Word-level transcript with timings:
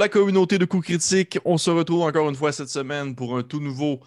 la 0.00 0.08
communauté 0.08 0.58
de 0.58 0.64
coups 0.64 0.86
critiques. 0.86 1.38
On 1.44 1.58
se 1.58 1.70
retrouve 1.70 2.02
encore 2.02 2.28
une 2.28 2.34
fois 2.34 2.52
cette 2.52 2.70
semaine 2.70 3.14
pour 3.14 3.36
un 3.36 3.42
tout 3.42 3.60
nouveau 3.60 4.00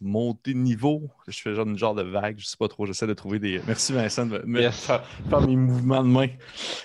montée 0.00 0.54
de 0.54 0.58
niveau. 0.58 1.10
Je 1.28 1.38
fais 1.40 1.54
genre 1.54 1.66
une 1.66 1.78
genre 1.78 1.94
de 1.94 2.02
vague, 2.02 2.36
je 2.38 2.46
sais 2.46 2.56
pas 2.58 2.68
trop, 2.68 2.86
j'essaie 2.86 3.06
de 3.06 3.14
trouver 3.14 3.38
des. 3.38 3.60
Merci 3.66 3.92
Vincent 3.92 4.26
de 4.26 4.42
me 4.44 4.70
faire, 4.70 5.02
mes 5.46 5.56
mouvements 5.56 6.02
de 6.02 6.08
main. 6.08 6.28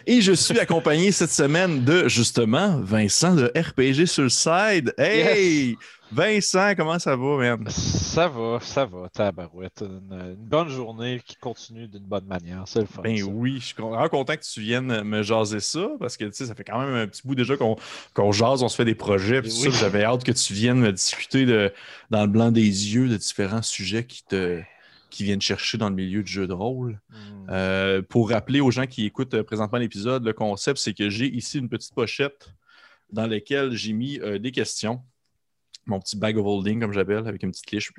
Et 0.06 0.22
je 0.22 0.34
suis 0.34 0.60
accompagné 0.60 1.12
cette 1.12 1.32
semaine 1.32 1.84
de 1.84 2.08
justement 2.08 2.80
Vincent 2.82 3.36
de 3.36 3.52
RPG 3.56 4.06
sur 4.06 4.24
le 4.24 4.30
side. 4.30 4.94
Hey! 4.98 5.78
Vincent, 6.12 6.74
comment 6.76 7.00
ça 7.00 7.16
va, 7.16 7.38
man? 7.38 7.68
Ça 7.70 8.28
va, 8.28 8.60
ça 8.62 8.86
va, 8.86 9.10
tabarouette. 9.10 9.82
Une, 9.82 10.14
une 10.14 10.36
bonne 10.36 10.70
journée 10.70 11.22
qui 11.26 11.36
continue 11.36 11.88
d'une 11.88 12.04
bonne 12.04 12.26
manière. 12.26 12.64
C'est 12.68 12.82
le 12.82 12.86
fun. 12.86 13.02
Ben 13.02 13.22
oui, 13.24 13.58
je 13.60 13.66
suis 13.66 13.76
vraiment 13.76 14.08
content 14.08 14.36
que 14.36 14.44
tu 14.44 14.62
viennes 14.62 15.04
me 15.04 15.24
jaser 15.24 15.60
ça 15.60 15.90
parce 16.00 16.16
que 16.16 16.32
ça 16.32 16.54
fait 16.54 16.64
quand 16.64 16.80
même 16.80 16.94
un 16.94 17.08
petit 17.08 17.22
bout 17.26 17.36
déjà 17.36 17.56
qu'on 17.58 18.32
jase, 18.32 18.64
on 18.64 18.70
se 18.70 18.76
fait 18.76 18.86
des 18.86 18.96
projets. 18.96 19.42
j'avais 19.44 20.04
hâte 20.04 20.24
que 20.24 20.32
tu 20.32 20.54
viennes 20.54 20.80
me 20.80 20.92
discuter 20.92 21.46
de, 21.46 21.74
dans 22.12 22.22
le 22.22 22.28
blanc 22.28 22.52
des 22.52 22.62
yeux 22.62 23.10
de 23.10 23.18
différents 23.18 23.64
sujets 23.64 24.06
qui 24.06 24.24
te 24.24 24.62
qui 25.10 25.24
viennent 25.24 25.42
chercher 25.42 25.78
dans 25.78 25.88
le 25.88 25.96
milieu 25.96 26.24
du 26.24 26.32
jeu 26.32 26.46
de 26.46 26.52
rôle. 26.52 27.00
Hmm. 27.10 27.48
Euh, 27.50 28.02
pour 28.02 28.32
rappeler 28.32 28.60
aux 28.60 28.72
gens 28.72 28.86
qui 28.86 29.06
écoutent 29.06 29.42
présentement 29.44 29.78
l'épisode, 29.78 30.26
le 30.26 30.34
concept, 30.34 30.78
c'est 30.78 30.94
que 30.94 31.10
j'ai 31.10 31.28
ici 31.28 31.58
une 31.58 31.70
petite 31.70 31.94
pochette 31.94 32.50
dans 33.14 33.26
laquelle 33.26 33.72
j'ai 33.72 33.94
mis 33.94 34.20
euh, 34.20 34.40
des 34.40 34.52
questions 34.52 35.02
mon 35.86 36.00
petit 36.00 36.18
bag 36.18 36.38
of 36.38 36.46
holding, 36.46 36.80
comme 36.80 36.94
j'appelle, 36.94 37.28
avec 37.28 37.44
une 37.44 37.52
petite 37.52 37.72
liche. 37.72 37.92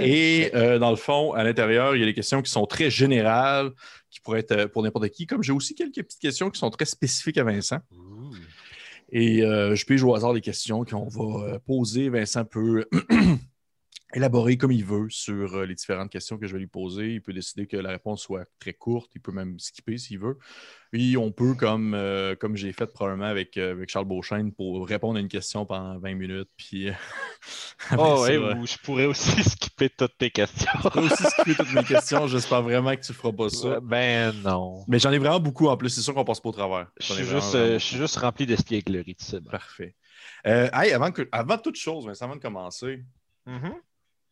Et 0.00 0.50
euh, 0.54 0.78
dans 0.78 0.90
le 0.90 0.96
fond, 0.96 1.32
à 1.32 1.44
l'intérieur, 1.44 1.94
il 1.94 2.00
y 2.00 2.02
a 2.02 2.06
des 2.06 2.14
questions 2.14 2.42
qui 2.42 2.50
sont 2.50 2.66
très 2.66 2.90
générales, 2.90 3.70
qui 4.10 4.20
pourraient 4.20 4.40
être 4.40 4.52
euh, 4.52 4.68
pour 4.68 4.82
n'importe 4.82 5.08
qui, 5.10 5.26
comme 5.26 5.42
j'ai 5.42 5.52
aussi 5.52 5.74
quelques 5.74 6.02
petites 6.02 6.20
questions 6.20 6.50
qui 6.50 6.58
sont 6.58 6.70
très 6.70 6.84
spécifiques 6.84 7.38
à 7.38 7.44
Vincent. 7.44 7.78
Et 9.10 9.42
euh, 9.42 9.74
je 9.74 9.84
pige 9.84 10.02
au 10.02 10.14
hasard 10.14 10.32
les 10.32 10.40
questions 10.40 10.84
qu'on 10.84 11.08
va 11.08 11.58
poser. 11.60 12.08
Vincent 12.08 12.44
peut 12.44 12.86
élaborer 14.14 14.56
comme 14.56 14.72
il 14.72 14.84
veut 14.84 15.08
sur 15.08 15.54
euh, 15.54 15.64
les 15.64 15.74
différentes 15.74 16.10
questions 16.10 16.38
que 16.38 16.46
je 16.46 16.52
vais 16.52 16.58
lui 16.58 16.66
poser. 16.66 17.14
Il 17.14 17.22
peut 17.22 17.32
décider 17.32 17.66
que 17.66 17.76
la 17.76 17.90
réponse 17.90 18.22
soit 18.22 18.44
très 18.58 18.74
courte. 18.74 19.10
Il 19.14 19.20
peut 19.20 19.32
même 19.32 19.58
skipper 19.58 19.96
s'il 19.98 20.18
veut. 20.18 20.38
Puis 20.90 21.16
on 21.16 21.32
peut, 21.32 21.54
comme, 21.54 21.94
euh, 21.94 22.36
comme 22.36 22.56
j'ai 22.56 22.72
fait 22.72 22.86
probablement 22.86 23.26
avec, 23.26 23.56
euh, 23.56 23.72
avec 23.72 23.88
Charles 23.88 24.04
Beauchesne, 24.04 24.52
pour 24.52 24.86
répondre 24.86 25.16
à 25.16 25.20
une 25.20 25.28
question 25.28 25.64
pendant 25.64 25.98
20 25.98 26.14
minutes. 26.14 26.50
Puis, 26.56 26.88
oh, 27.98 28.22
ouais, 28.22 28.34
je 28.66 28.78
pourrais 28.78 29.06
aussi 29.06 29.42
skipper 29.50 29.88
toutes 29.88 30.18
tes 30.18 30.30
questions. 30.30 30.70
je 30.74 30.88
pourrais 30.88 31.06
aussi 31.06 31.24
skipper 31.24 31.54
toutes 31.54 31.72
mes 31.72 31.84
questions. 31.84 32.26
J'espère 32.26 32.62
vraiment 32.62 32.94
que 32.94 33.00
tu 33.00 33.12
ne 33.12 33.16
feras 33.16 33.32
pas 33.32 33.48
ça. 33.48 33.80
Ben 33.80 34.34
non. 34.44 34.84
Mais 34.88 34.98
j'en 34.98 35.10
ai 35.12 35.18
vraiment 35.18 35.40
beaucoup 35.40 35.68
en 35.68 35.76
plus. 35.76 35.88
C'est 35.88 36.02
sûr 36.02 36.14
qu'on 36.14 36.24
passe 36.24 36.40
pas 36.40 36.50
au 36.50 36.52
travers. 36.52 36.90
Je 37.00 37.14
suis, 37.14 37.24
juste, 37.24 37.54
je 37.54 37.78
suis 37.78 37.96
juste 37.96 38.16
rempli 38.16 38.44
d'espièglerie. 38.44 39.16
Parfait. 39.50 39.94
hey, 40.44 40.92
avant, 40.92 41.12
que, 41.12 41.26
avant 41.32 41.56
toute 41.56 41.76
chose, 41.76 42.06
avant 42.22 42.36
de 42.36 42.40
commencer, 42.40 43.02
mm-hmm. 43.46 43.72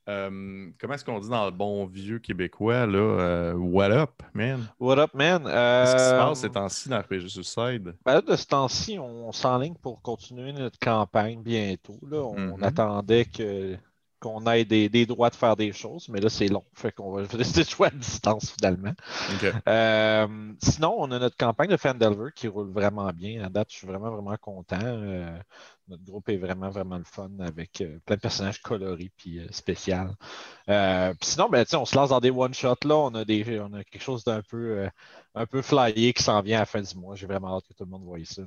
Euh, 0.09 0.71
comment 0.81 0.95
est-ce 0.95 1.05
qu'on 1.05 1.21
dit 1.21 1.29
dans 1.29 1.45
le 1.45 1.51
bon 1.51 1.87
vieux 1.87 2.19
québécois, 2.19 2.87
là? 2.87 2.99
Euh, 2.99 3.55
what 3.55 3.91
up, 3.91 4.23
man? 4.35 4.67
What 4.79 4.99
up, 4.99 5.15
man? 5.15 5.45
Qu'est-ce 5.45 5.93
qui 5.93 6.05
se 6.05 6.11
passe 6.11 6.39
euh, 6.39 6.43
ces 6.43 6.51
temps-ci 6.51 6.89
dans 6.89 6.99
RPG 7.01 7.29
Suicide? 7.29 7.95
Ben 8.05 8.21
de 8.21 8.37
ce 8.37 8.47
temps-ci, 8.47 8.99
on 8.99 9.31
s'enligne 9.33 9.75
pour 9.75 10.01
continuer 10.03 10.53
notre 10.53 10.79
campagne 10.79 11.43
bientôt. 11.43 11.99
Là. 12.09 12.23
On, 12.23 12.57
mm-hmm. 12.57 12.65
attendait 12.65 13.25
que 13.27 13.77
qu'on 14.19 14.45
ait 14.49 14.67
des, 14.67 15.07
droits 15.07 15.31
de 15.31 15.35
faire 15.35 15.57
des 15.57 15.73
choses, 15.73 16.11
mais 16.11 16.21
là, 16.21 16.29
c'est 16.29 16.49
long. 16.49 16.65
Fait 16.75 16.93
qu'on 16.93 17.11
va 17.11 17.23
rester 17.33 17.65
choix 17.65 17.87
à 17.87 17.91
distance 17.91 18.51
finalement. 18.51 18.93
sinon, 20.61 20.97
on 20.99 21.11
a 21.11 21.19
notre 21.19 21.39
campagne 21.39 21.71
de 21.71 21.79
Fandelver 21.79 22.31
qui 22.35 22.47
roule 22.47 22.71
vraiment 22.71 23.11
bien. 23.15 23.43
À 23.45 23.49
date, 23.49 23.69
je 23.71 23.79
suis 23.79 23.87
vraiment, 23.87 24.11
vraiment 24.11 24.37
content 24.37 24.79
notre 25.91 26.05
groupe 26.05 26.29
est 26.29 26.37
vraiment, 26.37 26.71
vraiment 26.71 26.97
le 26.99 27.05
fun 27.05 27.31
avec 27.41 27.81
euh, 27.81 27.99
plein 28.07 28.17
de 28.17 28.21
personnages 28.21 28.63
colorés 28.63 29.11
puis 29.17 29.41
euh, 29.41 29.47
spécial. 29.51 30.15
Euh, 30.69 31.13
sinon, 31.21 31.49
ben, 31.49 31.67
on 31.75 31.85
se 31.85 31.97
lance 31.97 32.11
dans 32.11 32.21
des 32.21 32.31
one-shots. 32.31 32.87
Là, 32.87 32.97
on 32.97 33.15
a, 33.15 33.25
des, 33.25 33.61
on 33.61 33.73
a 33.75 33.85
quelque 33.85 34.03
chose 34.03 34.25
d'un 34.25 34.43
peu, 34.43 34.89
un 35.35 35.47
peu 35.47 35.63
flyé 35.63 36.13
qui 36.13 36.23
s'en 36.23 36.41
vient 36.43 36.59
à 36.59 36.61
la 36.61 36.67
fin 36.67 36.81
du 36.81 36.95
mois. 36.97 37.17
J'ai 37.17 37.27
vraiment 37.27 37.57
hâte 37.57 37.67
que 37.69 37.75
tout 37.75 37.85
le 37.85 37.91
monde 37.91 38.05
voie 38.05 38.19
ça. 38.25 38.43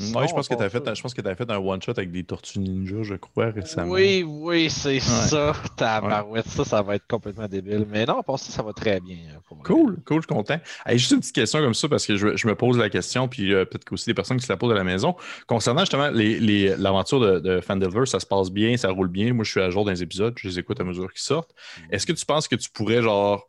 Oui, 0.00 0.28
je 0.28 0.34
pense 0.34 0.48
que 0.48 0.54
tu 0.54 0.62
as, 0.62 0.68
fait, 0.68 0.94
je 0.94 1.00
pense 1.00 1.14
que 1.14 1.26
as 1.26 1.34
fait 1.36 1.48
un 1.48 1.58
one-shot 1.58 1.92
avec 1.92 2.10
des 2.10 2.24
tortues 2.24 2.58
ninja, 2.58 3.02
je 3.02 3.14
crois, 3.14 3.50
récemment. 3.50 3.92
Oui, 3.92 4.24
oui, 4.26 4.68
c'est 4.68 4.98
ça. 4.98 5.52
Tabarouette, 5.76 6.48
ça, 6.48 6.64
ça 6.64 6.82
va 6.82 6.96
être 6.96 7.06
complètement 7.06 7.46
débile. 7.46 7.86
Mais 7.88 8.04
non, 8.04 8.22
pour 8.24 8.40
ça, 8.40 8.50
ça 8.50 8.62
va 8.62 8.72
très 8.72 9.00
bien. 9.00 9.18
Euh, 9.30 9.54
cool, 9.62 9.98
cool, 10.04 10.16
je 10.16 10.26
suis 10.26 10.34
content. 10.34 10.58
juste 10.90 11.12
une 11.12 11.20
petite 11.20 11.34
question 11.34 11.60
comme 11.60 11.74
ça, 11.74 11.88
parce 11.88 12.06
que 12.06 12.16
je, 12.16 12.46
me 12.46 12.54
pose 12.56 12.76
la 12.76 12.90
question, 12.90 13.28
puis 13.28 13.54
euh, 13.54 13.64
peut-être 13.64 13.84
qu'aussi 13.84 14.06
des 14.06 14.14
personnes 14.14 14.38
qui 14.38 14.46
se 14.46 14.52
la 14.52 14.56
posent 14.56 14.72
à 14.72 14.76
la 14.76 14.84
maison. 14.84 15.14
Concernant 15.46 15.82
justement 15.82 16.10
l'aventure 16.10 17.20
les, 17.20 17.26
de, 17.26 17.38
de 17.38 17.60
Fandelver, 17.60 18.06
ça 18.06 18.18
se 18.18 18.26
passe 18.26 18.50
bien, 18.50 18.76
ça 18.76 18.90
roule 18.90 19.08
bien. 19.08 19.32
Moi, 19.32 19.44
je 19.44 19.50
suis 19.52 19.60
à 19.60 19.70
jour 19.70 19.84
dans 19.84 19.92
les 19.92 20.02
épisodes, 20.02 20.34
je 20.36 20.48
les 20.48 20.58
écoute 20.58 20.80
à 20.80 20.84
mesure 20.84 21.12
qu'ils 21.12 21.22
sortent. 21.22 21.54
Mm. 21.78 21.94
Est-ce 21.94 22.06
que 22.06 22.12
tu 22.12 22.26
penses 22.26 22.48
que 22.48 22.56
tu 22.56 22.68
pourrais, 22.68 23.00
genre, 23.00 23.48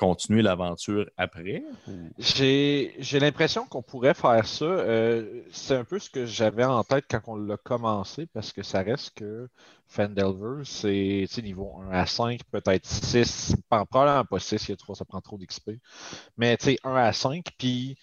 continuer 0.00 0.40
l'aventure 0.40 1.10
après? 1.18 1.62
J'ai 2.18 3.20
l'impression 3.20 3.66
qu'on 3.66 3.82
pourrait 3.82 4.14
faire 4.14 4.46
ça. 4.46 4.64
Euh, 4.64 5.42
c'est 5.52 5.76
un 5.76 5.84
peu 5.84 5.98
ce 5.98 6.08
que 6.08 6.24
j'avais 6.24 6.64
en 6.64 6.82
tête 6.84 7.04
quand 7.08 7.20
on 7.26 7.36
l'a 7.36 7.58
commencé, 7.58 8.26
parce 8.32 8.50
que 8.50 8.62
ça 8.62 8.80
reste 8.80 9.12
que 9.14 9.46
Fandelver, 9.88 10.62
c'est 10.64 11.28
niveau 11.42 11.82
1 11.90 11.90
à 11.90 12.06
5, 12.06 12.40
peut-être 12.50 12.86
6, 12.86 13.56
probablement 13.68 14.24
pas 14.24 14.38
6, 14.38 14.68
il 14.68 14.70
y 14.70 14.72
a 14.72 14.76
3, 14.76 14.96
ça 14.96 15.04
prend 15.04 15.20
trop 15.20 15.36
d'XP. 15.36 15.72
Mais 16.38 16.56
1 16.82 16.94
à 16.94 17.12
5, 17.12 17.44
puis 17.58 17.98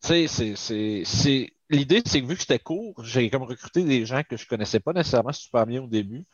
c'est 0.00 1.52
l'idée, 1.70 2.02
c'est 2.04 2.22
que 2.22 2.26
vu 2.26 2.34
que 2.34 2.40
c'était 2.40 2.58
court, 2.58 2.94
j'ai 3.02 3.28
comme 3.30 3.42
recruté 3.42 3.82
des 3.82 4.06
gens 4.06 4.22
que 4.28 4.36
je 4.36 4.46
connaissais 4.46 4.80
pas 4.80 4.92
nécessairement 4.92 5.32
super 5.32 5.66
bien 5.66 5.82
au 5.82 5.86
début. 5.86 6.24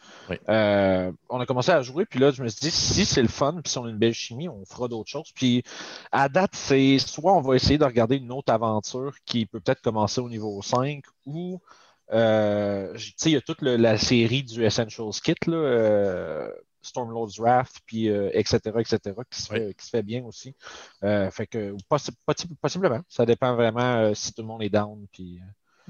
Euh, 0.48 1.10
on 1.28 1.40
a 1.40 1.46
commencé 1.46 1.70
à 1.70 1.82
jouer, 1.82 2.04
puis 2.04 2.18
là, 2.18 2.30
je 2.30 2.42
me 2.42 2.48
suis 2.48 2.60
dit, 2.60 2.70
si 2.70 3.04
c'est 3.04 3.22
le 3.22 3.28
fun, 3.28 3.60
puis 3.62 3.70
si 3.70 3.78
on 3.78 3.86
a 3.86 3.90
une 3.90 3.98
belle 3.98 4.14
chimie, 4.14 4.48
on 4.48 4.64
fera 4.64 4.88
d'autres 4.88 5.10
choses. 5.10 5.32
Puis 5.34 5.62
à 6.10 6.28
date, 6.28 6.54
c'est 6.54 6.98
soit 6.98 7.32
on 7.32 7.40
va 7.40 7.56
essayer 7.56 7.78
de 7.78 7.84
regarder 7.84 8.16
une 8.16 8.32
autre 8.32 8.52
aventure 8.52 9.14
qui 9.24 9.46
peut 9.46 9.60
peut-être 9.60 9.80
commencer 9.80 10.20
au 10.20 10.28
niveau 10.28 10.60
5 10.62 11.04
ou 11.26 11.60
euh, 12.12 12.96
il 13.24 13.32
y 13.32 13.36
a 13.36 13.40
toute 13.40 13.62
la 13.62 13.96
série 13.96 14.42
du 14.42 14.64
Essentials 14.64 15.12
Kit, 15.22 15.34
là, 15.46 15.56
euh, 15.56 16.50
Stormlord's 16.82 17.38
Wrath, 17.38 17.80
puis 17.86 18.08
etc., 18.08 18.60
euh, 18.66 18.80
etc., 18.80 18.98
qui 19.30 19.42
se, 19.42 19.90
fait, 19.90 20.02
bien 20.02 20.24
aussi. 20.24 20.54
Euh, 21.04 21.30
fait 21.30 21.46
que 21.46 21.74
possiblement, 22.60 23.00
ça 23.08 23.24
dépend 23.24 23.54
vraiment 23.54 23.96
euh, 23.96 24.14
si 24.14 24.32
tout 24.32 24.42
le 24.42 24.48
monde 24.48 24.62
est 24.62 24.70
down, 24.70 25.06
puis. 25.12 25.40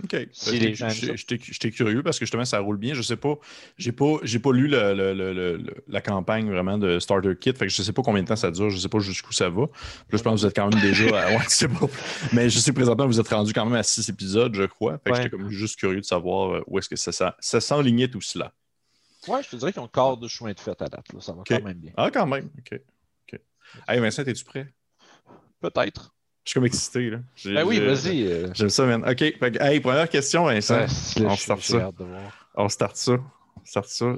OK. 0.02 0.16
Si 0.32 0.58
ben, 0.58 0.88
J'étais 0.88 1.70
curieux 1.70 2.02
parce 2.02 2.18
que 2.18 2.24
justement, 2.24 2.46
ça 2.46 2.58
roule 2.60 2.78
bien. 2.78 2.94
Je 2.94 3.02
sais 3.02 3.18
pas, 3.18 3.38
j'ai 3.76 3.92
pas, 3.92 4.16
pas 4.42 4.52
lu 4.52 4.66
la 4.66 6.00
campagne 6.00 6.50
vraiment 6.50 6.78
de 6.78 6.98
Starter 6.98 7.34
Kit. 7.38 7.52
Fait 7.52 7.66
que 7.66 7.72
je 7.72 7.82
sais 7.82 7.92
pas 7.92 8.00
combien 8.00 8.22
de 8.22 8.28
temps 8.28 8.36
ça 8.36 8.50
dure, 8.50 8.70
je 8.70 8.78
sais 8.78 8.88
pas 8.88 9.00
jusqu'où 9.00 9.32
ça 9.32 9.50
va. 9.50 9.66
Je 10.10 10.16
pense 10.16 10.40
que 10.40 10.40
vous 10.40 10.46
êtes 10.46 10.56
quand 10.56 10.70
même 10.70 10.80
déjà 10.80 11.08
à, 11.08 11.30
ouais, 11.36 11.44
sais 11.48 11.68
pas. 11.68 11.86
Mais 12.32 12.48
je 12.48 12.58
sais 12.58 12.72
présentement, 12.72 13.06
vous 13.06 13.20
êtes 13.20 13.28
rendu 13.28 13.52
quand 13.52 13.66
même 13.66 13.74
à 13.74 13.82
six 13.82 14.08
épisodes, 14.08 14.54
je 14.54 14.64
crois. 14.64 14.98
Fait 15.04 15.10
que 15.10 15.16
j'étais 15.16 15.30
comme 15.30 15.50
juste 15.50 15.78
curieux 15.78 16.00
de 16.00 16.06
savoir 16.06 16.62
où 16.66 16.78
est-ce 16.78 16.88
que 16.88 16.96
ça, 16.96 17.12
ça, 17.12 17.36
ça 17.38 17.60
s'enlignait 17.60 18.08
tout 18.08 18.22
cela. 18.22 18.54
Ouais, 19.28 19.42
je 19.42 19.50
te 19.50 19.56
dirais 19.56 19.72
qu'ils 19.72 19.80
ont 19.80 19.84
encore 19.84 20.16
de 20.16 20.28
chemin 20.28 20.52
de 20.52 20.60
fait 20.60 20.80
à 20.80 20.88
date. 20.88 21.12
Là. 21.12 21.20
Ça 21.20 21.32
va 21.32 21.42
quand 21.46 21.62
même 21.62 21.78
bien. 21.78 21.92
Ah, 21.96 22.10
quand 22.10 22.26
même. 22.26 22.50
OK. 22.58 22.80
OK. 23.32 23.40
Hey, 23.88 24.00
Vincent, 24.00 24.22
es-tu 24.22 24.44
prêt? 24.44 24.72
Peut-être. 25.60 26.12
Je 26.44 26.50
suis 26.50 26.54
comme 26.54 26.66
excité. 26.66 27.10
Là. 27.10 27.18
Ben 27.44 27.64
oui, 27.64 27.78
vas-y. 27.78 28.26
Euh. 28.26 28.48
J'aime 28.52 28.68
ça, 28.68 28.84
man. 28.84 29.08
OK. 29.08 29.22
hey, 29.22 29.80
première 29.80 30.08
question, 30.08 30.44
Vincent. 30.46 30.86
on 31.20 31.36
start 31.36 31.62
ça. 31.62 31.90
On 32.56 32.68
start 32.68 32.96
ça. 32.96 33.12
On 33.12 33.64
start 33.64 33.86
ça. 33.86 34.16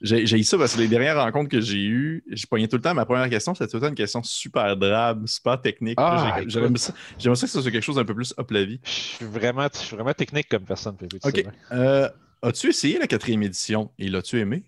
J'ai 0.00 0.38
eu 0.38 0.44
ça 0.44 0.56
parce 0.56 0.76
que 0.76 0.80
les 0.80 0.86
dernières 0.86 1.16
rencontres 1.16 1.50
que 1.50 1.60
j'ai 1.60 1.82
eues, 1.82 2.22
j'ai 2.30 2.46
poigné 2.46 2.68
tout 2.68 2.76
le 2.76 2.82
temps. 2.82 2.94
Ma 2.94 3.04
première 3.04 3.28
question, 3.28 3.52
c'était 3.54 3.66
tout 3.68 3.78
le 3.78 3.80
temps 3.80 3.88
une 3.88 3.96
question 3.96 4.22
super 4.22 4.76
drabe, 4.76 5.26
super 5.26 5.60
technique. 5.60 5.98
Ah, 6.00 6.38
J'aimerais 6.46 6.78
ça, 6.78 6.92
que 7.24 7.34
ce 7.34 7.46
soit 7.46 7.70
quelque 7.70 7.80
chose 7.80 7.96
d'un 7.96 8.04
peu 8.04 8.14
plus 8.14 8.32
up 8.38 8.48
la 8.52 8.64
vie. 8.64 8.78
Je 8.84 8.90
suis 8.90 9.24
vraiment, 9.24 9.66
je 9.72 9.78
suis 9.78 9.96
vraiment 9.96 10.14
technique 10.14 10.48
comme 10.48 10.62
personne. 10.62 10.96
OK. 11.24 11.44
Euh, 11.72 12.08
As-tu 12.42 12.68
essayé 12.68 12.98
la 12.98 13.06
quatrième 13.06 13.42
édition? 13.42 13.90
Et 13.98 14.08
l'as-tu 14.08 14.38
aimé? 14.38 14.62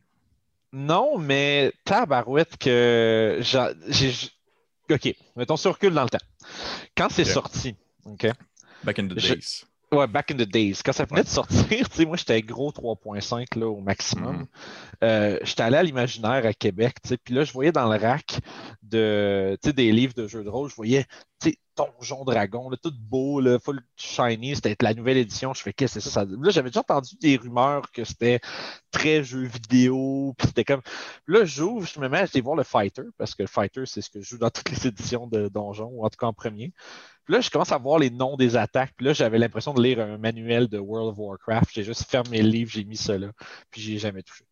Non, 0.72 1.18
mais 1.18 1.72
tabarouette 1.84 2.56
que 2.56 3.40
j'ai. 3.40 4.10
OK, 4.90 5.14
mettons 5.36 5.56
sur 5.56 5.72
recul 5.72 5.92
dans 5.92 6.02
le 6.02 6.08
temps. 6.08 6.18
Quand 6.96 7.08
c'est 7.10 7.24
sorti, 7.24 7.76
OK? 8.04 8.26
Back 8.84 8.98
in 8.98 9.08
the 9.08 9.14
days. 9.14 9.64
Ouais, 9.92 10.06
back 10.06 10.30
in 10.30 10.36
the 10.36 10.48
days. 10.48 10.80
Quand 10.84 10.92
ça 10.92 11.04
venait 11.04 11.24
de 11.24 11.28
sortir, 11.28 11.88
tu 11.90 11.96
sais, 11.96 12.04
moi 12.04 12.16
j'étais 12.16 12.40
gros 12.42 12.70
3.5 12.70 13.58
là, 13.58 13.66
au 13.66 13.80
maximum. 13.80 14.36
Mhm. 14.36 14.46
Euh, 15.02 15.38
j'étais 15.42 15.62
allé 15.62 15.76
à 15.76 15.82
l'imaginaire 15.82 16.46
à 16.46 16.52
Québec, 16.52 16.96
tu 17.02 17.10
sais, 17.10 17.16
puis 17.16 17.34
là, 17.34 17.42
je 17.42 17.52
voyais 17.52 17.72
dans 17.72 17.90
le 17.92 17.98
rack 17.98 18.38
de, 18.90 19.58
des 19.64 19.92
livres 19.92 20.14
de 20.14 20.26
jeux 20.26 20.44
de 20.44 20.48
rôle, 20.48 20.68
je 20.68 20.74
voyais 20.74 21.06
Donjon 21.76 22.24
Dragon, 22.24 22.68
là, 22.68 22.76
tout 22.82 22.92
beau, 22.98 23.40
là, 23.40 23.58
full 23.58 23.80
shiny, 23.96 24.54
c'était 24.54 24.76
la 24.82 24.92
nouvelle 24.94 25.16
édition. 25.16 25.54
Je 25.54 25.62
fais 25.62 25.72
qu'est-ce 25.72 25.94
que 25.94 26.00
c'est 26.00 26.10
ça, 26.10 26.26
ça? 26.26 26.30
Là, 26.30 26.50
j'avais 26.50 26.68
déjà 26.68 26.80
entendu 26.80 27.16
des 27.20 27.36
rumeurs 27.36 27.90
que 27.92 28.04
c'était 28.04 28.40
très 28.90 29.24
jeu 29.24 29.44
vidéo, 29.44 30.34
puis 30.36 30.48
c'était 30.48 30.64
comme. 30.64 30.82
Là, 31.26 31.44
j'ouvre, 31.44 31.86
je 31.86 31.98
me 32.00 32.08
mets 32.08 32.18
à 32.18 32.20
aller 32.22 32.40
voir 32.40 32.56
le 32.56 32.64
Fighter, 32.64 33.04
parce 33.16 33.34
que 33.34 33.42
le 33.42 33.48
Fighter, 33.48 33.82
c'est 33.86 34.02
ce 34.02 34.10
que 34.10 34.20
je 34.20 34.28
joue 34.28 34.38
dans 34.38 34.50
toutes 34.50 34.70
les 34.70 34.86
éditions 34.86 35.26
de 35.26 35.48
Donjon, 35.48 35.90
ou 35.92 36.04
en 36.04 36.10
tout 36.10 36.18
cas 36.18 36.26
en 36.26 36.32
premier. 36.32 36.72
Puis 37.24 37.34
là, 37.34 37.40
je 37.40 37.50
commence 37.50 37.70
à 37.70 37.78
voir 37.78 37.98
les 37.98 38.10
noms 38.10 38.36
des 38.36 38.56
attaques. 38.56 38.92
Puis 38.96 39.06
là, 39.06 39.12
j'avais 39.12 39.38
l'impression 39.38 39.72
de 39.72 39.80
lire 39.82 40.00
un 40.00 40.18
manuel 40.18 40.68
de 40.68 40.78
World 40.78 41.10
of 41.10 41.18
Warcraft. 41.18 41.70
J'ai 41.72 41.84
juste 41.84 42.10
fermé 42.10 42.42
le 42.42 42.48
livre, 42.48 42.70
j'ai 42.72 42.84
mis 42.84 42.96
ça 42.96 43.16
là, 43.16 43.28
puis 43.70 43.80
j'y 43.80 43.94
ai 43.94 43.98
jamais 43.98 44.22
touché. 44.22 44.44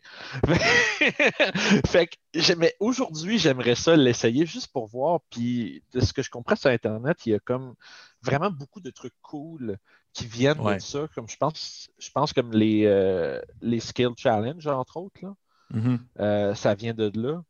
fait 1.86 2.06
que 2.06 2.14
mais 2.56 2.74
aujourd'hui, 2.78 3.38
j'aimerais 3.38 3.74
ça 3.74 3.96
l'essayer 3.96 4.27
juste 4.46 4.72
pour 4.72 4.86
voir. 4.86 5.20
Puis 5.30 5.82
de 5.92 6.00
ce 6.00 6.12
que 6.12 6.22
je 6.22 6.30
comprends 6.30 6.56
sur 6.56 6.70
Internet, 6.70 7.26
il 7.26 7.32
y 7.32 7.34
a 7.34 7.38
comme 7.38 7.74
vraiment 8.22 8.50
beaucoup 8.50 8.80
de 8.80 8.90
trucs 8.90 9.14
cool 9.22 9.78
qui 10.12 10.26
viennent 10.26 10.60
Ouais. 10.60 10.76
de 10.76 10.80
ça. 10.80 11.06
Comme 11.14 11.28
je 11.28 11.36
pense, 11.36 11.88
je 11.98 12.10
pense 12.10 12.32
comme 12.32 12.52
les, 12.52 12.84
euh, 12.86 13.40
les 13.60 13.80
Skill 13.80 14.10
Challenge, 14.16 14.66
entre 14.66 14.96
autres. 14.98 15.20
Là. 15.22 15.34
Mhm. 15.70 15.98
Euh, 16.20 16.54
ça 16.54 16.74
vient 16.74 16.94
de 16.94 17.10
là. 17.14 17.42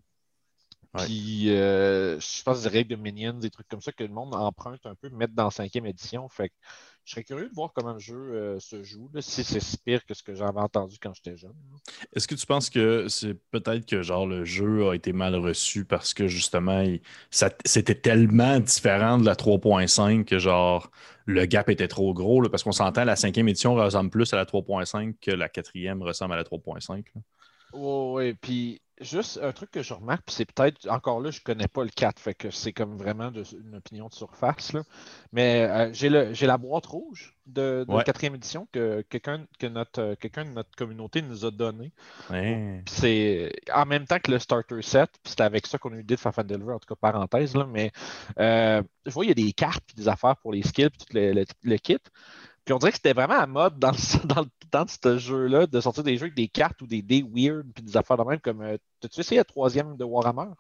Ouais. 0.95 1.05
Puis, 1.05 1.51
euh, 1.51 2.19
je 2.19 2.43
pense 2.43 2.63
des 2.63 2.69
règles 2.69 2.91
de 2.91 2.97
Minions, 2.97 3.35
des 3.35 3.51
trucs 3.51 3.69
comme 3.69 3.83
ça 3.83 3.93
que 3.93 4.03
le 4.03 4.09
monde 4.09 4.35
emprunte 4.35 4.85
un 4.87 4.95
peu, 4.95 5.11
mettre 5.11 5.35
dans 5.35 5.45
la 5.45 5.51
cinquième 5.51 5.87
édition. 5.87 6.29
Fait 6.29 6.49
que 6.49 6.55
je 7.09 7.13
serais 7.15 7.25
curieux 7.25 7.49
de 7.49 7.55
voir 7.55 7.73
comment 7.73 7.95
le 7.95 7.99
jeu 7.99 8.17
euh, 8.17 8.61
se 8.61 8.83
joue, 8.83 9.09
là, 9.15 9.23
si 9.23 9.43
c'est 9.43 9.61
si 9.61 9.79
pire 9.79 10.05
que 10.05 10.13
ce 10.13 10.23
que 10.23 10.35
j'avais 10.35 10.61
entendu 10.61 10.99
quand 11.01 11.15
j'étais 11.15 11.39
jeune. 11.39 11.55
Est-ce 12.15 12.29
que 12.29 12.35
tu 12.35 12.45
penses 12.45 12.69
que 12.69 13.09
c'est 13.09 13.33
peut-être 13.51 13.87
que 13.87 14.03
genre 14.03 14.27
le 14.27 14.45
jeu 14.45 14.91
a 14.91 14.95
été 14.95 15.15
mal 15.15 15.35
reçu 15.35 15.87
parce 15.87 16.13
que 16.13 16.29
justement 16.29 16.83
il- 16.83 17.01
ça- 17.31 17.49
c'était 17.65 17.95
tellement 17.95 18.61
différent 18.61 19.17
de 19.17 19.25
la 19.25 19.37
3.5 19.37 20.27
que 20.27 20.39
genre 20.39 20.91
le 21.25 21.47
gap 21.47 21.71
était 21.71 21.89
trop 21.89 22.13
gros 22.13 22.43
là, 22.43 22.51
parce 22.51 22.63
qu'on 22.63 22.73
s'entend 22.73 23.05
la 23.05 23.17
cinquième 23.17 23.49
édition 23.49 23.75
ressemble 23.75 24.11
plus 24.11 24.31
à 24.35 24.37
la 24.37 24.45
3.5 24.45 25.17
que 25.19 25.31
la 25.31 25.49
quatrième 25.49 26.03
ressemble 26.03 26.35
à 26.35 26.37
la 26.37 26.45
3.5. 26.45 27.07
là. 27.15 27.23
Ouais, 27.73 28.13
ouais, 28.13 28.35
puis 28.35 28.83
juste 29.01 29.39
un 29.43 29.53
truc 29.53 29.71
que 29.71 29.83
je 29.83 29.95
remarque, 29.95 30.23
puis 30.27 30.35
c'est 30.35 30.51
peut-être, 30.53 30.89
encore 30.91 31.21
là, 31.21 31.31
je 31.31 31.41
connais 31.41 31.69
pas 31.69 31.83
le 31.85 31.91
4, 31.91 32.19
fait 32.21 32.35
que 32.35 32.51
c'est 32.51 32.73
comme 32.73 32.97
vraiment 32.99 33.31
de- 33.31 33.45
une 33.61 33.77
opinion 33.77 34.09
de 34.09 34.15
surface, 34.15 34.73
là. 34.73 34.83
Mais 35.33 35.63
euh, 35.71 35.91
j'ai 35.93 36.47
la 36.47 36.59
boîte 36.59 36.87
rouge 36.87 37.37
de, 37.47 37.87
de 37.89 37.97
Ouais. 37.97 38.03
quatrième 38.03 38.35
édition 38.35 38.69
que 38.73 39.03
quelqu'un 39.03 39.47
que 39.59 39.67
notre, 39.67 40.01
euh, 40.03 40.15
quelqu'un 40.17 40.45
de 40.45 40.51
notre 40.51 40.71
communauté 40.77 41.23
nous 41.23 41.45
a 41.45 41.51
donné. 41.51 41.93
Ouais. 42.31 42.85
Puis 42.85 42.95
c'est 42.95 43.53
en 43.75 43.87
même 43.87 44.07
temps 44.07 44.19
que 44.21 44.31
le 44.31 44.39
starter 44.39 44.83
set, 44.83 45.11
puis 45.23 45.31
c'était 45.31 45.43
avec 45.45 45.67
ça 45.67 45.79
qu'on 45.79 45.91
a 45.93 45.95
eu 45.97 45.99
l'idée 45.99 46.17
de 46.17 46.21
faire 46.21 46.35
Fandelver, 46.35 46.73
en 46.75 46.79
tout 46.79 46.95
cas 46.95 46.97
parenthèse, 47.01 47.55
là, 47.57 47.67
mais 47.67 47.93
euh, 48.39 48.83
je 49.07 49.11
vois 49.13 49.25
il 49.25 49.29
y 49.29 49.33
a 49.33 49.35
des 49.35 49.53
cartes 49.53 49.85
puis 49.87 49.97
des 49.97 50.09
affaires 50.09 50.37
pour 50.39 50.53
les 50.53 50.63
skills 50.63 50.91
puis 50.91 50.99
tout 51.07 51.15
le, 51.15 51.33
le- 51.33 51.45
le 51.63 51.77
kit. 51.79 51.99
Puis 52.69 52.75
on 52.75 52.79
dirait 52.79 52.91
que 52.91 52.99
c'était 52.99 53.15
vraiment 53.15 53.39
à 53.41 53.47
mode 53.47 53.79
dans, 53.79 53.93
le- 53.93 54.27
dans, 54.35 54.43
le- 54.43 54.49
dans 54.71 54.85
ce 54.87 55.17
jeu-là 55.17 55.67
de 55.67 55.81
sortir 55.81 56.05
des 56.05 56.19
jeux 56.19 56.25
avec 56.25 56.35
des 56.35 56.49
cartes 56.49 56.83
ou 56.83 56.87
des 56.87 57.01
dés 57.01 57.25
weird 57.27 57.65
puis 57.75 57.83
des 57.83 57.97
affaires 57.97 58.19
de 58.19 58.25
même 58.25 58.41
comme 58.41 58.61
euh, 58.61 58.77
T'as-tu 59.01 59.21
essayé 59.21 59.39
la 59.39 59.45
troisième 59.45 59.97
de 59.97 60.05
Warhammer? 60.05 60.51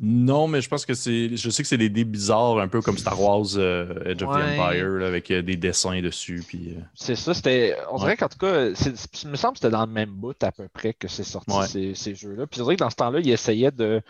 Non, 0.00 0.48
mais 0.48 0.60
je 0.62 0.68
pense 0.68 0.84
que 0.84 0.94
c'est. 0.94 1.36
Je 1.36 1.50
sais 1.50 1.62
que 1.62 1.68
c'est 1.68 1.78
des 1.78 1.90
dés 1.90 2.04
bizarres, 2.04 2.58
un 2.58 2.66
peu 2.66 2.80
comme 2.80 2.98
Star 2.98 3.20
Wars 3.20 3.44
euh, 3.56 4.02
Edge 4.04 4.22
of 4.22 4.30
the. 4.34 4.40
Empire, 4.40 4.88
là, 4.98 5.06
avec 5.06 5.30
euh, 5.30 5.42
des 5.42 5.54
dessins 5.56 6.00
dessus. 6.00 6.42
Puis, 6.44 6.74
euh, 6.76 6.80
C'est 6.94 7.14
ça, 7.14 7.34
c'était. 7.34 7.76
On 7.90 7.98
dirait 7.98 8.10
Ouais. 8.12 8.16
qu'en 8.16 8.28
tout 8.28 8.38
cas, 8.38 8.74
c'est- 8.74 9.22
il 9.22 9.28
me 9.28 9.36
semble 9.36 9.52
que 9.52 9.58
c'était 9.60 9.70
dans 9.70 9.86
le 9.86 9.92
même 9.92 10.10
bout 10.10 10.42
à 10.42 10.50
peu 10.50 10.66
près 10.72 10.94
que 10.94 11.06
c'est 11.08 11.22
sorti 11.24 11.54
Ouais. 11.54 11.66
ces, 11.68 11.94
ces 11.94 12.14
jeux-là. 12.16 12.46
Puis 12.48 12.60
on 12.60 12.64
dirait 12.64 12.76
que 12.76 12.82
dans 12.82 12.90
ce 12.90 12.96
temps-là, 12.96 13.20
ils 13.20 13.30
essayaient 13.30 13.70
de. 13.70 14.00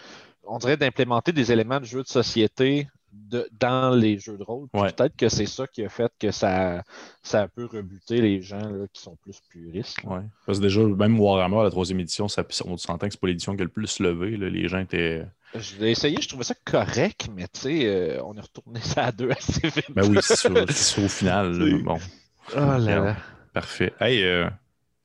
On 0.45 0.57
dirait 0.59 0.77
d'implémenter 0.79 1.33
des 1.33 1.53
éléments 1.53 1.81
de 1.81 1.85
jeux 1.85 2.03
de 2.05 2.09
société 2.09 2.89
de, 3.13 3.49
dans 3.61 3.95
les 3.95 4.19
jeux 4.19 4.37
de 4.39 4.43
rôle. 4.43 4.69
Ouais. 4.75 4.91
Peut-être 4.93 5.17
que 5.17 5.29
c'est 5.29 5.47
ça 5.47 5.67
qui 5.67 5.85
a 5.85 5.89
fait 5.89 6.11
que 6.19 6.31
ça, 6.31 6.83
ça 7.23 7.41
a 7.41 7.45
un 7.45 7.49
peu 7.49 7.67
rebuté 7.67 8.21
les 8.21 8.41
gens 8.43 8.59
là, 8.69 8.87
qui 8.93 9.03
sont 9.03 9.17
plus 9.17 9.41
puristes. 9.49 9.99
ouais. 10.05 10.21
Parce 10.47 10.59
que 10.59 10.63
déjà, 10.65 10.81
même 10.83 11.19
Warhammer, 11.21 11.63
la 11.63 11.71
troisième 11.71 12.01
édition, 12.01 12.29
ça, 12.29 12.45
on 12.65 12.77
s'entend 12.77 13.07
que 13.07 13.13
c'est 13.13 13.21
pas 13.21 13.27
l'édition 13.29 13.55
qui 13.55 13.63
a 13.63 13.65
le 13.65 13.71
plus 13.71 13.99
levé. 14.01 14.37
là. 14.37 14.49
Les 14.49 14.69
gens 14.69 14.79
étaient. 14.79 15.25
Je 15.55 15.77
l'ai 15.81 15.91
essayé, 15.91 16.17
je 16.21 16.29
trouvais 16.29 16.45
ça 16.45 16.55
correct, 16.65 17.29
mais 17.37 17.45
tu 17.49 17.61
sais, 17.61 17.87
euh, 17.87 18.23
on 18.25 18.35
est 18.37 18.41
retourné 18.41 18.81
ça 18.81 19.05
à 19.07 19.13
deux 19.13 19.31
assez 19.31 19.69
vite. 19.69 19.85
Ben 19.95 20.09
oui, 20.09 20.19
c'est 20.23 21.05
au 21.05 21.09
final. 21.09 21.53
là. 21.59 21.79
Bon, 21.85 21.99
Oh 22.55 22.59
là 22.59 22.79
là. 22.79 23.17
parfait. 23.53 23.93
Hey, 24.01 24.25
euh, 24.25 24.49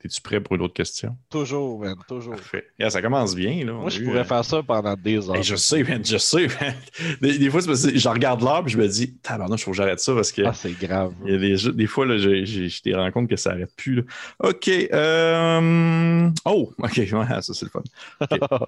es-tu 0.03 0.21
prêt 0.21 0.39
pour 0.39 0.55
une 0.55 0.61
autre 0.61 0.73
question? 0.75 1.17
Toujours, 1.29 1.79
man, 1.79 1.95
toujours. 2.07 2.35
Parfait. 2.35 2.67
Yeah, 2.79 2.89
ça 2.91 3.01
commence 3.01 3.35
bien. 3.35 3.65
Là. 3.65 3.73
Moi, 3.73 3.89
je 3.89 3.99
eu, 4.01 4.05
pourrais 4.05 4.19
euh, 4.19 4.23
faire 4.23 4.45
ça 4.45 4.61
pendant 4.63 4.93
des 4.95 5.27
heures. 5.29 5.35
hey, 5.35 5.43
je 5.43 5.55
sais, 5.55 5.83
man, 5.83 6.05
je 6.05 6.17
sais. 6.17 6.47
man. 6.47 6.75
Des, 7.21 7.37
des 7.39 7.49
fois, 7.49 7.61
je 7.61 8.07
regarde 8.09 8.41
l'heure 8.41 8.63
et 8.65 8.69
je 8.69 8.77
me 8.77 8.87
dis, 8.87 9.15
tabarnak, 9.17 9.59
il 9.59 9.63
faut 9.63 9.71
que 9.71 9.77
j'arrête 9.77 9.99
ça 9.99 10.13
parce 10.13 10.31
que. 10.31 10.43
Ah, 10.43 10.53
c'est 10.53 10.71
grave. 10.77 11.13
Il 11.25 11.31
y 11.33 11.53
a 11.67 11.71
des, 11.71 11.87
fois, 11.87 12.05
là, 12.05 12.17
j'ai 12.17 12.45
j'ai- 12.45 12.69
j'ai 12.69 12.81
des 12.85 12.93
rencontres 12.95 13.27
que 13.29 13.35
ça 13.35 13.51
n'arrête 13.51 13.75
plus. 13.75 13.95
là. 13.95 14.01
OK. 14.39 14.67
euh, 14.67 16.29
Oh, 16.45 16.71
OK. 16.79 16.97
ouais, 16.97 17.07
ça, 17.41 17.41
c'est 17.41 17.65
le 17.65 17.71
fun. 17.71 17.81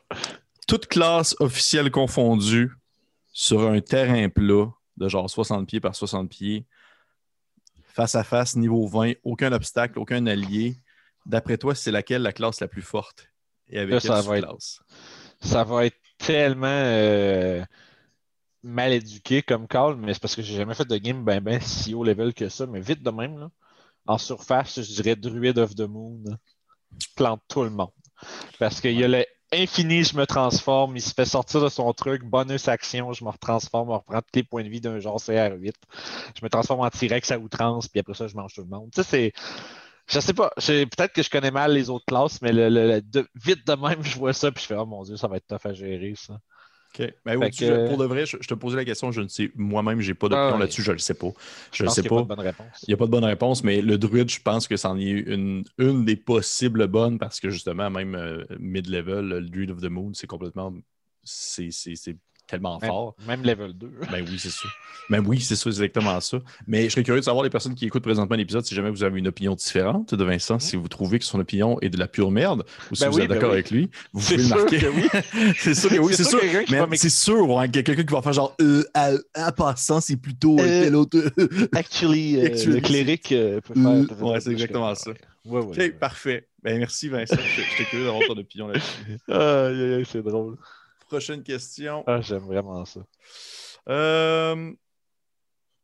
Toute 0.68 0.88
classe 0.88 1.36
officielle 1.40 1.90
confondue 1.92 2.72
sur 3.32 3.68
un 3.70 3.80
terrain 3.82 4.30
plat 4.30 4.72
de 4.98 5.08
genre 5.08 5.30
60 5.30 5.68
pieds 5.68 5.80
par 5.80 5.96
60 5.96 6.30
pieds, 6.30 6.66
face 7.94 8.16
à 8.16 8.24
face, 8.24 8.56
niveau 8.56 8.86
20, 8.88 9.14
aucun 9.24 9.52
obstacle, 9.52 9.98
aucun 10.00 10.26
allié. 10.28 10.76
D'après 11.30 11.58
toi, 11.58 11.76
c'est 11.76 11.92
laquelle 11.92 12.24
la 12.24 12.34
classe 12.34 12.60
la 12.60 12.68
plus 12.68 12.82
forte? 12.82 13.28
Et 13.70 13.80
avec 13.80 13.92
quelle 14.02 14.12
ça 14.12 14.22
va 14.24 14.38
être- 14.40 14.48
ça 15.42 15.64
va 15.64 15.86
être 15.86 15.98
tellement 16.18 16.68
euh, 16.68 17.64
mal 18.64 18.92
éduqué 18.94 19.42
comme 19.42 19.68
call, 19.68 19.96
mais 19.96 20.14
c'est 20.14 20.22
parce 20.22 20.36
que 20.36 20.42
j'ai 20.42 20.56
jamais 20.56 20.74
fait 20.74 20.86
de 20.88 20.98
game 20.98 21.24
ben 21.24 21.40
ben 21.40 21.62
si 21.62 21.94
haut 21.94 22.04
level 22.04 22.34
que 22.34 22.50
ça, 22.50 22.66
mais 22.66 22.82
vite 22.82 23.04
de 23.04 23.12
même, 23.12 23.40
là. 23.40 23.50
En 24.08 24.18
surface, 24.18 24.82
je 24.82 24.94
dirais 25.02 25.16
Druid 25.16 25.58
of 25.60 25.76
the 25.76 25.82
Moon. 25.82 26.24
Plante 27.16 27.42
tout 27.48 27.64
le 27.64 27.70
monde. 27.70 27.92
Parce 28.60 28.82
qu'il 28.82 29.00
y 29.00 29.04
a 29.04 29.08
le 29.08 29.26
infini, 29.54 30.04
je 30.04 30.18
me 30.18 30.26
transforme, 30.26 30.98
il 30.98 31.02
se 31.02 31.14
fait 31.14 31.26
sortir 31.26 31.62
de 31.62 31.70
son 31.70 31.92
truc, 31.94 32.24
bonus 32.24 32.68
action, 32.68 33.14
je 33.14 33.24
me 33.24 33.30
retransforme, 33.30 33.90
on 33.92 34.00
reprend 34.00 34.22
tous 34.22 34.28
les 34.36 34.44
points 34.44 34.64
de 34.64 34.70
vie 34.70 34.82
d'un 34.82 35.00
genre 35.00 35.20
CR8. 35.20 35.76
Je 36.38 36.44
me 36.46 36.50
transforme 36.50 36.82
en 36.82 36.90
T-Rex 36.90 37.32
à 37.32 37.40
outrance, 37.40 37.88
puis 37.88 38.00
après 38.00 38.14
ça, 38.16 38.28
je 38.28 38.36
mange 38.36 38.54
tout 38.54 38.62
le 38.62 38.68
monde. 38.68 38.92
Tu 38.94 39.04
sais, 39.04 39.10
c'est. 39.10 39.34
Je 40.10 40.20
sais 40.20 40.34
pas, 40.34 40.52
peut-être 40.58 41.14
que 41.14 41.22
je 41.24 41.30
connais 41.30 41.52
mal 41.52 41.74
les 41.74 41.90
autres 41.90 42.06
classes, 42.06 42.42
mais 42.42 42.52
le, 42.52 42.70
le- 42.70 42.88
le- 42.88 43.02
de- 43.02 43.28
vite 43.36 43.66
de 43.68 43.74
même, 43.74 44.04
je 44.04 44.18
vois 44.18 44.34
ça, 44.34 44.52
puis 44.52 44.62
je 44.64 44.68
fais, 44.68 44.76
oh 44.76 44.86
mon 44.86 45.04
Dieu, 45.04 45.16
ça 45.18 45.28
va 45.28 45.38
être 45.38 45.48
tough 45.48 45.66
à 45.70 45.74
gérer, 45.74 46.14
ça. 46.16 46.40
OK. 47.00 47.14
Ben, 47.24 47.40
Fait 47.40 47.50
tu- 47.52 47.66
que- 47.66 47.88
Pour 47.88 47.98
de 48.00 48.06
vrai, 48.06 48.26
je, 48.26 48.38
je 48.42 48.48
te 48.48 48.56
posais 48.56 48.76
la 48.76 48.86
question, 48.86 49.12
je 49.12 49.22
ne 49.22 49.28
sais, 49.28 49.52
moi-même, 49.56 50.02
j'ai 50.02 50.16
pas 50.16 50.28
d'opinion 50.28 50.48
Ah 50.50 50.54
ouais. 50.54 50.60
là-dessus, 50.62 50.82
je 50.82 50.90
ne 50.90 50.96
le 50.96 51.00
sais 51.00 51.14
pas. 51.14 51.28
Je 51.72 51.84
pense 51.84 51.94
sais 51.94 52.02
qu'il 52.02 52.06
y 52.06 52.08
a 52.08 52.10
pas. 52.10 52.16
pas 52.18 52.22
de 52.24 52.28
bonne 52.28 52.40
réponse. 52.48 52.84
Il 52.88 52.90
n'y 52.90 52.94
a 52.96 52.98
pas 52.98 53.06
de 53.06 53.12
bonne 53.12 53.24
réponse, 53.26 53.64
mais 53.64 53.82
le 53.82 53.98
druide, 54.00 54.30
je 54.32 54.42
pense 54.42 54.68
que 54.68 54.76
c'en 54.76 54.98
est 54.98 55.04
une, 55.04 55.64
une 55.78 56.04
des 56.06 56.16
possibles 56.16 56.88
bonnes 56.88 57.20
parce 57.20 57.40
que 57.40 57.52
justement, 57.52 57.92
même 57.92 58.16
euh, 58.16 58.44
mid-level, 58.58 59.28
le 59.28 59.42
druid 59.42 59.70
of 59.70 59.82
the 59.82 59.90
moon, 59.90 60.12
c'est 60.16 60.26
complètement. 60.28 60.74
C'est 61.24 61.70
tellement 62.50 62.80
Même, 62.80 62.90
fort. 62.90 63.16
même 63.28 63.44
level 63.44 63.74
2. 63.74 63.92
Ben 64.12 64.26
oui, 64.28 64.38
c'est 64.40 64.50
ça. 64.50 64.68
Ben 65.10 65.24
oui, 65.26 65.40
c'est 65.42 65.56
ça, 65.56 65.68
exactement 65.72 66.20
ça. 66.20 66.38
Mais 66.68 66.84
je 66.84 66.90
serais 66.90 67.02
curieux 67.04 67.20
de 67.22 67.26
savoir, 67.26 67.44
les 67.44 67.50
personnes 67.50 67.74
qui 67.74 67.84
écoutent 67.88 68.04
présentement 68.04 68.36
l'épisode, 68.36 68.64
si 68.64 68.76
jamais 68.76 68.92
vous 68.92 69.04
avez 69.04 69.18
une 69.18 69.28
opinion 69.28 69.56
différente 69.56 70.14
de 70.14 70.24
Vincent, 70.24 70.60
si 70.60 70.76
vous 70.76 70.88
trouvez 70.88 71.18
que 71.18 71.26
son 71.26 71.40
opinion 71.40 71.80
est 71.82 71.90
de 71.90 71.98
la 71.98 72.08
pure 72.08 72.30
merde 72.30 72.64
ou 72.92 72.96
si 72.96 73.02
Ben 73.06 73.10
vous 73.10 73.18
oui, 73.18 73.24
êtes 73.24 73.30
ben 73.30 73.34
d'accord 73.34 73.50
oui. 73.50 73.54
avec 73.56 73.72
lui, 73.72 73.90
vous 74.14 74.22
C'est 74.22 74.36
pouvez 74.36 74.44
le 74.44 74.48
sûr 74.50 74.58
marquer. 74.58 74.78
que 74.78 74.86
oui. 74.86 75.54
c'est 75.58 75.74
sûr 75.74 75.90
que 75.90 75.98
oui, 75.98 76.14
c'est 76.14 76.24
C'est 76.24 76.30
sûr. 76.30 76.40
sûr 76.40 76.50
Mais 76.90 76.98
c'est 76.98 77.10
sûr, 77.10 77.38
qu'il 77.48 77.76
y 77.76 77.80
a 77.80 77.84
quelqu'un 77.84 78.04
qui 78.04 78.14
va 78.14 78.22
faire 78.22 78.34
genre, 78.34 78.56
euh, 78.62 78.84
à- 78.94 79.14
en 79.36 79.52
passant, 79.52 80.00
c'est 80.00 80.18
plutôt 80.18 80.60
euh, 80.60 80.62
Euh, 80.64 80.84
tel 80.84 80.96
autre. 80.96 81.18
Actually, 81.74 82.38
euh, 82.38 82.50
le 82.68 82.80
cléric 82.80 83.32
euh, 83.32 83.62
peut 83.62 83.74
faire. 83.74 84.24
ouais, 84.24 84.40
c'est 84.42 84.52
exactement 84.52 84.94
ça. 84.94 85.10
Ouais, 85.46 85.60
ouais, 85.60 85.66
OK, 85.66 85.76
ouais. 85.78 85.90
parfait. 85.90 86.48
Ben, 86.62 86.78
merci 86.78 87.10
Vincent. 87.10 87.36
J'étais 87.56 87.90
curieux 87.90 88.06
d'avoir 88.06 88.22
ton 88.28 88.38
opinion 88.38 88.68
là-dessus. 88.68 90.06
C'est 90.12 90.22
drôle. 90.22 90.58
Prochaine 91.10 91.44
question. 91.44 92.04
Ah, 92.08 92.22
j'aime 92.22 92.44
vraiment 92.44 92.86
ça. 92.86 93.02
Euh, 93.90 94.72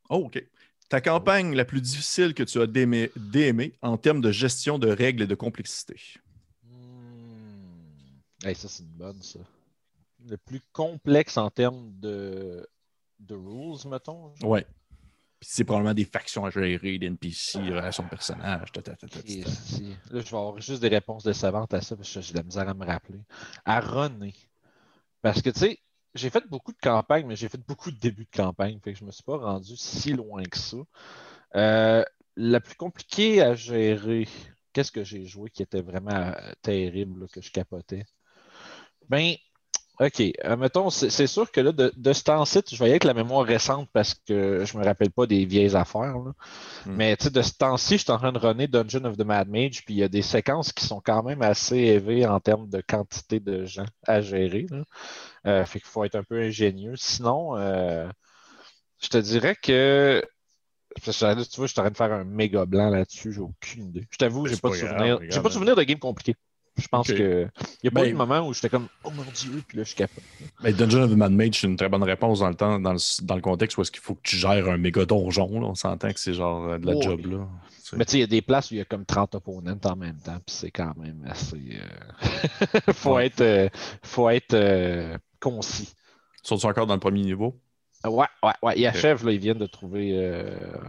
Oh, 0.09 0.17
OK. 0.25 0.41
Ta 0.87 1.01
campagne 1.01 1.55
la 1.55 1.65
plus 1.65 1.81
difficile 1.81 2.35
que 2.35 2.43
tu 2.43 2.61
as 2.61 2.67
d'aimer 2.67 3.73
en 3.81 3.97
termes 3.97 4.21
de 4.21 4.31
gestion 4.31 4.77
de 4.77 4.87
règles 4.87 5.23
et 5.23 5.27
de 5.27 5.33
complexité? 5.33 5.99
Hey, 8.43 8.53
ça, 8.53 8.67
c'est 8.67 8.83
une 8.83 8.89
bonne, 8.89 9.21
ça. 9.23 9.39
Le 10.29 10.37
plus 10.37 10.61
complexe 10.71 11.37
en 11.37 11.49
termes 11.49 11.91
de, 11.99 12.67
de 13.19 13.33
rules, 13.35 13.89
mettons. 13.89 14.35
genre. 14.35 14.49
Ouais. 14.51 14.65
Puis 15.39 15.49
c'est 15.51 15.63
probablement 15.63 15.93
des 15.95 16.05
factions 16.05 16.45
à 16.45 16.51
gérer, 16.51 16.99
des 16.99 17.07
NPC, 17.07 17.59
des 17.63 17.69
relations 17.71 18.03
de 18.03 18.09
personnages. 18.09 18.71
ta. 18.71 18.81
Là, 18.91 18.95
je 19.01 20.11
vais 20.11 20.19
avoir 20.27 20.61
juste 20.61 20.81
des 20.81 20.87
réponses 20.87 21.23
décevantes 21.23 21.73
à 21.73 21.81
ça 21.81 21.95
parce 21.95 22.13
que 22.13 22.21
j'ai 22.21 22.33
de 22.33 22.37
la 22.37 22.43
misère 22.43 22.69
à 22.69 22.73
me 22.75 22.85
rappeler. 22.85 23.19
À 23.65 23.79
runner. 23.79 24.33
Parce 25.25 25.41
que, 25.41 25.49
tu 25.49 25.59
sais, 25.59 25.79
j'ai 26.13 26.29
fait 26.29 26.47
beaucoup 26.47 26.71
de 26.71 26.77
campagnes, 26.77 27.25
mais 27.25 27.35
j'ai 27.35 27.49
fait 27.49 27.57
beaucoup 27.57 27.89
de 27.89 27.97
débuts 27.97 28.27
de 28.31 28.37
campagne. 28.37 28.79
Fait 28.83 28.93
que 28.93 28.99
je 28.99 29.03
me 29.03 29.09
suis 29.09 29.23
pas 29.23 29.37
rendu 29.37 29.75
si 29.75 30.13
loin 30.13 30.43
que 30.43 30.55
ça. 30.55 30.77
Euh, 31.55 32.03
la 32.35 32.59
plus 32.59 32.75
compliquée 32.75 33.41
à 33.41 33.55
gérer, 33.55 34.27
qu'est-ce 34.71 34.91
que 34.91 35.03
j'ai 35.03 35.25
joué 35.25 35.49
qui 35.49 35.63
était 35.63 35.81
vraiment 35.81 36.11
euh, 36.11 36.51
terrible, 36.61 37.27
que 37.29 37.41
je 37.41 37.49
capotais? 37.51 38.05
Ben, 39.09 39.33
OK. 39.99 40.21
Euh, 40.43 40.57
mettons, 40.57 40.89
c'est 40.89 41.27
sûr 41.27 41.49
que 41.51 41.61
là, 41.61 41.71
de, 41.71 41.93
de 41.95 42.13
ce 42.13 42.23
temps-ci, 42.23 42.59
je 42.69 42.77
voyais 42.77 42.93
avec 42.93 43.05
la 43.05 43.13
mémoire 43.13 43.45
récente 43.45 43.89
parce 43.93 44.13
que 44.13 44.65
je 44.65 44.77
me 44.77 44.83
rappelle 44.83 45.11
pas 45.11 45.25
des 45.25 45.45
vieilles 45.45 45.75
affaires. 45.75 46.15
Hmm. 46.15 46.33
Mais 46.85 47.15
tu 47.15 47.25
sais, 47.25 47.29
de 47.29 47.41
ce 47.41 47.53
temps-ci, 47.53 47.97
je 47.97 48.03
suis 48.03 48.11
en 48.11 48.17
train 48.17 48.33
de 48.33 48.37
runner 48.37 48.67
Dungeon 48.67 49.05
of 49.05 49.15
the 49.15 49.23
Mad 49.23 49.47
Mage, 49.47 49.85
puis 49.85 49.93
il 49.93 49.97
y 49.97 50.03
a 50.03 50.09
des 50.09 50.21
séquences 50.21 50.73
qui 50.73 50.85
sont 50.85 51.01
quand 51.03 51.23
même 51.23 51.41
assez 51.41 51.77
élevées 51.77 52.25
en 52.25 52.39
termes 52.39 52.67
de 52.69 52.81
quantité 52.81 53.39
de 53.39 53.65
gens 53.65 53.85
à 54.05 54.21
gérer. 54.21 54.65
Euh, 55.45 55.65
fait 55.65 55.79
qu'il 55.79 55.87
faut 55.87 56.03
être 56.03 56.15
un 56.15 56.23
peu 56.23 56.41
ingénieux. 56.41 56.95
Sinon, 56.97 57.55
euh, 57.55 58.09
je 59.01 59.07
te 59.07 59.17
dirais 59.17 59.55
que. 59.55 60.21
tu 61.01 61.11
vois, 61.11 61.11
je 61.11 61.71
suis 61.71 61.79
en 61.79 61.83
train 61.83 61.91
de 61.91 61.97
faire 61.97 62.11
un 62.11 62.25
méga 62.25 62.65
blanc 62.65 62.89
là-dessus, 62.89 63.31
j'ai 63.31 63.41
aucune 63.41 63.87
idée. 63.87 64.07
Je 64.11 64.17
t'avoue, 64.17 64.47
j'ai 64.47 64.57
pas, 64.57 64.69
de 64.69 64.75
souvenir. 64.75 65.19
J'ai 65.29 65.41
pas 65.41 65.49
de 65.49 65.53
souvenir 65.53 65.75
de 65.75 65.83
game 65.83 65.99
compliqué. 65.99 66.35
Je 66.77 66.87
pense 66.87 67.07
que. 67.07 67.47
Il 67.83 67.85
n'y 67.85 67.87
a 67.87 67.91
pas 67.91 68.05
eu 68.05 68.11
de 68.11 68.17
moment 68.17 68.45
où 68.47 68.53
j'étais 68.53 68.69
comme 68.69 68.87
Oh 69.03 69.11
mon 69.11 69.23
Dieu, 69.33 69.63
puis 69.65 69.77
là, 69.77 69.83
je 69.83 69.89
suis 69.89 69.97
capable. 69.97 70.21
Mais 70.61 70.73
Dungeon 70.73 71.03
of 71.03 71.11
the 71.11 71.15
Mad 71.15 71.31
Mage, 71.31 71.61
c'est 71.61 71.67
une 71.67 71.77
très 71.77 71.87
bonne 71.87 72.03
réponse 72.03 72.39
dans 72.39 72.49
le 72.49 72.55
temps, 72.55 72.79
dans 72.79 72.93
le, 72.93 73.25
dans 73.25 73.35
le 73.35 73.41
contexte 73.41 73.77
où 73.77 73.81
est-ce 73.81 73.91
qu'il 73.91 74.01
faut 74.01 74.15
que 74.15 74.23
tu 74.23 74.35
gères 74.35 74.67
un 74.67 74.77
méga 74.77 75.05
donjon. 75.05 75.49
On 75.51 75.75
s'entend 75.75 76.11
que 76.11 76.19
c'est 76.19 76.33
genre 76.33 76.65
euh, 76.65 76.77
de 76.77 76.87
la 76.87 76.99
job. 76.99 77.25
là. 77.25 77.47
Mais 77.93 78.03
tu 78.03 78.11
sais, 78.11 78.17
il 78.17 78.21
y 78.21 78.23
a 78.23 78.27
des 78.27 78.41
places 78.41 78.71
où 78.71 78.73
il 78.73 78.77
y 78.77 78.81
a 78.81 78.85
comme 78.85 79.05
30 79.05 79.35
opponents 79.35 79.77
en 79.85 79.95
même 79.95 80.17
temps, 80.17 80.39
puis 80.45 80.55
c'est 80.55 80.71
quand 80.71 80.93
même 80.97 81.23
assez. 81.29 81.61
Euh... 81.71 82.91
faut, 82.93 83.19
être, 83.19 83.41
euh, 83.41 83.69
faut 84.03 84.29
être 84.29 84.53
euh, 84.53 85.17
concis. 85.39 85.93
Sont-ils 86.43 86.65
encore 86.65 86.87
dans 86.87 86.95
le 86.95 86.99
premier 86.99 87.21
niveau? 87.21 87.57
Ouais, 88.03 88.27
ouais, 88.43 88.53
ouais. 88.61 88.73
Il 88.77 88.85
achève, 88.85 89.25
là, 89.25 89.31
ils 89.31 89.39
viennent 89.39 89.57
de 89.57 89.65
trouver, 89.65 90.09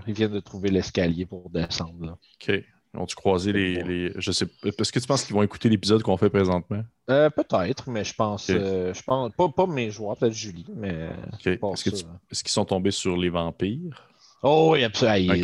ils 0.07 0.12
viennent 0.12 0.33
de 0.33 0.40
trouver 0.40 0.71
l'escalier 0.71 1.25
pour 1.25 1.49
descendre. 1.49 2.05
Là. 2.05 2.12
OK. 2.12 2.62
Ont-tu 2.97 3.15
croisé 3.17 3.53
les, 3.53 3.83
les, 3.83 4.12
Je 4.17 4.33
sais 4.33 4.47
Est-ce 4.65 4.93
que 4.93 4.99
tu 4.99 5.07
penses 5.07 5.25
qu'ils 5.25 5.35
vont 5.35 5.43
écouter 5.43 5.69
l'épisode 5.69 6.03
qu'on 6.03 6.17
fait 6.17 6.31
présentement? 6.31 6.83
Euh, 7.11 7.31
peut-être, 7.31 7.88
mais 7.91 8.05
je 8.05 8.15
pense. 8.15 8.49
Euh, 8.50 8.93
je 8.95 9.03
pense 9.03 9.33
pas, 9.37 9.49
pas 9.49 9.67
mes 9.67 9.91
joueurs, 9.91 10.17
peut-être 10.17 10.33
Julie, 10.35 10.67
mais. 10.75 11.09
Est-ce 11.45 12.43
qu'ils 12.43 12.53
sont 12.53 12.65
tombés 12.65 12.91
sur 12.91 13.17
les 13.17 13.29
vampires? 13.29 14.09
Oh 14.43 14.71
oui, 14.73 14.85
absolument. 14.85 15.35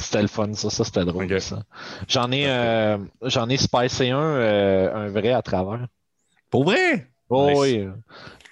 C'était 0.00 0.22
le 0.22 0.28
fun, 0.28 0.52
ça. 0.54 0.70
Ça, 0.70 0.84
c'était 0.84 1.04
drôle. 1.04 1.40
Ça. 1.40 1.62
J'en 2.08 2.30
ai, 2.30 2.48
euh, 2.48 2.98
j'en 3.22 3.48
ai 3.48 3.56
spicé 3.56 4.10
un, 4.10 4.18
un 4.20 5.08
vrai 5.08 5.32
à 5.32 5.42
travers. 5.42 5.86
Pour 6.50 6.64
vrai? 6.64 7.08
Oh, 7.30 7.52
Oui. 7.56 7.86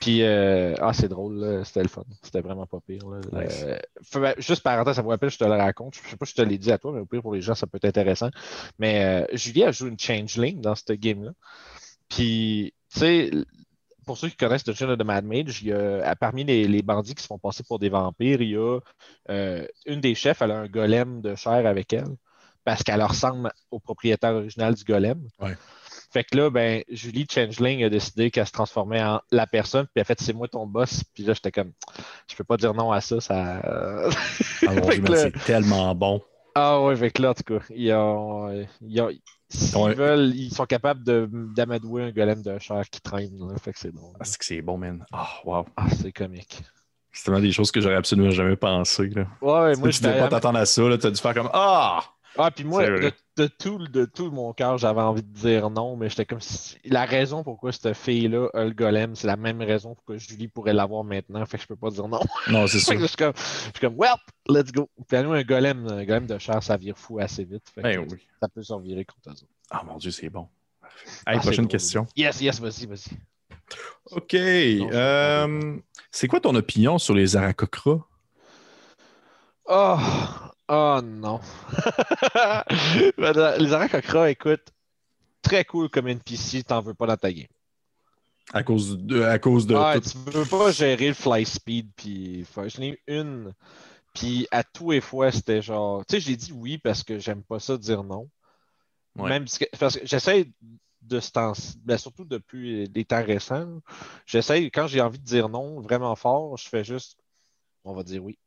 Puis, 0.00 0.22
euh, 0.22 0.74
ah, 0.80 0.92
c'est 0.92 1.08
drôle, 1.08 1.62
c'était 1.64 1.82
le 1.82 1.88
fun. 1.88 2.04
C'était 2.22 2.40
vraiment 2.40 2.66
pas 2.66 2.80
pire. 2.86 3.08
Là. 3.08 3.20
Euh, 3.34 3.78
ben, 4.14 4.34
juste 4.38 4.62
parenthèse, 4.62 4.96
ça 4.96 5.02
vous 5.02 5.08
rappelle, 5.08 5.30
je 5.30 5.38
te 5.38 5.44
le 5.44 5.50
raconte. 5.50 5.94
Je 5.94 6.08
sais 6.08 6.16
pas 6.16 6.26
si 6.26 6.32
je 6.36 6.42
te 6.42 6.42
l'ai 6.42 6.58
dit 6.58 6.70
à 6.70 6.78
toi, 6.78 6.92
mais 6.92 7.00
au 7.00 7.06
pire, 7.06 7.22
pour 7.22 7.34
les 7.34 7.40
gens, 7.40 7.54
ça 7.54 7.66
peut 7.66 7.76
être 7.76 7.86
intéressant. 7.86 8.30
Mais 8.78 9.04
euh, 9.04 9.26
Julie 9.36 9.64
a 9.64 9.72
joué 9.72 9.88
une 9.88 9.98
changeling 9.98 10.60
dans 10.60 10.74
ce 10.74 10.92
game-là. 10.92 11.32
Puis, 12.08 12.74
tu 12.92 13.00
sais, 13.00 13.30
pour 14.04 14.18
ceux 14.18 14.28
qui 14.28 14.36
connaissent 14.36 14.64
The 14.64 14.78
Dungeon 14.78 14.96
de 14.96 15.04
Mad 15.04 15.24
Mage, 15.24 15.62
il 15.62 15.68
y 15.68 15.72
a, 15.72 16.14
parmi 16.14 16.44
les, 16.44 16.82
bandits 16.82 17.14
qui 17.14 17.22
se 17.22 17.26
font 17.26 17.38
passer 17.38 17.64
pour 17.64 17.78
des 17.78 17.88
vampires, 17.88 18.40
il 18.42 18.50
y 18.50 18.56
a 18.56 18.78
une 19.86 20.00
des 20.00 20.14
chefs, 20.14 20.42
elle 20.42 20.52
a 20.52 20.58
un 20.58 20.68
golem 20.68 21.20
de 21.20 21.34
chair 21.34 21.66
avec 21.66 21.92
elle 21.92 22.16
parce 22.64 22.82
qu'elle 22.82 23.02
ressemble 23.02 23.52
au 23.70 23.78
propriétaire 23.78 24.34
original 24.34 24.74
du 24.74 24.84
golem. 24.84 25.20
Ouais. 25.40 25.56
Fait 26.10 26.24
que 26.24 26.36
là, 26.36 26.50
ben, 26.50 26.82
Julie 26.88 27.26
Changeling 27.30 27.84
a 27.84 27.90
décidé 27.90 28.30
qu'elle 28.30 28.46
se 28.46 28.52
transformait 28.52 29.02
en 29.02 29.20
la 29.30 29.46
personne, 29.46 29.86
puis 29.86 29.92
elle 29.96 30.02
a 30.02 30.04
fait 30.04 30.20
c'est 30.20 30.32
moi 30.32 30.48
ton 30.48 30.66
boss. 30.66 31.02
Puis 31.14 31.24
là, 31.24 31.34
j'étais 31.34 31.52
comme, 31.52 31.72
je 32.30 32.36
peux 32.36 32.44
pas 32.44 32.56
dire 32.56 32.74
non 32.74 32.92
à 32.92 33.00
ça. 33.00 33.20
ça... 33.20 33.60
ah, 33.64 34.08
c'est 34.62 35.44
tellement 35.44 35.94
bon. 35.94 36.22
Ah 36.54 36.80
ouais, 36.80 36.96
fait 36.96 37.10
que 37.10 37.20
là, 37.20 37.30
en 37.30 37.34
tout 37.34 37.42
cas, 37.42 37.64
ils, 37.68 37.92
ont, 37.92 38.66
ils, 38.80 39.18
veulent, 39.94 40.32
ils 40.34 40.50
sont 40.50 40.64
capables 40.64 41.04
d'amadouer 41.54 42.04
un 42.04 42.10
golem 42.12 42.40
de 42.40 42.58
chair 42.58 42.82
qui 42.90 43.02
traîne. 43.02 43.38
Là. 43.38 43.58
Fait 43.62 43.74
que 43.74 43.78
c'est 43.78 43.92
drôle. 43.92 44.14
Ah, 44.18 44.24
c'est 44.24 44.38
que 44.38 44.44
c'est 44.46 44.62
bon, 44.62 44.78
man. 44.78 45.04
Ah, 45.12 45.28
wow. 45.44 45.66
Ah, 45.76 45.88
c'est 45.90 46.12
comique. 46.12 46.62
C'est 47.12 47.24
tellement 47.24 47.40
des 47.40 47.52
choses 47.52 47.70
que 47.70 47.80
j'aurais 47.82 47.96
absolument 47.96 48.30
jamais 48.30 48.56
pensé. 48.56 49.08
Là. 49.08 49.26
Ouais, 49.42 49.76
moi, 49.76 49.90
je 49.90 50.02
ne 50.02 50.18
pas 50.18 50.28
t'attendre 50.28 50.58
à 50.58 50.64
ça. 50.64 50.82
Tu 50.98 51.06
as 51.06 51.10
dû 51.10 51.20
faire 51.20 51.34
comme 51.34 51.50
Ah! 51.52 52.02
Ah, 52.38 52.50
puis 52.50 52.64
moi, 52.64 52.86
de, 52.86 53.46
tout, 53.46 53.78
de 53.78 54.04
tout 54.04 54.30
mon 54.30 54.52
cœur, 54.52 54.78
j'avais 54.78 55.00
envie 55.00 55.22
de 55.22 55.32
dire 55.32 55.70
non, 55.70 55.96
mais 55.96 56.08
j'étais 56.08 56.24
comme 56.24 56.40
si... 56.40 56.76
La 56.84 57.04
raison 57.04 57.42
pourquoi 57.42 57.72
cette 57.72 57.94
fille-là 57.94 58.48
a 58.54 58.64
le 58.64 58.72
golem, 58.72 59.14
c'est 59.14 59.26
la 59.26 59.36
même 59.36 59.60
raison 59.62 59.94
pourquoi 59.94 60.16
Julie 60.16 60.48
pourrait 60.48 60.72
l'avoir 60.72 61.04
maintenant, 61.04 61.44
fait 61.46 61.56
que 61.56 61.62
je 61.62 61.68
peux 61.68 61.76
pas 61.76 61.90
dire 61.90 62.08
non. 62.08 62.20
Non, 62.48 62.66
c'est 62.66 62.78
ça. 62.80 62.94
je, 62.96 63.06
suis 63.06 63.16
comme, 63.16 63.32
je 63.36 63.62
suis 63.62 63.72
comme, 63.80 63.96
well, 63.96 64.14
let's 64.48 64.72
go. 64.72 64.88
Puis 65.08 65.22
nous, 65.22 65.32
un 65.32 65.42
golem, 65.42 65.86
un 65.86 66.04
golem 66.04 66.26
de 66.26 66.38
chair, 66.38 66.62
ça 66.62 66.76
vire 66.76 66.98
fou 66.98 67.18
assez 67.18 67.44
vite. 67.44 67.68
Fait 67.74 67.82
ben 67.82 68.06
oui. 68.10 68.18
Ça 68.40 68.48
peut 68.48 68.62
s'en 68.62 68.80
virer 68.80 69.04
contre 69.04 69.30
eux 69.30 69.46
Ah 69.70 69.82
mon 69.84 69.96
Dieu, 69.96 70.10
c'est 70.10 70.30
bon. 70.30 70.48
Allez, 71.24 71.38
ah, 71.38 71.42
prochaine 71.42 71.68
question. 71.68 72.06
Yes, 72.16 72.40
yes, 72.40 72.60
vas-y, 72.60 72.86
vas-y. 72.86 73.16
OK. 74.12 74.34
Euh, 74.34 75.76
c'est 76.10 76.28
quoi 76.28 76.40
ton 76.40 76.54
opinion 76.54 76.98
sur 76.98 77.14
les 77.14 77.36
Aracocras? 77.36 78.00
Oh, 79.68 79.98
Oh 80.68 81.00
non. 81.02 81.40
les 83.18 83.72
Aracocra, 83.72 84.30
écoute, 84.30 84.72
très 85.42 85.64
cool 85.64 85.88
comme 85.88 86.08
NPC, 86.08 86.64
t'en 86.64 86.80
veux 86.80 86.94
pas 86.94 87.06
dans 87.06 87.16
ta 87.16 87.32
game. 87.32 87.46
À 88.52 88.62
cause 88.62 88.98
de. 88.98 89.22
À 89.22 89.38
cause 89.38 89.66
de 89.66 89.74
ah, 89.74 89.96
Tu 90.00 90.18
veux 90.30 90.44
pas 90.44 90.70
gérer 90.72 91.08
le 91.08 91.14
fly 91.14 91.44
speed, 91.44 91.90
puis 91.96 92.44
je 92.44 92.80
n'ai 92.80 93.00
une. 93.06 93.52
Puis 94.14 94.46
à 94.50 94.64
tous 94.64 94.92
les 94.92 95.00
fois, 95.00 95.30
c'était 95.32 95.62
genre. 95.62 96.04
Tu 96.06 96.16
sais, 96.16 96.20
j'ai 96.20 96.36
dit 96.36 96.52
oui 96.52 96.78
parce 96.78 97.02
que 97.02 97.18
j'aime 97.18 97.42
pas 97.42 97.60
ça 97.60 97.76
dire 97.76 98.02
non. 98.02 98.28
Même 99.16 99.46
parce 99.78 99.96
que 99.96 100.06
j'essaie 100.06 100.50
de 101.02 101.20
ce 101.20 101.30
temps 101.30 101.52
ben, 101.84 101.96
surtout 101.96 102.24
depuis 102.24 102.86
les 102.86 103.04
temps 103.04 103.24
récents, 103.24 103.80
j'essaie, 104.26 104.64
quand 104.70 104.86
j'ai 104.88 105.00
envie 105.00 105.18
de 105.18 105.24
dire 105.24 105.48
non 105.48 105.80
vraiment 105.80 106.14
fort, 106.16 106.56
je 106.58 106.68
fais 106.68 106.84
juste 106.84 107.16
on 107.84 107.94
va 107.94 108.02
dire 108.02 108.22
oui. 108.22 108.38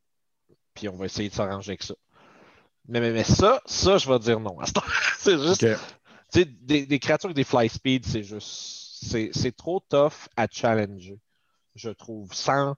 Puis 0.76 0.88
on 0.90 0.96
va 0.96 1.06
essayer 1.06 1.30
de 1.30 1.34
s'arranger 1.34 1.72
avec 1.72 1.84
ça. 1.84 1.96
Mais, 2.90 3.00
mais, 3.00 3.24
ça, 3.24 3.62
ça, 3.66 3.98
je 3.98 4.12
vais 4.12 4.20
dire 4.20 4.40
non. 4.40 4.58
c'est 5.18 5.38
juste. 5.40 5.66
Des, 6.34 6.86
des, 6.86 7.00
créatures 7.00 7.28
avec 7.28 7.36
des 7.36 7.44
fly 7.44 7.70
speed, 7.70 8.06
c'est 8.06 8.24
juste. 8.24 9.06
C'est 9.32 9.56
trop 9.56 9.80
tough 9.80 10.28
à 10.36 10.48
challenger, 10.52 11.20
je 11.76 11.90
trouve, 11.90 12.34
sans 12.34 12.76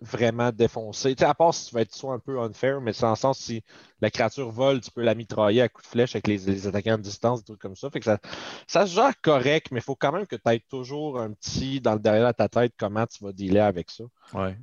vraiment 0.00 0.52
défoncer. 0.52 1.14
sais, 1.18 1.24
à 1.24 1.34
part 1.34 1.54
si 1.54 1.68
tu 1.68 1.74
vas 1.74 1.80
être 1.80 1.94
soit 1.94 2.12
un 2.12 2.18
peu 2.18 2.38
unfair, 2.38 2.80
mais 2.80 2.92
c'est 2.92 3.06
en 3.06 3.16
sens 3.16 3.38
si 3.38 3.62
la 4.00 4.10
créature 4.10 4.50
vole, 4.50 4.80
tu 4.80 4.90
peux 4.90 5.02
la 5.02 5.14
mitrailler 5.14 5.62
à 5.62 5.68
coups 5.68 5.86
de 5.86 5.90
flèche 5.90 6.14
avec 6.14 6.26
les, 6.26 6.66
attaquants 6.66 6.94
à 6.94 6.98
distance, 6.98 7.40
des 7.40 7.46
trucs 7.46 7.60
comme 7.60 7.76
ça. 7.76 7.88
Fait 7.90 8.00
que 8.00 8.04
ça, 8.04 8.18
ça 8.66 8.86
se 8.86 8.94
gère 8.94 9.18
correct, 9.22 9.68
mais 9.70 9.80
il 9.80 9.82
faut 9.82 9.96
quand 9.96 10.12
même 10.12 10.26
que 10.26 10.36
tu 10.36 10.50
aies 10.50 10.60
toujours 10.68 11.18
un 11.18 11.32
petit 11.32 11.80
dans 11.80 11.94
le 11.94 12.00
derrière 12.00 12.28
de 12.28 12.32
ta 12.32 12.48
tête 12.48 12.74
comment 12.78 13.06
tu 13.06 13.24
vas 13.24 13.32
dealer 13.32 13.60
avec 13.60 13.90
ça. 13.90 14.04
Ouais. 14.34 14.56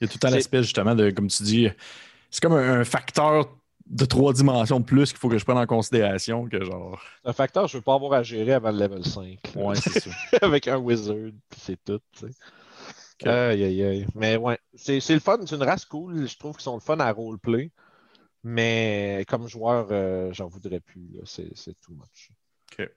Il 0.00 0.04
y 0.04 0.04
a 0.04 0.08
tout 0.08 0.14
le 0.14 0.20
temps 0.20 0.30
l'aspect 0.30 0.62
justement 0.62 0.94
de, 0.94 1.10
comme 1.10 1.28
tu 1.28 1.42
dis, 1.42 1.68
c'est 2.30 2.40
comme 2.40 2.54
un, 2.54 2.84
facteur 2.84 3.48
de 3.86 4.04
trois 4.04 4.32
dimensions 4.32 4.78
de 4.78 4.84
plus 4.84 5.10
qu'il 5.10 5.18
faut 5.18 5.28
que 5.28 5.38
je 5.38 5.44
prenne 5.44 5.58
en 5.58 5.66
considération 5.66 6.48
que 6.48 6.64
genre. 6.64 7.02
Un 7.24 7.32
facteur, 7.32 7.66
je 7.66 7.76
ne 7.76 7.80
veux 7.80 7.84
pas 7.84 7.94
avoir 7.94 8.12
à 8.12 8.22
gérer 8.22 8.52
avant 8.52 8.70
le 8.70 8.78
level 8.78 9.04
5. 9.04 9.38
Ouais, 9.56 9.74
c'est 9.74 9.98
ça. 9.98 10.10
Avec 10.42 10.68
un 10.68 10.78
wizard, 10.78 11.32
c'est 11.56 11.82
tout, 11.84 12.00
tu 12.12 12.26
sais. 12.26 13.28
Aïe, 13.28 13.64
aïe, 13.64 13.82
aïe. 13.82 14.06
Mais 14.14 14.36
ouais, 14.36 14.58
c'est 14.74 15.06
le 15.10 15.18
fun, 15.18 15.38
c'est 15.44 15.56
une 15.56 15.62
race 15.62 15.84
cool. 15.84 16.26
Je 16.26 16.38
trouve 16.38 16.56
qu'ils 16.56 16.62
sont 16.62 16.74
le 16.74 16.80
fun 16.80 16.98
à 17.00 17.12
roleplay. 17.12 17.70
Mais 18.42 19.24
comme 19.28 19.46
joueur, 19.48 19.88
euh, 19.90 20.32
j'en 20.32 20.48
voudrais 20.48 20.80
plus. 20.80 21.18
C'est 21.24 21.78
too 21.80 21.92
much. 21.92 22.30
OK. 22.72 22.88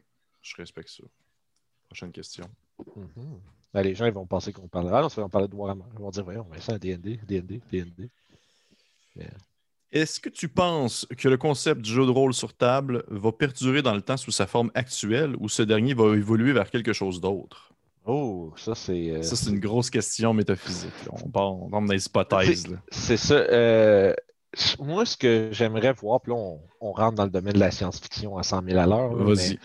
Je 0.41 0.55
respecte 0.55 0.89
ça. 0.89 1.03
Prochaine 1.87 2.11
question. 2.11 2.45
Mm-hmm. 2.79 3.81
les 3.83 3.95
gens 3.95 4.05
ils 4.05 4.13
vont 4.13 4.25
penser 4.25 4.51
qu'on 4.51 4.67
parlera. 4.67 5.01
Ah 5.03 5.21
on 5.21 5.29
parler 5.29 5.47
de 5.47 5.55
Warhammer. 5.55 5.83
Ils 5.93 5.99
vont 5.99 6.09
dire, 6.09 6.23
voyons, 6.23 6.45
on 6.49 6.53
va 6.53 6.61
ça 6.61 6.79
DND, 6.79 7.19
DND, 7.25 7.61
DND. 7.71 8.09
Est-ce 9.91 10.19
que 10.19 10.29
tu 10.29 10.49
penses 10.49 11.07
que 11.17 11.29
le 11.29 11.37
concept 11.37 11.81
du 11.81 11.91
jeu 11.91 12.05
de 12.05 12.11
rôle 12.11 12.33
sur 12.33 12.53
table 12.53 13.03
va 13.09 13.31
perdurer 13.31 13.81
dans 13.81 13.93
le 13.93 14.01
temps 14.01 14.17
sous 14.17 14.31
sa 14.31 14.47
forme 14.47 14.71
actuelle 14.73 15.35
ou 15.39 15.49
ce 15.49 15.61
dernier 15.61 15.93
va 15.93 16.15
évoluer 16.15 16.51
vers 16.51 16.69
quelque 16.69 16.93
chose 16.93 17.21
d'autre? 17.21 17.73
Oh, 18.05 18.51
ça 18.57 18.75
c'est. 18.75 19.11
Euh, 19.11 19.21
ça, 19.21 19.35
c'est 19.35 19.49
une 19.49 19.59
grosse 19.59 19.89
question 19.89 20.33
métaphysique. 20.33 20.91
On 21.11 21.29
part, 21.29 21.53
dans 21.69 21.81
les 21.81 22.05
hypothèses. 22.05 22.67
C'est 22.89 23.17
ça. 23.17 23.35
Euh, 23.35 24.13
moi, 24.79 25.05
ce 25.05 25.15
que 25.15 25.49
j'aimerais 25.51 25.93
voir, 25.93 26.19
puis 26.21 26.31
là, 26.31 26.37
on, 26.81 26.91
rentre 26.91 27.15
dans 27.15 27.23
le 27.23 27.29
domaine 27.29 27.53
de 27.53 27.59
la 27.59 27.71
science-fiction 27.71 28.37
à 28.37 28.43
100 28.43 28.63
000 28.65 28.77
à 28.77 28.85
l'heure. 28.85 29.15
Vas-y. 29.15 29.57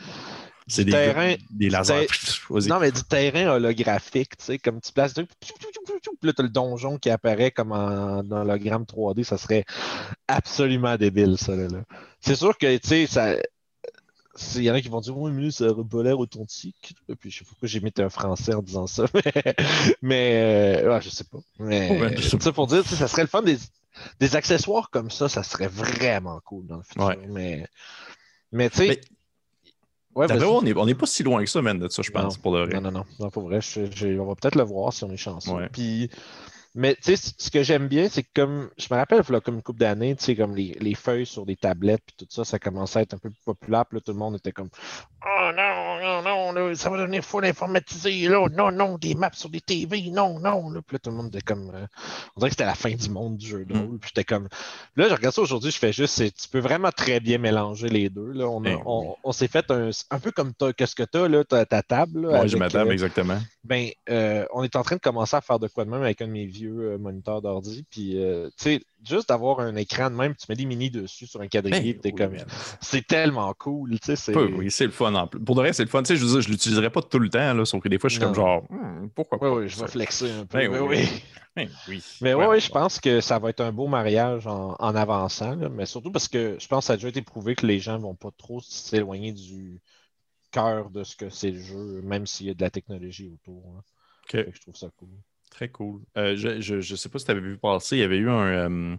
C'est 0.69 0.85
des, 0.85 0.93
terrain, 0.93 1.35
des 1.51 1.71
lasers. 1.71 2.07
Non, 2.51 2.79
mais 2.79 2.93
du 2.93 3.03
terrain 3.03 3.49
holographique, 3.49 4.37
tu 4.37 4.45
sais, 4.45 4.59
comme 4.59 4.81
tu 4.81 4.93
places 4.93 5.15
puis 5.15 6.29
là, 6.29 6.33
tu 6.33 6.43
le 6.43 6.49
donjon 6.49 6.99
qui 6.99 7.11
apparaît 7.11 7.51
comme 7.51 7.73
en 7.73 8.19
hologramme 8.31 8.83
3D, 8.85 9.23
ça 9.25 9.39
serait 9.39 9.65
absolument 10.27 10.97
débile, 10.97 11.37
ça. 11.39 11.55
Là, 11.55 11.69
C'est 12.21 12.35
sûr 12.35 12.57
que, 12.59 12.77
tu 12.77 12.89
sais, 12.89 13.07
ça, 13.07 13.37
il 14.57 14.63
y 14.63 14.71
en 14.71 14.75
a 14.75 14.81
qui 14.81 14.89
vont 14.89 15.01
dire 15.01 15.17
Oui, 15.17 15.31
mais 15.33 15.51
ça 15.51 15.67
n'aurait 15.67 15.89
pas 15.89 16.03
l'air 16.03 16.19
authentique. 16.19 16.95
Puis 17.21 17.31
je 17.31 17.39
sais 17.39 17.45
pas 17.45 17.51
pourquoi 17.51 17.69
j'ai 17.69 17.81
mis 17.81 17.93
un 17.99 18.09
français 18.09 18.55
en 18.55 18.63
disant 18.63 18.87
ça. 18.87 19.05
Mais, 20.03 20.83
euh, 20.83 20.95
ouais, 20.95 21.03
je 21.03 21.11
sais 21.11 21.25
pas. 21.25 21.39
Mais 21.59 22.17
je 22.17 22.37
sais 22.39 22.53
pour 22.53 22.67
dire, 22.67 22.85
ça 22.87 23.09
serait 23.09 23.23
le 23.23 23.29
fun 23.29 23.43
des, 23.43 23.59
des 24.21 24.37
accessoires 24.37 24.91
comme 24.91 25.11
ça, 25.11 25.29
ça 25.29 25.43
serait 25.43 25.69
vraiment 25.69 26.41
cool 26.45 26.67
dans 26.67 26.77
le 26.77 26.83
futur. 26.83 27.07
Ouais. 27.07 27.19
Mais, 27.29 27.67
mais 28.53 28.71
tu 28.71 28.79
sais. 28.79 29.01
Ouais, 30.19 30.27
D'après 30.27 30.45
on 30.47 30.63
n'est 30.63 30.75
on 30.77 30.89
est 30.89 30.95
pas 30.95 31.07
si 31.07 31.23
loin 31.23 31.45
que 31.45 31.49
ça, 31.49 31.63
man, 31.63 31.79
de 31.79 31.87
ça, 31.89 32.03
je 32.03 32.11
pense, 32.11 32.37
Non. 32.37 32.43
pour 32.43 32.53
le 32.57 32.65
vrai. 32.65 32.75
Non, 32.75 32.81
non, 32.81 32.91
non, 32.91 33.05
non, 33.21 33.31
pour 33.31 33.45
vrai. 33.45 33.61
je- 33.61 34.19
on 34.19 34.27
va 34.27 34.35
peut-être 34.35 34.57
le 34.57 34.65
voir 34.65 34.93
si 34.93 35.05
on 35.05 35.11
est 35.13 35.17
chanceux. 35.17 35.53
Ouais. 35.53 35.69
Puis, 35.73 36.11
mais 36.79 36.95
tu 36.95 37.17
sais, 37.17 37.33
ce 37.37 37.51
que 37.51 37.65
j'aime 37.65 37.89
bien, 37.89 38.09
c'est 38.09 38.23
que 38.23 38.29
comme, 38.37 38.71
je 38.79 38.87
me 38.93 38.97
rappelle, 38.97 39.19
a 39.21 39.41
comme 39.41 39.57
une 39.57 39.63
couple 39.63 39.81
d'années, 39.81 40.15
tu 40.15 40.25
sais, 40.25 40.37
comme 40.37 40.55
les, 40.55 40.77
les 40.81 40.95
feuilles 40.95 41.27
sur 41.27 41.45
des 41.45 41.57
tablettes, 41.57 42.03
puis 42.07 42.15
tout 42.17 42.27
ça, 42.31 42.45
ça 42.45 42.61
commençait 42.61 43.01
à 43.01 43.03
être 43.03 43.15
un 43.15 43.19
peu 43.19 43.31
plus 43.31 43.43
populaire, 43.45 43.85
puis 43.85 43.97
là, 43.99 44.01
tout 44.07 44.13
le 44.13 44.19
monde 44.19 44.37
était 44.37 44.53
comme, 44.53 44.69
oh 45.27 45.51
non, 45.57 46.01
non, 46.01 46.23
non, 46.23 46.53
là, 46.53 46.75
ça 46.77 46.89
va 46.89 46.99
devenir 46.99 47.25
full 47.25 47.45
informatisé, 47.45 48.29
là, 48.29 48.47
non, 48.53 48.71
non, 48.71 48.97
des 48.97 49.17
maps 49.17 49.31
sur 49.33 49.51
des 49.51 49.61
TV, 49.61 50.11
non, 50.13 50.39
non, 50.39 50.71
là, 50.71 50.81
puis 50.87 50.95
là, 50.95 50.99
tout 51.01 51.11
le 51.11 51.17
monde 51.17 51.29
était 51.35 51.41
comme, 51.41 51.69
euh, 51.75 51.85
on 52.37 52.41
dirait 52.41 52.51
que 52.51 52.55
c'était 52.55 52.65
la 52.65 52.77
fin 52.77 52.95
du 52.95 53.11
monde 53.11 53.37
du 53.39 53.47
jeu 53.49 53.65
de 53.65 53.75
Mm. 53.75 53.79
rôle, 53.81 53.99
puis 53.99 54.11
j'étais 54.15 54.25
comme, 54.25 54.49
là, 54.95 55.09
je 55.09 55.15
regarde 55.15 55.35
ça 55.35 55.43
aujourd'hui, 55.43 55.73
je 55.73 55.79
fais 55.79 55.93
juste, 55.93 56.23
tu 56.41 56.49
peux 56.49 56.61
vraiment 56.61 56.93
très 56.93 57.19
bien 57.19 57.39
mélanger 57.39 57.89
les 57.89 58.09
deux, 58.09 58.31
là, 58.31 58.47
on, 58.49 58.61
a- 58.61 58.63
Ben 58.63 58.79
on, 58.87 59.17
on 59.25 59.33
s'est 59.33 59.49
fait 59.49 59.69
un, 59.73 59.91
un 60.11 60.21
peu 60.21 60.31
comme 60.31 60.53
qu'est-ce 60.77 60.95
que 60.95 61.03
t'as, 61.03 61.27
là, 61.27 61.43
ta, 61.43 61.67
ta 61.67 61.83
table, 61.83 62.21
là, 62.29 62.43
Ouais, 62.43 62.49
je 62.49 62.57
m'attends, 62.57 62.87
euh, 62.87 62.93
exactement. 62.93 63.39
ben, 63.65 63.89
euh, 64.09 64.47
on 64.53 64.63
est 64.63 64.77
en 64.77 64.83
train 64.83 64.95
de 64.97 65.01
commencer 65.01 65.35
à 65.37 65.41
faire 65.41 65.59
de 65.59 65.67
quoi 65.67 65.85
de 65.85 65.91
même 65.91 66.03
avec 66.03 66.23
un 66.23 66.27
de 66.27 66.33
mes 66.33 66.47
vieux 66.47 66.68
euh, 66.69 66.99
moniteurs 66.99 67.43
d'ordi. 67.43 67.85
Puis, 67.91 68.23
euh, 68.23 68.49
tu 68.59 68.65
sais, 68.65 68.81
juste 69.07 69.29
d'avoir 69.29 69.61
un 69.61 69.75
écran 69.77 70.11
de 70.11 70.17
même, 70.17 70.35
tu 70.35 70.47
mets 70.49 70.55
des 70.57 70.65
mini 70.65 70.91
dessus 70.91 71.27
sur 71.27 71.41
un 71.41 71.49
quadrillé, 71.49 71.95
Ben, 71.95 72.01
t'es 72.01 72.13
oui, 72.13 72.19
comme. 72.19 72.37
C'est 72.81 73.07
tellement 73.07 73.53
cool, 73.55 73.99
tu 74.01 74.17
sais. 74.17 74.35
oui, 74.37 74.71
c'est 74.71 74.87
le 74.87 74.93
fun. 74.93 75.15
En 75.15 75.27
plus. 75.27 75.41
Pour 75.41 75.55
de 75.55 75.61
vrai, 75.63 75.73
c'est 75.73 75.85
le 75.85 75.89
fun. 75.91 76.03
Tu 76.03 76.09
sais, 76.09 76.17
je 76.17 76.25
veux 76.25 76.33
dire, 76.33 76.41
je 76.41 76.49
l'utiliserai 76.49 76.91
pas 76.91 77.03
tout 77.03 77.19
le 77.19 77.29
temps, 77.31 77.55
là, 77.55 77.65
sauf 77.65 77.83
que 77.83 77.89
des 77.89 77.99
fois, 77.99 78.09
je 78.09 78.15
suis 78.15 78.21
Non. 78.23 78.29
comme 78.29 78.37
genre, 78.37 78.63
Hmm, 78.71 79.09
pourquoi 79.15 79.39
pas? 79.39 79.51
ouais, 79.53 79.69
je 79.69 79.79
vais 79.81 79.87
flexer 79.89 80.31
un 80.31 80.47
peu. 80.47 80.59
Ben 80.59 80.71
mais 80.71 80.79
oui. 80.81 80.97
oui. 81.01 81.23
Ben 81.57 81.69
oui. 81.89 82.03
Mais 82.21 82.35
Ouais, 82.35 82.47
ouais, 82.47 82.61
je 82.61 82.71
pense 82.71 83.01
que 83.01 83.21
ça 83.21 83.39
va 83.39 83.51
être 83.51 83.61
un 83.61 83.73
beau 83.73 83.87
mariage 83.89 84.47
en, 84.47 84.77
en 84.79 84.95
avançant, 84.95 85.57
là, 85.57 85.69
mais 85.69 85.87
surtout 85.87 86.13
parce 86.13 86.29
que 86.29 86.57
je 86.61 86.67
pense 86.69 86.85
que 86.85 86.87
ça 86.87 86.93
a 86.93 86.97
déjà 86.97 87.09
été 87.09 87.23
prouvé 87.23 87.55
que 87.57 87.67
les 87.67 87.81
gens 87.81 87.99
vont 87.99 88.15
pas 88.15 88.31
trop 88.37 88.61
s'éloigner 88.61 89.33
du 89.33 89.81
cœur 90.51 90.91
de 90.91 91.05
ce 91.05 91.15
que 91.17 91.29
c'est 91.31 91.51
le 91.51 91.61
jeu, 91.61 92.01
même 92.03 92.27
s'il 92.27 92.47
y 92.47 92.51
a 92.51 92.55
de 92.55 92.61
la 92.63 92.71
technologie 92.71 93.29
autour. 93.33 93.63
hein. 93.77 93.83
Je 94.33 94.61
trouve 94.61 94.77
ça 94.77 94.89
cool. 94.97 95.09
Très 95.51 95.69
cool. 95.71 96.03
Euh, 96.17 96.37
je, 96.37 96.61
je 96.81 96.95
sais 96.97 97.09
pas 97.09 97.19
si 97.19 97.25
tu 97.25 97.31
avais 97.31 97.41
vu 97.41 97.59
passer, 97.59 97.97
il 97.97 98.01
y 98.01 98.03
avait 98.03 98.19
eu 98.19 98.31
un. 98.31 98.47
euh, 98.47 98.97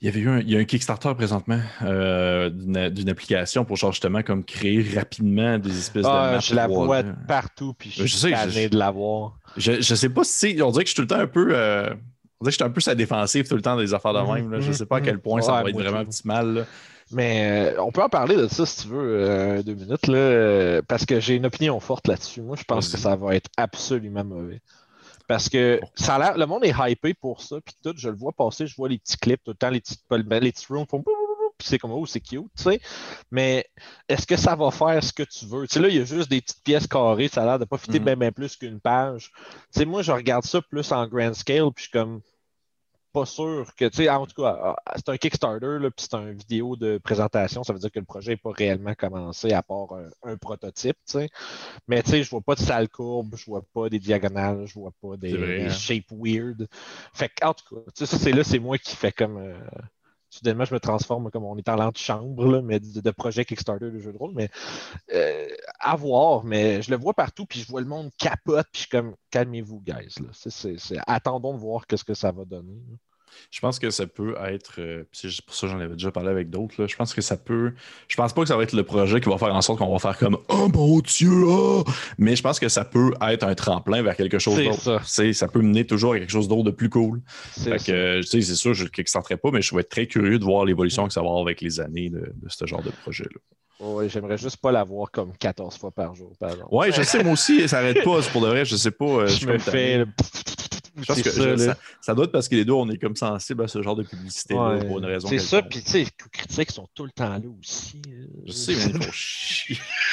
il 0.00 0.06
y 0.06 0.08
avait 0.08 0.20
eu 0.20 0.28
un, 0.28 0.38
il 0.40 0.50
y 0.50 0.56
a 0.56 0.60
un 0.60 0.64
Kickstarter 0.64 1.12
présentement 1.16 1.60
euh, 1.82 2.50
d'une 2.50 3.08
application 3.08 3.64
pour 3.64 3.76
genre 3.76 3.92
justement 3.92 4.22
comme 4.22 4.44
créer 4.44 4.82
rapidement 4.96 5.58
des 5.58 5.76
espèces 5.76 6.10
de 6.10 6.20
Ah, 6.20 6.28
maps 6.28 6.38
je 6.38 6.54
la 6.54 6.68
3D. 6.68 6.68
vois 6.68 7.02
partout, 7.26 7.74
puis 7.74 7.90
je 7.90 8.04
Je 8.04 8.06
suis 8.06 8.18
sais, 8.18 8.30
tanné 8.30 8.68
de 8.68 8.78
la 8.78 8.90
voir. 8.90 9.40
Je, 9.56 9.80
je 9.80 9.94
sais 9.94 10.08
pas 10.10 10.24
si 10.24 10.60
on 10.62 10.70
dirait 10.70 10.84
que 10.84 10.88
je 10.90 10.94
suis 10.94 10.96
tout 10.96 11.02
le 11.02 11.08
temps 11.08 11.20
un 11.20 11.26
peu 11.26 11.52
on 12.40 12.44
dirait 12.44 12.50
que 12.50 12.50
je 12.50 12.56
suis 12.56 12.64
un 12.64 12.70
peu 12.70 12.80
sa 12.80 12.94
défensive 12.94 13.48
tout 13.48 13.56
le 13.56 13.62
temps 13.62 13.76
des 13.76 13.94
affaires 13.94 14.12
de 14.14 14.20
Mhm, 14.20 14.26
même. 14.32 14.50
là. 14.52 14.60
Je 14.60 14.70
mhm, 14.70 14.72
sais 14.72 14.86
pas 14.86 14.98
à 14.98 15.00
quel 15.00 15.16
mhm. 15.16 15.20
point 15.20 15.42
ça 15.42 15.56
va 15.56 15.68
être 15.70 15.76
vraiment 15.76 16.04
tout. 16.04 16.04
optimal. 16.04 16.54
là. 16.54 16.66
Mais 17.10 17.72
euh, 17.76 17.82
on 17.82 17.90
peut 17.90 18.02
en 18.02 18.08
parler 18.10 18.36
de 18.36 18.48
ça 18.48 18.66
si 18.66 18.82
tu 18.82 18.88
veux, 18.88 18.98
euh, 19.28 19.62
deux 19.62 19.74
minutes, 19.74 20.06
là, 20.08 20.18
euh, 20.18 20.82
parce 20.86 21.06
que 21.06 21.20
j'ai 21.20 21.36
une 21.36 21.46
opinion 21.46 21.80
forte 21.80 22.06
là-dessus. 22.06 22.42
Moi, 22.42 22.56
je 22.56 22.64
pense 22.64 22.88
que 22.88 22.98
ça 22.98 23.16
va 23.16 23.34
être 23.34 23.50
absolument 23.56 24.24
mauvais. 24.24 24.60
Parce 25.28 25.48
que 25.50 25.80
ça 25.94 26.16
a 26.16 26.18
l'air, 26.18 26.38
le 26.38 26.46
monde 26.46 26.64
est 26.64 26.74
hypé 26.76 27.14
pour 27.14 27.42
ça, 27.42 27.58
puis 27.64 27.74
tout, 27.84 27.94
je 27.96 28.08
le 28.08 28.16
vois 28.16 28.32
passer, 28.32 28.66
je 28.66 28.74
vois 28.76 28.88
les 28.88 28.98
petits 28.98 29.18
clips, 29.18 29.44
tout 29.44 29.52
le 29.52 29.56
temps, 29.56 29.70
les 29.70 29.80
petites 29.80 30.02
ben, 30.10 30.42
les 30.42 30.52
petits 30.52 30.66
rooms 30.68 30.86
font 30.88 31.04
puis 31.58 31.66
c'est 31.66 31.78
comme, 31.78 31.90
oh, 31.92 32.06
c'est 32.06 32.20
cute, 32.20 32.46
tu 32.56 32.62
sais. 32.62 32.80
Mais 33.32 33.66
est-ce 34.08 34.26
que 34.26 34.36
ça 34.36 34.54
va 34.54 34.70
faire 34.70 35.02
ce 35.02 35.12
que 35.12 35.24
tu 35.24 35.44
veux? 35.46 35.66
Tu 35.66 35.74
sais, 35.74 35.80
là, 35.80 35.88
il 35.88 35.96
y 35.96 36.00
a 36.00 36.04
juste 36.04 36.30
des 36.30 36.40
petites 36.40 36.62
pièces 36.62 36.86
carrées, 36.86 37.28
ça 37.28 37.42
a 37.42 37.46
l'air 37.46 37.58
de 37.58 37.64
pas 37.64 37.78
fitter 37.78 37.98
Mhm. 37.98 38.04
bien, 38.04 38.16
bien 38.16 38.32
plus 38.32 38.56
qu'une 38.56 38.80
page. 38.80 39.32
Tu 39.72 39.80
sais, 39.80 39.84
moi, 39.84 40.02
je 40.02 40.12
regarde 40.12 40.44
ça 40.44 40.62
plus 40.62 40.92
en 40.92 41.08
grand 41.08 41.34
scale, 41.34 41.72
puis 41.74 41.84
je 41.84 41.88
suis 41.88 41.90
comme, 41.90 42.20
pas 43.12 43.26
sûr 43.26 43.66
que, 43.76 43.86
tu 43.86 43.96
sais, 43.96 44.08
en 44.08 44.26
tout 44.26 44.42
cas, 44.42 44.76
ah, 44.84 44.92
c'est 44.96 45.08
un 45.08 45.16
Kickstarter, 45.16 45.78
puis 45.96 46.06
c'est 46.10 46.14
une 46.14 46.32
vidéo 46.32 46.76
de 46.76 46.98
présentation, 46.98 47.64
ça 47.64 47.72
veut 47.72 47.78
dire 47.78 47.90
que 47.90 47.98
le 47.98 48.04
projet 48.04 48.32
n'est 48.32 48.36
pas 48.36 48.52
réellement 48.52 48.94
commencé 48.94 49.52
à 49.52 49.62
part 49.62 49.92
un, 49.94 50.10
un 50.32 50.36
prototype, 50.36 50.96
tu 51.06 51.12
sais. 51.12 51.30
Mais 51.88 52.02
tu 52.02 52.10
sais, 52.10 52.22
je 52.22 52.30
vois 52.30 52.40
pas 52.40 52.54
de 52.54 52.60
sale 52.60 52.88
courbe, 52.88 53.34
je 53.36 53.46
vois 53.46 53.62
pas 53.74 53.88
des 53.88 53.98
diagonales, 53.98 54.66
je 54.66 54.74
vois 54.74 54.92
pas 55.02 55.16
des, 55.16 55.66
hein. 55.66 55.70
shapes 55.70 56.10
weird. 56.12 56.68
Fait 57.14 57.28
que, 57.28 57.46
en 57.46 57.54
tout 57.54 57.74
cas, 57.74 57.82
tu 57.94 58.06
sais, 58.06 58.06
ça, 58.06 58.18
c'est 58.18 58.32
là, 58.32 58.44
c'est 58.44 58.58
moi 58.58 58.78
qui 58.78 58.96
fais 58.96 59.12
comme. 59.12 59.38
euh, 59.38 59.58
soudainement, 60.30 60.64
je 60.64 60.74
me 60.74 60.80
transforme 60.80 61.30
comme 61.30 61.44
on 61.44 61.56
est 61.56 61.68
en 61.68 61.76
l'antichambre, 61.76 62.46
là, 62.46 62.62
mais 62.62 62.80
de, 62.80 63.10
projet 63.10 63.44
Kickstarter 63.44 63.90
de 63.90 63.98
jeu 63.98 64.12
de 64.12 64.18
rôle. 64.18 64.32
Mais 64.34 64.50
euh, 65.14 65.48
à 65.80 65.96
voir, 65.96 66.44
mais 66.44 66.82
je 66.82 66.90
le 66.90 66.96
vois 66.96 67.14
partout, 67.14 67.46
puis 67.46 67.60
je 67.60 67.66
vois 67.68 67.80
le 67.80 67.86
monde 67.86 68.10
capote, 68.18 68.66
puis 68.72 68.82
je 68.82 68.88
suis 68.88 68.88
comme, 68.88 69.14
calmez-vous, 69.30 69.80
guys. 69.80 70.16
Attendons 71.06 71.54
de 71.54 71.58
voir 71.58 71.86
qu'est-ce 71.86 72.04
que 72.04 72.14
ça 72.14 72.32
va 72.32 72.44
donner. 72.44 72.80
Je 73.50 73.60
pense 73.60 73.78
que 73.78 73.90
ça 73.90 74.06
peut 74.06 74.34
être. 74.46 74.74
euh, 74.78 75.04
pour 75.46 75.54
ça 75.54 75.66
que 75.66 75.72
j'en 75.72 75.80
avais 75.80 75.94
déjà 75.94 76.10
parlé 76.10 76.28
avec 76.28 76.50
d'autres. 76.50 76.86
Je 76.86 76.96
pense 76.96 77.14
que 77.14 77.20
ça 77.20 77.36
peut. 77.36 77.72
Je 78.08 78.16
pense 78.16 78.32
pas 78.32 78.42
que 78.42 78.48
ça 78.48 78.56
va 78.56 78.62
être 78.62 78.72
le 78.74 78.82
projet 78.84 79.20
qui 79.20 79.28
va 79.28 79.38
faire 79.38 79.54
en 79.54 79.60
sorte 79.62 79.78
qu'on 79.78 79.92
va 79.92 79.98
faire 79.98 80.18
comme 80.18 80.36
Oh 80.48 80.68
mon 80.72 81.00
Dieu! 81.00 81.30
ah! 81.48 81.82
Mais 82.18 82.36
je 82.36 82.42
pense 82.42 82.58
que 82.60 82.68
ça 82.68 82.84
peut 82.84 83.12
être 83.22 83.44
un 83.44 83.54
tremplin 83.54 84.02
vers 84.02 84.16
quelque 84.16 84.38
chose 84.38 84.56
d'autre. 84.62 85.02
ça. 85.02 85.32
Ça 85.32 85.48
peut 85.48 85.60
mener 85.62 85.86
toujours 85.86 86.12
à 86.14 86.18
quelque 86.18 86.30
chose 86.30 86.48
d'autre 86.48 86.64
de 86.64 86.70
plus 86.70 86.90
cool. 86.90 87.20
C'est 87.52 88.42
sûr, 88.42 88.74
je 88.74 88.84
ne 88.84 88.88
kickstarterai 88.88 89.36
pas, 89.36 89.50
mais 89.50 89.62
je 89.62 89.74
vais 89.74 89.80
être 89.80 89.88
très 89.88 90.06
curieux 90.06 90.38
de 90.38 90.44
voir 90.44 90.64
l'évolution 90.64 91.06
que 91.06 91.12
ça 91.12 91.20
va 91.20 91.28
avoir 91.28 91.42
avec 91.42 91.60
les 91.60 91.80
années 91.80 92.10
de, 92.10 92.32
de 92.34 92.48
ce 92.48 92.66
genre 92.66 92.82
de 92.82 92.90
projet-là. 92.90 93.40
Ouais, 93.80 94.08
J'aimerais 94.08 94.36
juste 94.38 94.56
pas 94.56 94.72
la 94.72 94.82
voir 94.82 95.08
comme 95.12 95.32
14 95.38 95.78
fois 95.78 95.92
par 95.92 96.12
jour, 96.14 96.32
par 96.40 96.50
exemple. 96.50 96.74
Ouais, 96.74 96.90
je 96.90 97.02
sais, 97.02 97.22
moi 97.22 97.34
aussi, 97.34 97.68
ça 97.68 97.76
n'arrête 97.80 98.02
pas. 98.02 98.20
C'est 98.22 98.32
pour 98.32 98.40
de 98.42 98.48
vrai, 98.48 98.64
je 98.64 98.74
sais 98.74 98.90
pas. 98.90 99.04
euh, 99.04 99.26
je 99.28 99.46
me 99.46 99.56
fais. 99.58 100.04
Je 101.00 101.04
pense 101.06 101.16
C'est 101.16 101.22
que 101.22 101.30
ça, 101.30 101.50
je- 101.56 101.56
ça, 101.56 101.76
ça 102.00 102.14
doit 102.14 102.24
être 102.24 102.32
parce 102.32 102.48
que 102.48 102.54
les 102.56 102.64
deux, 102.64 102.72
on 102.72 102.88
est 102.90 102.98
comme 102.98 103.16
sensibles 103.16 103.62
à 103.62 103.68
ce 103.68 103.82
genre 103.82 103.96
de 103.96 104.02
publicité 104.02 104.54
Ouais. 104.54 104.84
pour 104.86 104.98
une 104.98 105.04
raison. 105.04 105.28
C'est 105.28 105.38
ça, 105.38 105.62
puis 105.62 105.82
tu 105.82 105.90
sais, 105.90 105.98
les 106.00 106.08
critiques 106.32 106.70
sont 106.72 106.88
tout 106.94 107.04
le 107.04 107.10
temps 107.10 107.34
là 107.38 107.40
aussi. 107.60 108.02
Je 108.46 108.52
sais, 108.52 108.74
mais 108.74 108.92
il 108.94 109.02
faut 109.04 109.12
chier. 109.12 109.76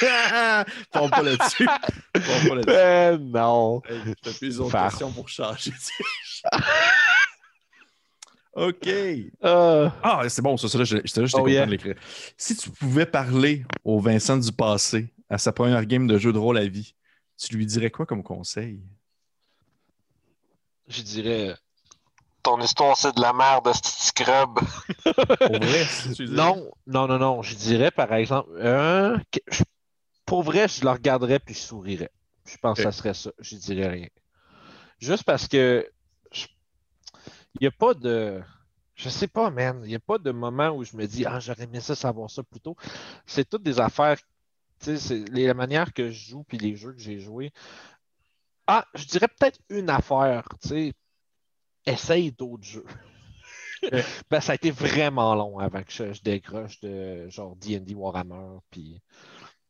Fonds 0.92 1.08
pas 1.10 1.22
là-dessus. 1.22 1.66
Pas 1.66 2.54
là-dessus. 2.54 2.70
Euh, 2.70 3.18
non. 3.18 3.82
Hey, 3.88 4.14
T'as 4.22 4.32
plus 4.32 4.56
d'autres 4.56 4.72
questions 4.88 5.10
pour 5.12 5.28
changer. 5.28 5.72
OK. 8.54 8.86
Euh, 8.88 9.90
Ah, 10.02 10.22
c'est 10.28 10.40
bon, 10.42 10.56
ça, 10.56 10.68
ça 10.68 10.78
là, 10.78 10.84
je- 10.84 10.96
j'étais 11.04 11.20
là, 11.20 11.26
j'étais 11.26 11.38
Oh, 11.38 11.42
content 11.42 11.52
yeah. 11.52 11.66
de 11.66 11.70
l'écrire. 11.70 11.94
Si 12.38 12.56
tu 12.56 12.70
pouvais 12.70 13.04
parler 13.06 13.64
au 13.84 14.00
Vincent 14.00 14.38
du 14.38 14.50
passé, 14.50 15.12
à 15.28 15.36
sa 15.38 15.52
première 15.52 15.84
game 15.84 16.06
de 16.06 16.16
jeu 16.18 16.32
de 16.32 16.38
rôle 16.38 16.56
à 16.56 16.66
vie, 16.66 16.94
tu 17.36 17.54
lui 17.56 17.66
dirais 17.66 17.90
quoi 17.90 18.06
comme 18.06 18.22
conseil? 18.22 18.80
Je 20.88 21.02
dirais. 21.02 21.54
Ton 22.42 22.60
histoire, 22.60 22.96
c'est 22.96 23.14
de 23.16 23.20
la 23.20 23.32
merde, 23.32 23.72
ce 23.74 23.80
petit 23.80 24.06
scrub. 24.06 24.58
Non, 26.28 26.70
non, 26.86 27.08
non, 27.08 27.18
non. 27.18 27.42
Je 27.42 27.54
dirais, 27.56 27.90
par 27.90 28.12
exemple, 28.14 28.50
pour 30.24 30.42
vrai, 30.42 30.68
je 30.68 30.82
le 30.84 30.90
regarderais 30.90 31.38
puis 31.38 31.54
je 31.54 31.60
sourirais. 31.60 32.10
Je 32.44 32.56
pense 32.58 32.76
que 32.76 32.82
ça 32.84 32.92
serait 32.92 33.14
ça. 33.14 33.30
Je 33.40 33.56
dirais 33.56 33.88
rien. 33.88 34.08
Juste 34.98 35.24
parce 35.24 35.48
que 35.48 35.88
je- 36.32 36.46
il 37.54 37.62
n'y 37.62 37.66
a 37.66 37.70
pas 37.72 37.94
de. 37.94 38.40
Je 38.94 39.08
sais 39.08 39.26
pas, 39.28 39.50
man. 39.50 39.80
Il 39.84 39.88
n'y 39.88 39.94
a 39.94 40.00
pas 40.00 40.18
de 40.18 40.30
moment 40.30 40.70
où 40.70 40.84
je 40.84 40.96
me 40.96 41.06
dis 41.06 41.26
Ah, 41.26 41.40
j'aurais 41.40 41.64
aimé 41.64 41.80
ça 41.80 41.94
savoir 41.94 42.30
ça 42.30 42.42
plus 42.42 42.60
tôt. 42.60 42.76
C'est 43.26 43.48
toutes 43.48 43.62
des 43.62 43.80
affaires. 43.80 44.18
Tu 44.80 44.96
sais, 44.98 45.24
la 45.30 45.54
manière 45.54 45.92
que 45.92 46.10
je 46.10 46.30
joue 46.30 46.44
puis 46.44 46.58
les 46.58 46.76
jeux 46.76 46.92
que 46.92 47.00
j'ai 47.00 47.18
joués. 47.18 47.52
Ah, 48.66 48.84
je 48.94 49.04
dirais 49.04 49.28
peut-être 49.28 49.58
une 49.68 49.90
affaire, 49.90 50.48
tu 50.60 50.68
sais. 50.68 50.92
Essaye 51.86 52.32
d'autres 52.32 52.64
jeux. 52.64 52.86
Ben, 54.30 54.40
ça 54.40 54.52
a 54.52 54.54
été 54.54 54.70
vraiment 54.70 55.34
long 55.34 55.58
avant 55.58 55.82
que 55.82 55.92
je, 55.92 56.12
je 56.12 56.22
décroche 56.22 56.80
de 56.80 57.28
genre 57.28 57.54
D&D 57.56 57.94
Warhammer. 57.94 58.58
Puis, 58.70 59.00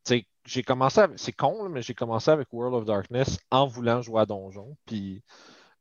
tu 0.05 0.15
sais, 0.19 0.25
j'ai 0.45 0.63
commencé, 0.63 1.01
avec- 1.01 1.19
c'est 1.19 1.33
con, 1.33 1.63
là, 1.63 1.69
mais 1.69 1.81
j'ai 1.81 1.93
commencé 1.93 2.31
avec 2.31 2.47
World 2.51 2.73
of 2.73 2.85
Darkness 2.85 3.37
en 3.51 3.67
voulant 3.67 4.01
jouer 4.01 4.21
à 4.21 4.25
Donjon. 4.25 4.77
Puis, 4.85 5.21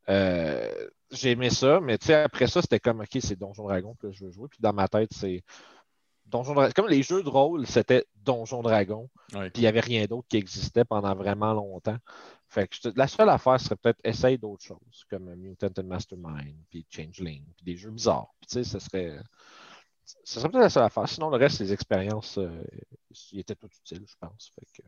euh, 0.09 0.89
j'ai 1.13 1.31
aimé 1.31 1.51
ça, 1.51 1.81
mais 1.81 1.99
tu 1.99 2.07
sais, 2.07 2.15
après 2.15 2.49
ça, 2.49 2.61
c'était 2.61 2.81
comme, 2.81 3.01
OK, 3.01 3.17
c'est 3.21 3.39
Donjon 3.39 3.65
Dragon 3.65 3.95
que 3.95 4.11
je 4.11 4.25
veux 4.25 4.33
jouer. 4.33 4.49
Puis 4.49 4.59
dans 4.61 4.73
ma 4.73 4.89
tête, 4.89 5.11
c'est 5.15 5.43
Donjon 6.27 6.55
Dragon. 6.55 6.73
Comme 6.75 6.89
les 6.89 7.05
jeux 7.05 7.23
de 7.23 7.29
rôle, 7.29 7.67
c'était 7.67 8.05
Donjon 8.17 8.61
Dragon. 8.61 9.09
Ouais. 9.35 9.51
Puis 9.51 9.61
il 9.61 9.65
n'y 9.65 9.69
avait 9.69 9.81
rien 9.81 10.05
d'autre 10.07 10.27
qui 10.29 10.37
existait 10.37 10.85
pendant 10.85 11.15
vraiment 11.15 11.53
longtemps. 11.55 11.97
Fait 12.49 12.69
que 12.69 12.77
la 12.97 13.09
seule 13.09 13.29
affaire 13.29 13.61
serait 13.61 13.77
peut-être 13.77 14.01
essayer 14.05 14.39
d'autres 14.39 14.65
choses, 14.65 15.05
comme 15.11 15.35
Mutant 15.35 15.69
and 15.79 15.85
Mastermind, 15.85 16.57
puis 16.71 16.87
Changeling, 16.89 17.45
puis 17.57 17.65
des 17.65 17.77
jeux 17.77 17.91
bizarres. 17.91 18.33
Puis 18.41 18.49
tu 18.49 18.55
sais, 18.55 18.65
ce 18.65 18.79
serait. 18.79 19.19
Ce 20.05 20.39
serait 20.39 20.49
peut-être 20.49 20.63
la 20.63 20.71
seule 20.71 20.85
affaire. 20.85 21.09
Sinon, 21.09 21.31
le 21.31 21.37
reste, 21.37 21.59
les 21.59 21.73
expériences, 21.73 22.39
euh, 22.39 22.63
ils 23.33 23.41
étaient 23.41 23.57
tout 23.57 23.69
utiles, 23.81 24.05
je 24.07 24.15
pense. 24.21 24.53
Fait 24.55 24.67
que, 24.83 24.87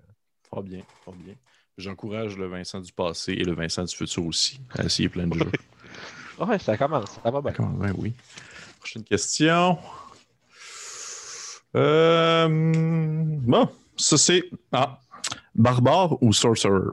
Fort 0.48 0.62
bien, 0.62 0.82
fort 1.04 1.14
bien. 1.14 1.34
J'encourage 1.76 2.36
le 2.36 2.46
Vincent 2.46 2.80
du 2.80 2.92
passé 2.92 3.32
et 3.32 3.44
le 3.44 3.54
Vincent 3.54 3.84
du 3.84 3.94
futur 3.94 4.24
aussi 4.24 4.60
à 4.70 4.84
essayer 4.84 5.08
plein 5.08 5.26
de 5.26 5.34
jeux. 5.38 5.52
Ouais, 6.38 6.56
ça 6.60 6.76
commence. 6.76 7.18
Ça 7.20 7.32
va 7.32 7.40
bien. 7.40 7.52
Oui. 7.96 8.14
Prochaine 8.78 9.02
question. 9.02 9.76
Euh, 11.74 12.46
Bon, 12.48 13.68
ça 13.96 14.16
c'est. 14.16 14.44
Ah. 14.70 15.00
Barbare 15.54 16.22
ou 16.22 16.32
Sorcerer? 16.32 16.92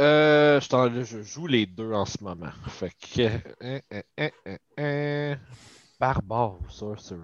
Euh, 0.00 0.60
je, 0.60 1.04
je 1.04 1.22
joue 1.22 1.46
les 1.46 1.66
deux 1.66 1.92
en 1.92 2.04
ce 2.04 2.22
moment. 2.22 2.50
Fait 2.68 2.90
que. 2.90 3.30
euh, 4.80 5.36
Barbare 6.00 6.60
ou 6.60 6.68
Sorcerer? 6.68 7.20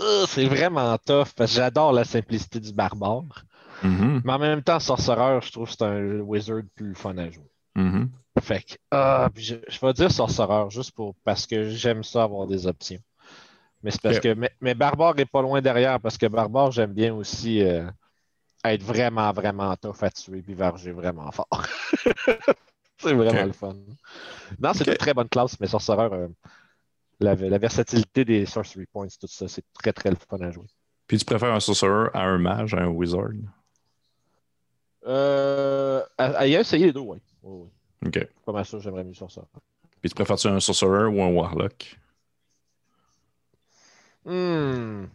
Euh, 0.00 0.26
c'est 0.26 0.46
vraiment 0.46 0.96
tough 0.98 1.28
parce 1.36 1.52
que 1.52 1.56
j'adore 1.56 1.92
la 1.92 2.04
simplicité 2.04 2.60
du 2.60 2.72
barbare. 2.72 3.44
Mhm, 3.82 4.22
Mais 4.24 4.32
en 4.32 4.38
même 4.38 4.62
temps, 4.62 4.80
Sorcerer, 4.80 5.40
je 5.42 5.50
trouve 5.52 5.68
que 5.68 5.74
c'est 5.78 5.84
un 5.84 6.20
wizard 6.20 6.62
plus 6.74 6.94
fun 6.94 7.16
à 7.18 7.30
jouer. 7.30 7.50
mhm. 7.76 8.10
Fait 8.40 8.62
que, 8.62 8.74
ah, 8.90 9.28
je, 9.36 9.56
je 9.68 9.78
vais 9.80 9.92
dire 9.92 10.10
Sorcerer 10.10 10.68
juste 10.70 10.92
pour, 10.92 11.14
parce 11.24 11.46
que 11.46 11.68
j'aime 11.70 12.02
ça 12.02 12.24
avoir 12.24 12.46
des 12.46 12.66
options. 12.66 13.00
Mais 13.82 13.90
c'est 13.90 14.00
parce 14.00 14.20
que. 14.20 14.34
Mais, 14.34 14.50
mais 14.60 14.74
Barbare 14.74 15.18
est 15.18 15.26
pas 15.26 15.42
loin 15.42 15.60
derrière 15.60 16.00
parce 16.00 16.16
que 16.18 16.26
Barbare, 16.26 16.70
j'aime 16.72 16.92
bien 16.92 17.14
aussi 17.14 17.62
euh, 17.62 17.88
être 18.64 18.82
vraiment, 18.82 19.32
vraiment 19.32 19.74
tough 19.76 20.02
à 20.02 20.10
tuer 20.10 20.42
puis 20.42 20.54
varger 20.54 20.92
vraiment 20.92 21.30
fort. 21.32 21.48
c'est 22.98 23.14
vraiment 23.14 23.44
le 23.44 23.52
fun. 23.52 23.74
Non, 24.58 24.72
c'est 24.74 24.86
une 24.86 24.96
très 24.96 25.14
bonne 25.14 25.28
classe, 25.28 25.58
mais 25.60 25.66
Sorcerer, 25.66 26.08
euh, 26.12 26.28
la, 27.20 27.34
la 27.34 27.58
versatilité 27.58 28.24
des 28.24 28.46
Sorcery 28.46 28.86
Points, 28.86 29.08
tout 29.20 29.26
ça, 29.26 29.48
c'est 29.48 29.64
très, 29.72 29.92
très 29.92 30.10
le 30.10 30.16
fun 30.16 30.38
à 30.40 30.50
jouer. 30.50 30.66
Puis 31.06 31.18
tu 31.18 31.24
préfères 31.24 31.52
un 31.52 31.60
Sorcerer 31.60 32.10
à 32.14 32.22
un 32.22 32.38
mage, 32.38 32.74
à 32.74 32.78
un 32.78 32.88
wizard? 32.88 33.30
Euh, 35.06 36.02
à, 36.16 36.24
à 36.26 36.46
y 36.46 36.54
essayer 36.54 36.86
les 36.86 36.92
deux, 36.92 37.00
oui. 37.00 37.18
Oui, 37.42 37.68
oui. 38.02 38.08
Ok. 38.08 38.28
Pas 38.44 38.52
mal 38.52 38.64
sûr, 38.64 38.80
j'aimerais 38.80 39.04
mieux 39.04 39.14
Sorcerer. 39.14 39.46
Puis 40.00 40.10
tu 40.10 40.14
préfères-tu 40.14 40.48
un 40.48 40.60
Sorcerer 40.60 41.06
ou 41.06 41.22
un 41.22 41.28
Warlock? 41.28 41.98
Hmm. 44.24 45.06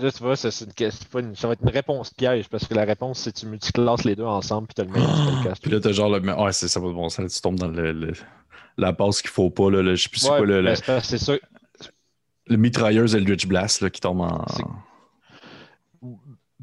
Là, 0.00 0.10
tu 0.12 0.22
vois, 0.22 0.36
ça, 0.36 0.50
c'est 0.50 0.64
une 0.64 0.72
question- 0.72 1.06
c'est 1.12 1.36
ça 1.40 1.46
va 1.46 1.52
être 1.54 1.62
une 1.62 1.68
réponse 1.70 2.12
piège 2.14 2.48
parce 2.48 2.66
que 2.66 2.74
la 2.74 2.84
réponse, 2.84 3.20
c'est 3.20 3.32
tu 3.32 3.46
multiclasses 3.46 4.04
les 4.04 4.16
deux 4.16 4.24
ensemble 4.24 4.66
puis 4.68 4.74
tu 4.74 4.82
le 4.82 4.92
meilleur 4.98 5.16
spellcaster. 5.16 5.60
Puis 5.62 5.70
là, 5.70 5.80
t'as 5.80 5.92
genre 5.92 6.08
le. 6.10 6.20
Ouais, 6.42 6.52
c'est 6.52 6.68
ça, 6.68 6.80
de 6.80 6.84
bon 6.86 7.08
sens. 7.08 7.34
Tu 7.34 7.40
tombes 7.40 7.58
dans 7.58 7.68
le, 7.68 7.92
le- 7.92 8.12
la 8.76 8.92
passe 8.92 9.20
qu'il 9.20 9.30
faut 9.30 9.50
pas. 9.50 9.70
Là, 9.70 9.82
le- 9.82 9.94
je 9.94 10.02
sais 10.04 10.08
plus 10.08 10.20
c'est 10.20 10.30
Ouais, 10.30 10.38
quoi 10.38 10.46
le, 10.46 10.60
le, 10.62 10.74
c'est 10.74 10.84
que 10.86 11.00
c'est 11.00 11.18
ça. 11.18 11.34
le 12.46 12.56
mitrailleuse 12.56 13.14
Eldritch 13.14 13.46
Blast 13.46 13.80
là, 13.82 13.90
qui 13.90 14.00
tombe 14.00 14.20
en. 14.20 14.44
C'est- 14.48 14.62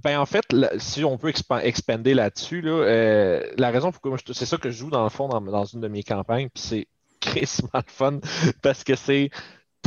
Ben, 0.04 0.20
en 0.20 0.26
fait, 0.28 0.46
si 0.78 1.04
on 1.04 1.18
peut 1.18 1.30
expan- 1.30 1.62
expander 1.62 2.14
là-dessus, 2.14 2.62
là, 2.62 2.72
euh, 2.72 3.44
la 3.58 3.72
raison 3.72 3.92
pourquoi 3.92 4.16
je- 4.18 4.32
c'est 4.34 4.46
ça 4.46 4.58
que 4.58 4.70
je 4.70 4.78
joue 4.78 4.90
dans 4.92 5.04
le 5.04 5.10
fond 5.10 5.28
dans, 5.28 5.42
dans 5.42 5.66
une 5.66 5.82
de 5.82 5.88
mes 5.88 6.04
campagnes, 6.04 6.50
puis 6.54 6.62
c'est 6.64 6.88
crissement 7.20 7.82
fun 7.88 8.20
parce 8.62 8.84
que 8.84 8.96
c'est. 8.96 9.30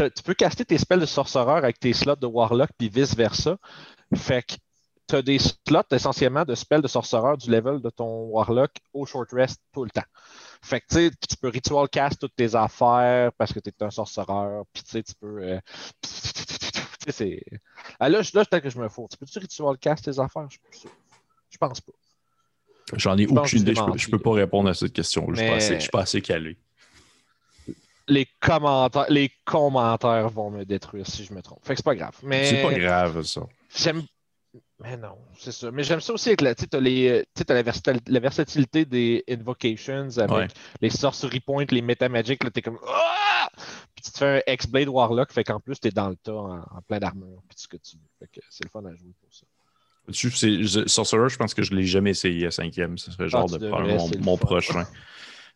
Tu 0.08 0.22
peux 0.22 0.34
caster 0.34 0.64
tes 0.64 0.78
spells 0.78 1.00
de 1.00 1.06
sorcereur 1.06 1.56
avec 1.56 1.78
tes 1.78 1.92
slots 1.92 2.16
de 2.16 2.26
warlock, 2.26 2.70
puis 2.78 2.88
vice-versa. 2.88 3.58
Fait 4.14 4.42
que 4.42 4.54
tu 5.08 5.16
as 5.16 5.22
des 5.22 5.38
slots 5.38 5.82
essentiellement 5.90 6.44
de 6.44 6.54
spells 6.54 6.80
de 6.82 6.88
sorcereur 6.88 7.36
du 7.36 7.50
level 7.50 7.80
de 7.80 7.90
ton 7.90 8.26
warlock 8.28 8.70
au 8.94 9.04
short 9.06 9.28
rest 9.32 9.60
tout 9.72 9.84
le 9.84 9.90
temps. 9.90 10.04
Fait 10.62 10.80
que 10.80 11.08
tu 11.08 11.36
peux 11.40 11.48
ritual 11.48 11.88
cast 11.88 12.20
toutes 12.20 12.36
tes 12.36 12.54
affaires 12.54 13.32
parce 13.36 13.52
que 13.52 13.60
tu 13.60 13.70
es 13.70 13.84
un 13.84 13.90
sorcereur, 13.90 14.64
puis 14.72 14.82
tu 14.84 14.90
sais, 14.90 15.02
tu 15.02 15.14
peux. 15.20 15.42
euh, 15.42 15.60
c'est. 17.08 17.42
Ah, 17.98 18.08
là, 18.08 18.22
je- 18.22 18.30
là, 18.34 18.44
peut-être 18.44 18.62
que 18.64 18.70
je 18.70 18.78
me 18.78 18.88
fous. 18.88 19.08
Tu 19.10 19.16
peux-tu 19.16 19.38
ritual 19.38 19.76
cast 19.78 20.04
tes 20.04 20.18
affaires? 20.18 20.46
Je 20.48 20.52
suis 20.52 20.60
plus 20.60 20.78
sûr. 20.78 20.90
Je 21.50 21.58
pense 21.58 21.80
pas. 21.80 21.92
J'en 22.94 23.16
ai 23.18 23.24
Je 23.26 23.30
aucune 23.34 23.60
idée. 23.60 23.74
Je 23.74 23.82
peux, 23.84 23.98
je 23.98 24.10
peux 24.10 24.18
pas 24.18 24.32
répondre 24.32 24.68
à 24.68 24.74
cette 24.74 24.92
question. 24.92 25.26
Je 25.30 25.36
suis 25.36 25.44
pas 25.46 25.50
Mais- 25.52 25.56
assez- 25.56 25.74
je 25.74 25.80
suis 25.80 25.90
pas 25.90 26.02
assez 26.02 26.20
calé. 26.22 26.56
Les 28.08 28.26
commentaires, 28.40 29.06
les 29.08 29.30
commentaires 29.44 30.28
vont 30.30 30.50
me 30.50 30.64
détruire 30.64 31.06
si 31.06 31.24
je 31.24 31.32
me 31.32 31.42
trompe. 31.42 31.60
Fait 31.64 31.74
que 31.74 31.78
c'est 31.78 31.84
pas 31.84 31.94
grave. 31.94 32.16
Mais 32.22 32.44
C'est 32.44 32.62
pas 32.62 32.72
grave, 32.74 33.22
ça. 33.22 33.42
j'aime. 33.76 34.02
Mais 34.82 34.96
non, 34.96 35.16
c'est 35.38 35.52
ça. 35.52 35.70
Mais 35.70 35.84
j'aime 35.84 36.00
ça 36.00 36.12
aussi 36.14 36.30
avec 36.30 36.40
la, 36.40 36.54
t'as 36.54 36.80
les, 36.80 37.08
euh, 37.08 37.22
sais, 37.36 37.44
t'as 37.44 37.54
la, 37.54 37.62
versatil- 37.62 38.00
la 38.08 38.18
versatilité 38.20 38.84
des 38.84 39.22
invocations 39.28 40.08
avec 40.18 40.30
Ouais. 40.30 40.48
les 40.80 40.90
sorcery 40.90 41.38
points, 41.40 41.66
les 41.70 41.82
metamagic, 41.82 42.42
là, 42.42 42.50
t'es 42.50 42.62
comme 42.62 42.78
Ah! 42.88 43.48
Puis 43.94 44.04
tu 44.04 44.10
te 44.12 44.18
fais 44.18 44.42
un 44.46 44.52
X-Blade 44.52 44.88
Warlock, 44.88 45.32
fait 45.32 45.44
qu'en 45.44 45.60
plus 45.60 45.78
t'es 45.78 45.90
dans 45.90 46.08
le 46.08 46.16
tas 46.16 46.32
en, 46.34 46.58
en 46.62 46.82
plein 46.88 46.98
d'armure, 46.98 47.42
puis 47.48 47.58
ce 47.58 47.68
que 47.68 47.76
tu 47.76 47.96
veux. 47.96 48.02
Fait 48.18 48.26
que 48.32 48.40
c'est 48.50 48.64
le 48.64 48.70
fun 48.70 48.84
à 48.86 48.94
jouer 48.96 49.12
pour 49.20 49.32
ça. 49.32 49.44
Je- 50.08 50.86
Sorcerer, 50.88 51.28
je 51.28 51.36
pense 51.36 51.54
que 51.54 51.62
je 51.62 51.72
l'ai 51.74 51.84
jamais 51.84 52.10
essayé 52.10 52.46
à 52.46 52.50
cinquième. 52.50 52.96
Ce 52.98 53.12
serait 53.12 53.28
genre 53.28 53.46
Ah, 53.48 53.52
de 53.52 53.58
devrais, 53.58 53.94
prendre 53.96 54.18
mon, 54.20 54.36
prochain. 54.38 54.84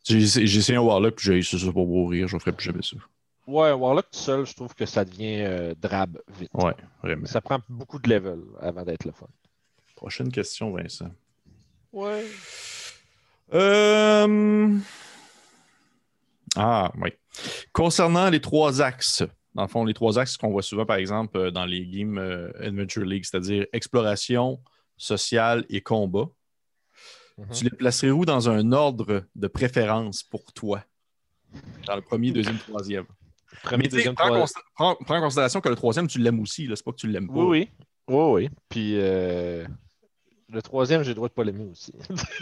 J'ai 0.04 0.18
essayé 0.18 0.46
j'ai 0.46 0.58
essayé 0.58 0.78
un 0.78 0.82
Warlock, 0.82 1.16
puis 1.16 1.26
j'ai 1.26 1.38
essayé 1.38 1.64
ça 1.64 1.72
pour 1.72 1.86
mourir. 1.86 2.28
Je 2.28 2.38
ferai 2.38 2.52
plus 2.52 2.64
jamais 2.64 2.82
ça. 2.82 2.96
Ouais, 3.46 3.72
Warlock 3.72 4.10
tout 4.10 4.18
seul, 4.18 4.46
je 4.46 4.54
trouve 4.54 4.74
que 4.74 4.86
ça 4.86 5.04
devient 5.04 5.40
euh, 5.40 5.74
drab 5.80 6.18
vite. 6.38 6.50
Ouais, 6.54 6.74
vraiment. 7.02 7.26
Ça 7.26 7.40
prend 7.40 7.58
beaucoup 7.68 7.98
de 7.98 8.08
level 8.08 8.40
avant 8.60 8.82
d'être 8.84 9.04
le 9.04 9.12
fun. 9.12 9.26
Prochaine 9.96 10.30
question, 10.30 10.72
Vincent. 10.72 11.10
Ouais. 11.92 12.24
Euh... 13.52 14.78
Ah, 16.56 16.90
oui. 17.00 17.10
Concernant 17.72 18.30
les 18.30 18.40
trois 18.40 18.80
axes, 18.80 19.22
dans 19.54 19.62
le 19.62 19.68
fond, 19.68 19.84
les 19.84 19.94
trois 19.94 20.18
axes 20.18 20.36
qu'on 20.36 20.50
voit 20.50 20.62
souvent, 20.62 20.86
par 20.86 20.96
exemple, 20.96 21.36
euh, 21.36 21.50
dans 21.50 21.64
les 21.64 21.86
games 21.86 22.18
euh, 22.18 22.50
Adventure 22.60 23.04
League, 23.04 23.24
c'est-à-dire 23.24 23.66
exploration, 23.72 24.60
social 24.96 25.64
et 25.68 25.80
combat, 25.80 26.28
Tu 27.52 27.64
les 27.64 27.70
placerais 27.70 28.10
où 28.10 28.24
dans 28.24 28.48
un 28.48 28.72
ordre 28.72 29.24
de 29.34 29.46
préférence 29.48 30.22
pour 30.22 30.52
toi? 30.52 30.82
Dans 31.86 31.96
le 31.96 32.02
premier, 32.02 32.30
deuxième, 32.32 32.58
troisième. 32.58 33.04
Premier, 33.62 33.88
deuxième, 33.88 34.14
prends, 34.14 34.24
en 34.26 34.34
troisième. 34.34 34.62
prends- 34.74 34.94
prends 35.04 35.18
en 35.18 35.22
considération 35.22 35.60
que 35.60 35.68
le 35.68 35.76
troisième, 35.76 36.06
tu 36.06 36.18
l'aimes 36.18 36.40
aussi. 36.40 36.66
là. 36.66 36.76
C'est 36.76 36.84
pas 36.84 36.92
que 36.92 36.96
tu 36.96 37.08
l'aimes 37.08 37.28
pas. 37.28 37.34
Oui, 37.34 37.46
oui. 37.46 37.70
Oui, 38.08 38.32
oui. 38.44 38.50
Puis 38.68 38.94
euh, 38.98 39.66
le 40.50 40.62
troisième, 40.62 41.02
j'ai 41.02 41.10
le 41.10 41.14
droit 41.14 41.28
de 41.28 41.32
pas 41.34 41.42
l'aimer 41.44 41.64
aussi. 41.70 41.92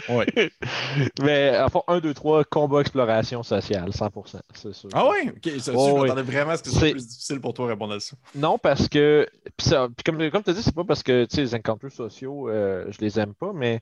Ouais. 0.09 0.25
Mais 1.21 1.57
en 1.59 1.69
fond, 1.69 1.83
1, 1.87 1.99
2, 1.99 2.13
3, 2.13 2.43
combat, 2.43 2.81
exploration 2.81 3.41
sociale, 3.43 3.89
100%. 3.91 4.41
C'est 4.53 4.73
sûr. 4.73 4.89
Ah 4.93 5.07
ouais? 5.09 5.29
Ok, 5.29 5.51
ça, 5.59 5.71
Oh, 5.75 6.01
oui. 6.03 6.09
vraiment 6.23 6.51
à 6.51 6.57
ce 6.57 6.63
que 6.63 6.69
C'est- 6.69 6.91
plus 6.91 7.07
difficile 7.07 7.39
pour 7.39 7.53
toi 7.53 7.65
de 7.67 7.71
répondre 7.71 7.93
à 7.93 7.99
ça. 7.99 8.15
Non, 8.35 8.57
parce 8.57 8.87
que. 8.89 9.27
Puis, 9.57 9.67
ça- 9.69 9.87
puis 9.95 10.03
comme, 10.03 10.29
comme 10.29 10.43
tu 10.43 10.49
as 10.49 10.53
dit, 10.53 10.61
c'est 10.63 10.75
pas 10.75 10.83
parce 10.83 11.01
que 11.03 11.25
les 11.35 11.55
encounters 11.55 11.91
sociaux, 11.91 12.49
euh, 12.49 12.85
je 12.89 12.99
les 12.99 13.19
aime 13.19 13.33
pas, 13.33 13.53
mais 13.53 13.81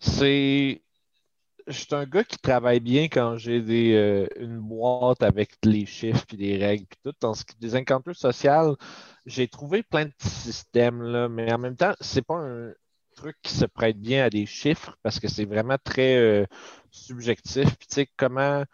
c'est. 0.00 0.82
Je 1.68 1.72
suis 1.74 1.94
un 1.94 2.06
gars 2.06 2.24
qui 2.24 2.38
travaille 2.38 2.80
bien 2.80 3.04
quand 3.04 3.36
j'ai 3.38 3.62
euh, 3.96 4.26
une 4.38 4.58
boîte 4.60 5.22
avec 5.22 5.52
les 5.64 5.86
chiffres 5.86 6.24
puis 6.26 6.36
des 6.36 6.56
règles 6.58 6.86
puis 6.86 6.98
tout. 7.04 7.12
Dans 7.20 7.34
ce 7.34 7.44
qui- 7.44 7.56
des 7.58 7.76
encounters 7.76 8.16
sociales, 8.16 8.74
j'ai 9.26 9.48
trouvé 9.48 9.82
plein 9.84 10.06
de 10.06 10.10
petits 10.12 10.28
systèmes, 10.30 11.02
là, 11.02 11.28
mais 11.28 11.52
en 11.52 11.58
même 11.58 11.76
temps, 11.76 11.94
c'est 12.00 12.22
pas 12.26 12.36
un 12.36 12.72
truc 13.16 13.36
qui 13.42 13.54
se 13.54 13.66
prête 13.66 13.98
bien 14.00 14.24
à 14.26 14.30
des 14.30 14.46
chiffres 14.46 14.96
parce 15.02 15.20
que 15.20 15.28
c'est 15.28 15.44
vraiment 15.46 15.78
très 15.84 16.16
euh, 16.18 16.46
subjectif. 16.90 17.76
Puis 17.78 17.88
tu 17.88 17.94
sais, 17.96 18.08
comment. 18.16 18.64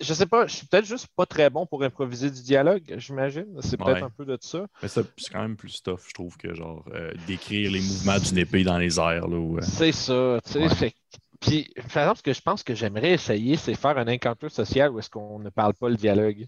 Je 0.00 0.12
sais 0.12 0.26
pas, 0.26 0.46
je 0.46 0.56
suis 0.56 0.66
peut-être 0.66 0.86
juste 0.86 1.06
pas 1.16 1.24
très 1.24 1.50
bon 1.50 1.64
pour 1.64 1.82
improviser 1.84 2.30
du 2.30 2.42
dialogue, 2.42 2.82
j'imagine. 2.96 3.46
C'est 3.60 3.76
peut-être 3.76 3.98
Ouais. 3.98 4.02
un 4.02 4.10
peu 4.10 4.24
de 4.24 4.36
ça. 4.40 4.66
Mais 4.82 4.88
c'est 4.88 5.04
quand 5.32 5.40
même 5.42 5.56
plus 5.56 5.82
tough, 5.82 6.00
je 6.08 6.14
trouve, 6.14 6.36
que 6.36 6.52
genre 6.54 6.84
euh, 6.92 7.12
décrire 7.28 7.70
les 7.70 7.80
mouvements 7.80 8.18
d'une 8.18 8.38
épée 8.38 8.64
dans 8.64 8.78
les 8.78 8.98
airs. 8.98 9.26
Euh, 9.28 9.60
C'est 9.62 9.92
ça, 9.92 10.40
tu 10.44 10.52
sais. 10.52 10.58
Ouais. 10.58 10.68
fait 10.68 10.94
Puis, 11.40 11.70
par 11.94 12.02
exemple, 12.02 12.18
ce 12.18 12.22
que 12.24 12.32
je 12.32 12.40
pense 12.40 12.64
que 12.64 12.74
j'aimerais 12.74 13.12
essayer, 13.12 13.56
c'est 13.56 13.74
faire 13.74 13.96
un 13.98 14.08
encounter 14.08 14.48
social 14.48 14.90
où 14.90 14.98
est-ce 14.98 15.10
qu'on 15.10 15.38
ne 15.38 15.50
parle 15.50 15.74
pas 15.74 15.88
le 15.88 15.96
dialogue. 15.96 16.46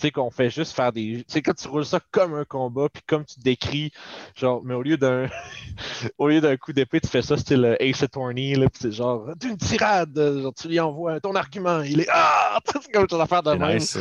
Tu 0.00 0.06
sais, 0.06 0.10
qu'on 0.12 0.30
fait 0.30 0.48
juste 0.48 0.72
faire 0.74 0.92
des. 0.94 1.18
Tu 1.18 1.24
sais, 1.28 1.42
quand 1.42 1.52
tu 1.52 1.68
roules 1.68 1.84
ça 1.84 2.00
comme 2.10 2.32
un 2.32 2.46
combat, 2.46 2.88
puis 2.88 3.02
comme 3.06 3.26
tu 3.26 3.38
décris, 3.40 3.92
genre, 4.34 4.62
mais 4.64 4.72
au 4.72 4.80
lieu 4.80 4.96
d'un 4.96 5.28
au 6.18 6.28
lieu 6.28 6.40
d'un 6.40 6.56
coup 6.56 6.72
d'épée, 6.72 7.00
tu 7.02 7.08
fais 7.08 7.20
ça 7.20 7.36
style 7.36 7.64
euh, 7.66 7.76
Ace 7.80 8.02
Attorney, 8.02 8.54
là, 8.54 8.66
puis 8.70 8.78
c'est 8.80 8.92
genre, 8.92 9.36
d'une 9.36 9.58
tirade, 9.58 10.16
euh, 10.16 10.40
genre, 10.42 10.54
tu 10.54 10.68
lui 10.68 10.80
envoies 10.80 11.20
ton 11.20 11.34
argument, 11.34 11.82
il 11.82 12.00
est. 12.00 12.06
Ah! 12.10 12.58
C'est 12.82 12.90
comme 12.92 13.06
une 13.12 13.20
affaire 13.20 13.42
de 13.42 13.50
même. 13.50 13.74
nice. 13.78 13.98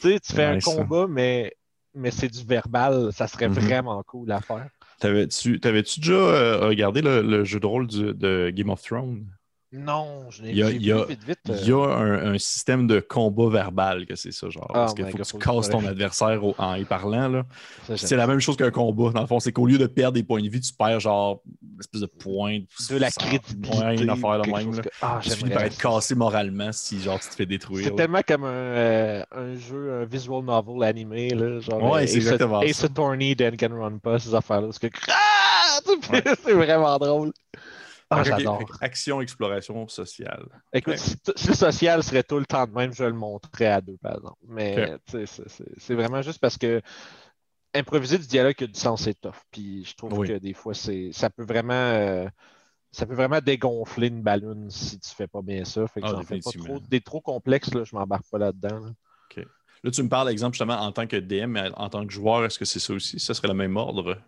Tu 0.00 0.12
sais, 0.12 0.20
tu 0.20 0.32
fais 0.32 0.54
nice, 0.54 0.68
un 0.68 0.76
combat, 0.76 1.06
mais, 1.08 1.52
mais 1.96 2.12
c'est 2.12 2.28
du 2.28 2.44
verbal, 2.44 3.12
ça 3.12 3.26
serait 3.26 3.48
Mhm. 3.48 3.54
vraiment 3.54 4.02
cool 4.04 4.30
à 4.30 4.40
faire. 4.40 4.68
T'avais-tu 5.00 5.58
t'avais-tu 5.58 5.98
déjà 5.98 6.12
euh, 6.12 6.58
regardé 6.68 7.02
le, 7.02 7.22
le 7.22 7.42
jeu 7.44 7.58
de 7.58 7.66
rôle 7.66 7.88
du- 7.88 8.14
de 8.14 8.50
Game 8.54 8.70
of 8.70 8.80
Thrones? 8.82 9.26
Non, 9.72 10.28
je 10.30 10.42
a- 10.42 10.70
vu 10.70 10.78
vite 10.78 11.24
vite. 11.24 11.38
Il 11.48 11.68
y 11.68 11.72
a 11.72 11.76
un, 11.78 12.34
un 12.34 12.38
système 12.38 12.88
de 12.88 12.98
combat 12.98 13.48
verbal 13.48 14.04
que 14.04 14.16
c'est 14.16 14.32
ça, 14.32 14.48
genre. 14.50 14.66
Oh 14.68 14.72
parce 14.72 14.94
qu'il 14.94 15.06
faut 15.06 15.16
que 15.16 15.22
tu 15.22 15.38
casses 15.38 15.70
ton 15.70 15.86
adversaire 15.86 16.44
au- 16.44 16.56
en 16.58 16.74
y 16.74 16.84
parlant. 16.84 17.28
Là. 17.28 17.44
C'est 17.96 18.16
la 18.16 18.26
même 18.26 18.40
chose 18.40 18.56
qu'un 18.56 18.72
combat. 18.72 19.10
Dans 19.12 19.20
le 19.20 19.26
fond, 19.28 19.38
c'est 19.38 19.52
qu'au 19.52 19.66
lieu 19.66 19.78
de 19.78 19.86
perdre 19.86 20.14
des 20.14 20.24
points 20.24 20.42
de 20.42 20.48
vie, 20.48 20.60
tu 20.60 20.72
perds 20.72 20.98
genre 21.00 21.40
une 21.72 21.78
espèce 21.78 22.00
de 22.00 22.06
points. 22.06 22.58
de 22.90 22.96
la 22.96 23.10
crédibilité. 23.12 24.02
Une 24.02 24.10
affaire 24.10 24.42
même. 24.46 24.74
là. 24.74 24.82
que- 24.82 24.88
Ah, 25.02 25.20
Tu 25.22 25.30
finis 25.30 25.50
par 25.50 25.62
être 25.62 25.78
cassé 25.78 26.14
moralement 26.16 26.72
si 26.72 27.00
genre 27.00 27.20
tu 27.20 27.28
te 27.28 27.34
fais 27.36 27.46
détruire. 27.46 27.84
C'est 27.84 27.90
là. 27.90 27.96
tellement 27.96 28.20
comme 28.26 28.44
un, 28.44 28.48
euh, 28.48 29.24
un 29.30 29.54
jeu, 29.54 30.00
un 30.02 30.04
visual 30.04 30.44
novel 30.44 30.82
animé, 30.82 31.30
là, 31.30 31.60
genre 31.60 31.80
Ouais, 31.92 32.02
euh, 32.02 32.06
c'est 32.06 32.16
Ace, 32.16 32.16
exactement 32.16 32.60
Ace. 32.62 32.82
Attorney, 32.84 33.36
Danganronpa, 33.36 34.18
ces 34.18 34.34
affaires-là. 34.34 34.66
Parce 34.66 34.78
que 34.80 34.88
Ah! 35.08 35.78
c'est 36.44 36.52
vraiment 36.52 36.98
drôle. 36.98 37.32
Ah, 38.10 38.18
Ok, 38.20 38.26
ok. 38.26 38.34
j'adore. 38.38 38.76
Action, 38.80 39.20
exploration 39.20 39.86
sociale. 39.88 40.48
Écoute, 40.72 40.98
Ok. 40.98 41.20
si, 41.36 41.54
social 41.54 42.02
serait 42.04 42.22
tout 42.22 42.38
le 42.38 42.46
temps 42.46 42.66
de 42.66 42.72
même, 42.72 42.92
je 42.92 43.02
le 43.04 43.12
montrais 43.12 43.66
à 43.66 43.80
deux, 43.80 43.96
par 43.98 44.14
exemple. 44.16 44.38
Mais 44.46 44.76
Ok. 44.76 45.00
c'est- 45.08 45.94
vraiment 45.94 46.22
juste 46.22 46.38
parce 46.40 46.56
que 46.56 46.80
improviser 47.74 48.18
du 48.18 48.26
dialogue 48.26 48.54
qui 48.54 48.64
a 48.64 48.66
du 48.68 48.78
sens, 48.78 49.02
c'est 49.04 49.20
tough. 49.20 49.34
Puis 49.50 49.84
je 49.84 49.94
trouve 49.96 50.18
Oui. 50.18 50.26
que 50.26 50.38
des 50.38 50.54
fois, 50.54 50.74
ça 50.74 51.30
peut 51.30 51.44
vraiment 51.44 51.74
euh, 51.74 52.28
ça 52.92 53.06
peut 53.06 53.14
vraiment 53.14 53.40
dégonfler 53.40 54.08
une 54.08 54.22
ballonne 54.22 54.70
si 54.70 54.98
tu 55.00 55.10
fais 55.10 55.28
pas 55.28 55.42
bien 55.42 55.64
ça. 55.64 55.86
Fait 55.88 56.02
que 56.02 56.08
Ah, 56.08 56.10
j'en 56.10 56.22
fais 56.24 56.38
pas 56.38 56.52
trop. 56.52 56.80
Des 56.80 57.00
trop 57.02 57.20
complexes, 57.22 57.74
là, 57.74 57.84
je 57.84 57.96
m'embarque 57.96 58.26
pas 58.30 58.38
là-dedans. 58.38 58.80
là. 58.80 58.90
Là, 59.82 59.90
tu 59.90 60.02
me 60.02 60.08
parles, 60.08 60.28
exemple, 60.30 60.54
justement, 60.54 60.74
en 60.78 60.92
tant 60.92 61.06
que 61.06 61.16
DM, 61.16 61.52
mais 61.52 61.70
en 61.76 61.88
tant 61.88 62.06
que 62.06 62.12
joueur, 62.12 62.44
est-ce 62.44 62.58
que 62.58 62.64
c'est 62.66 62.80
ça 62.80 62.92
aussi? 62.92 63.18
Ça 63.18 63.32
serait 63.34 63.48
le 63.48 63.54
même 63.54 63.76
ordre? 63.76 64.18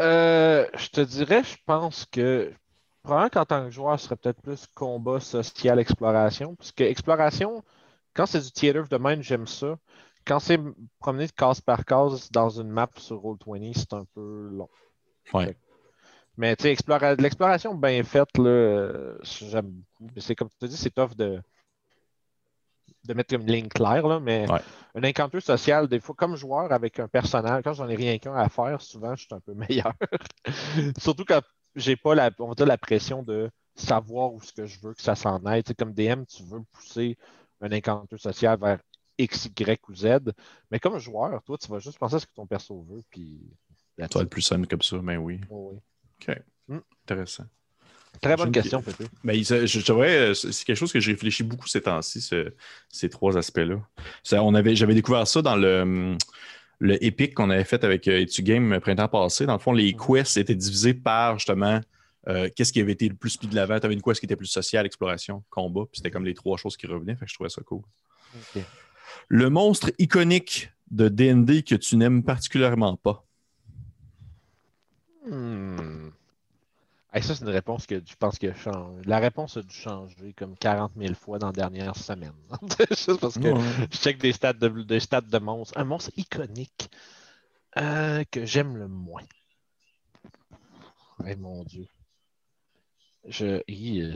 Euh, 0.00 0.66
je 0.76 0.88
te 0.88 1.00
dirais, 1.00 1.42
je 1.44 1.56
pense 1.66 2.06
que 2.06 2.52
probablement 3.02 3.28
qu'en 3.30 3.44
tant 3.44 3.64
que 3.64 3.70
joueur, 3.70 3.98
ce 3.98 4.06
serait 4.06 4.16
peut-être 4.16 4.40
plus 4.42 4.66
combat 4.74 5.20
social, 5.20 5.78
exploration. 5.78 6.54
Parce 6.56 6.72
que 6.72 6.84
exploration, 6.84 7.62
quand 8.14 8.26
c'est 8.26 8.40
du 8.40 8.50
theater 8.52 8.82
of 8.82 8.88
the 8.88 8.98
mind, 9.00 9.22
j'aime 9.22 9.46
ça. 9.46 9.76
Quand 10.26 10.38
c'est 10.38 10.58
promener 11.00 11.26
de 11.26 11.32
case 11.32 11.60
par 11.60 11.84
case 11.84 12.30
dans 12.30 12.50
une 12.50 12.68
map 12.70 12.88
sur 12.96 13.18
Roll20, 13.22 13.72
c'est 13.74 13.92
un 13.94 14.04
peu 14.14 14.48
long. 14.52 14.68
Ouais. 15.34 15.56
Mais 16.36 16.56
tu 16.56 16.64
sais, 16.64 16.72
explora- 16.74 17.16
de 17.16 17.22
l'exploration 17.22 17.74
bien 17.74 18.02
faite, 18.04 18.36
là, 18.38 19.14
j'aime 19.22 19.82
beaucoup. 19.98 20.20
C'est 20.20 20.34
comme 20.34 20.48
tu 20.50 20.58
te 20.58 20.66
dis, 20.66 20.76
c'est 20.76 20.90
tough 20.90 21.14
de, 21.16 21.42
de 23.04 23.14
mettre 23.14 23.34
comme 23.34 23.42
une 23.42 23.52
ligne 23.52 23.68
claire, 23.68 24.06
là, 24.06 24.20
mais 24.20 24.50
Ouais. 24.50 24.60
un 24.94 25.04
encounter 25.08 25.40
social, 25.40 25.88
des 25.88 26.00
fois, 26.00 26.14
comme 26.14 26.36
joueur 26.36 26.72
avec 26.72 26.98
un 27.00 27.08
personnage, 27.08 27.62
quand 27.64 27.72
j'en 27.72 27.88
ai 27.88 27.96
rien 27.96 28.18
qu'un 28.18 28.34
à 28.34 28.48
faire, 28.48 28.80
souvent, 28.80 29.14
je 29.16 29.24
suis 29.24 29.34
un 29.34 29.40
peu 29.40 29.54
meilleur. 29.84 29.94
Surtout 30.98 31.24
quand 31.24 31.40
j'ai 31.74 31.96
pas 31.96 32.14
la, 32.14 32.30
on 32.38 32.54
la 32.58 32.78
pression 32.78 33.22
de 33.22 33.50
savoir 33.74 34.32
où 34.32 34.40
ce 34.42 34.52
que 34.52 34.66
je 34.66 34.78
veux 34.80 34.94
que 34.94 35.02
ça 35.02 35.14
s'en 35.14 35.44
aille. 35.46 35.62
Tu 35.62 35.68
sais, 35.68 35.74
comme 35.74 35.92
DM, 35.94 36.24
tu 36.24 36.42
veux 36.42 36.62
pousser 36.72 37.16
un 37.60 37.72
encounter 37.72 38.18
social 38.18 38.58
vers 38.58 38.80
X, 39.18 39.46
Y 39.46 39.80
ou 39.88 39.94
Z. 39.94 40.32
Mais 40.70 40.78
comme 40.78 40.98
joueur, 40.98 41.42
toi, 41.42 41.56
tu 41.58 41.68
vas 41.68 41.78
juste 41.78 41.98
penser 41.98 42.16
à 42.16 42.18
ce 42.18 42.26
que 42.26 42.34
ton 42.34 42.46
perso 42.46 42.82
veut, 42.82 43.02
puis. 43.10 43.40
it. 43.98 44.04
être 44.04 44.24
plus 44.24 44.42
simple 44.42 44.66
comme 44.66 44.82
ça, 44.82 44.98
mais 45.02 45.16
oui. 45.16 45.40
Oh, 45.50 45.72
oui. 45.72 45.80
OK. 46.28 46.42
Hmm. 46.68 46.80
Intéressant. 47.04 47.44
Très 48.20 48.36
bonne 48.36 48.52
question, 48.52 48.82
Pépé. 48.82 49.04
Mais 49.24 49.38
il- 49.38 49.44
je, 49.44 49.64
je 49.66 49.80
dirais, 49.80 50.16
euh, 50.30 50.34
c'est 50.34 50.64
quelque 50.64 50.76
chose 50.76 50.92
que 50.92 51.00
j'ai 51.00 51.12
réfléchi 51.12 51.42
beaucoup 51.42 51.66
ces 51.66 51.80
temps-ci, 51.82 52.20
ce- 52.20 52.52
ces 52.90 53.08
trois 53.08 53.36
aspects-là. 53.38 53.76
On 54.32 54.54
avait, 54.54 54.76
j'avais 54.76 54.94
découvert 54.94 55.26
ça 55.26 55.40
dans 55.42 55.56
le, 55.56 55.80
hum, 55.82 56.18
le 56.80 57.02
Epic 57.04 57.34
qu'on 57.34 57.48
avait 57.50 57.64
fait 57.64 57.82
avec 57.84 58.08
euh, 58.08 58.20
Etu 58.20 58.42
Game 58.42 58.72
euh, 58.74 58.80
printemps 58.80 59.08
passé. 59.08 59.46
Dans 59.46 59.54
le 59.54 59.58
fond, 59.58 59.72
les 59.72 59.94
quests 59.94 60.36
étaient 60.36 60.54
divisés 60.54 60.94
par 60.94 61.38
justement 61.38 61.80
euh, 62.28 62.50
qu'est-ce 62.54 62.72
qui 62.74 62.80
avait 62.82 62.92
été 62.92 63.08
le 63.08 63.14
plus 63.14 63.40
mis 63.42 63.48
de 63.48 63.54
l'avant. 63.56 63.78
Tu 63.80 63.86
avais 63.86 63.94
une 63.94 64.02
quest 64.02 64.20
qui 64.20 64.26
était 64.26 64.36
plus 64.36 64.46
sociale, 64.46 64.84
exploration, 64.84 65.42
combat, 65.48 65.82
puis 65.90 65.96
c'était 65.98 66.10
comme 66.10 66.26
les 66.26 66.34
trois 66.34 66.58
choses 66.58 66.76
qui 66.76 66.86
revenaient. 66.86 67.16
Fait 67.16 67.24
que 67.24 67.30
je 67.30 67.34
trouvais 67.36 67.48
ça 67.48 67.62
cool. 67.62 67.80
Le 69.28 69.48
monstre 69.48 69.90
iconique 69.98 70.70
de 70.90 71.08
DND 71.08 71.62
que 71.64 71.74
tu 71.76 71.96
n'aimes 71.96 72.22
particulièrement 72.22 72.96
pas. 72.96 73.24
Hmm. 75.26 76.09
Hey, 77.12 77.22
ça, 77.22 77.34
c'est 77.34 77.42
une 77.44 77.50
réponse 77.50 77.86
que 77.86 77.96
je 78.06 78.14
pense 78.16 78.38
que 78.38 78.52
change. 78.54 79.04
La 79.04 79.18
réponse 79.18 79.56
a 79.56 79.62
dû 79.62 79.74
changer 79.74 80.32
comme 80.34 80.56
40 80.56 80.92
000 80.96 81.14
fois 81.14 81.38
dans 81.40 81.48
la 81.48 81.52
dernière 81.52 81.96
semaine. 81.96 82.32
Juste 82.90 83.20
parce 83.20 83.36
que 83.38 83.52
je 83.90 83.96
check 83.98 84.18
des 84.18 84.32
stats 84.32 84.52
de, 84.52 84.68
des 84.82 85.00
stats 85.00 85.20
de 85.22 85.38
monstres. 85.38 85.76
Un 85.78 85.84
monstre 85.84 86.12
iconique 86.16 86.88
euh, 87.78 88.24
que 88.30 88.44
j'aime 88.46 88.76
le 88.76 88.88
moins. 88.88 89.22
Eh 91.26 91.36
mon 91.36 91.64
Dieu. 91.64 91.86
Je. 93.26 93.62
euh, 93.68 94.14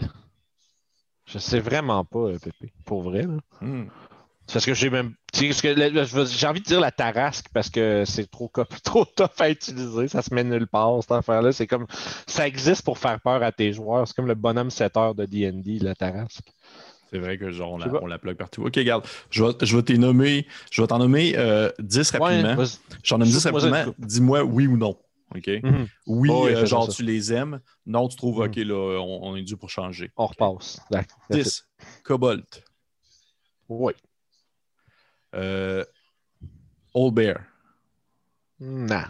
Je 1.27 1.39
sais 1.39 1.61
vraiment 1.61 2.05
pas, 2.05 2.19
euh, 2.31 2.39
Pépé. 2.39 2.73
Pour 2.85 3.03
vrai, 3.03 3.23
là. 3.23 3.39
Hmm. 3.61 3.89
C'est 4.47 4.53
Parce 4.55 4.67
que 4.67 4.75
j'ai 4.75 4.91
même. 4.91 5.15
J'ai 5.35 6.47
envie 6.47 6.61
de 6.61 6.65
dire 6.67 6.81
la 6.81 6.91
tarasque 6.91 7.47
parce 7.55 7.71
que 7.71 8.05
c'est 8.07 8.31
trop, 8.31 8.51
trop 8.85 9.05
tough 9.05 9.29
à 9.41 9.49
utiliser. 9.51 10.09
Ça 10.09 10.21
se 10.23 10.33
met 10.35 10.45
nulle 10.45 10.67
part, 10.67 10.93
cette 11.03 11.13
affaire-là. 11.13 11.53
C'est 11.53 11.67
comme. 11.67 11.87
Ça 12.27 12.47
existe 12.47 12.83
pour 12.83 12.99
faire 12.99 13.21
peur 13.21 13.43
à 13.43 13.53
tes 13.53 13.73
joueurs. 13.73 14.07
C'est 14.07 14.15
comme 14.15 14.27
le 14.27 14.35
bonhomme 14.35 14.71
7 14.71 14.97
heures 14.97 15.15
de 15.15 15.25
DD, 15.25 15.79
la 15.83 15.95
tarasque. 15.95 16.45
C'est 17.11 17.19
vrai 17.19 17.39
que 17.39 17.51
genre, 17.51 17.73
on 17.73 17.79
la, 17.79 18.03
on 18.03 18.07
la 18.07 18.19
plug 18.19 18.37
partout. 18.37 18.65
OK, 18.67 18.75
regarde, 18.77 19.07
je 19.31 19.45
vais, 19.45 19.53
je 19.63 19.77
vais 19.77 19.83
t'y 19.85 19.99
nommer, 20.01 20.47
je 20.73 20.83
vais 20.83 20.89
t'en 20.89 20.99
nommer 20.99 21.35
euh, 21.37 21.71
10 21.79 22.11
rapidement. 22.11 22.55
vas-y. 22.57 22.79
J'en 23.05 23.19
nomme 23.19 23.29
10 23.29 23.41
Shoot-moi 23.41 23.61
ça 23.61 23.67
une 23.69 23.73
rapidement. 23.75 23.95
Dis-moi 24.07 24.43
oui 24.43 24.67
ou 24.67 24.77
non. 24.77 24.99
OK? 25.35 25.49
Mhm. 25.63 25.87
Oui, 26.07 26.29
Oh, 26.33 26.45
oui, 26.47 26.55
euh, 26.55 26.67
genre 26.67 26.87
ça. 26.87 26.93
tu 26.93 27.03
les 27.05 27.33
aimes. 27.33 27.61
Non, 27.87 28.09
tu 28.09 28.17
trouves 28.17 28.41
Mhm. 28.41 28.47
OK, 28.51 28.57
là, 28.57 28.99
on, 29.01 29.21
on 29.29 29.37
est 29.37 29.43
dû 29.43 29.57
pour 29.57 29.71
changer. 29.71 30.11
On 30.17 30.27
repasse. 30.27 30.81
D'accord. 30.91 31.19
10. 31.31 31.65
Cobalt. 32.03 32.63
Oui. 33.69 33.93
Euh, 35.35 35.85
Old 36.95 37.15
Bear. 37.15 37.41
Non. 38.61 39.03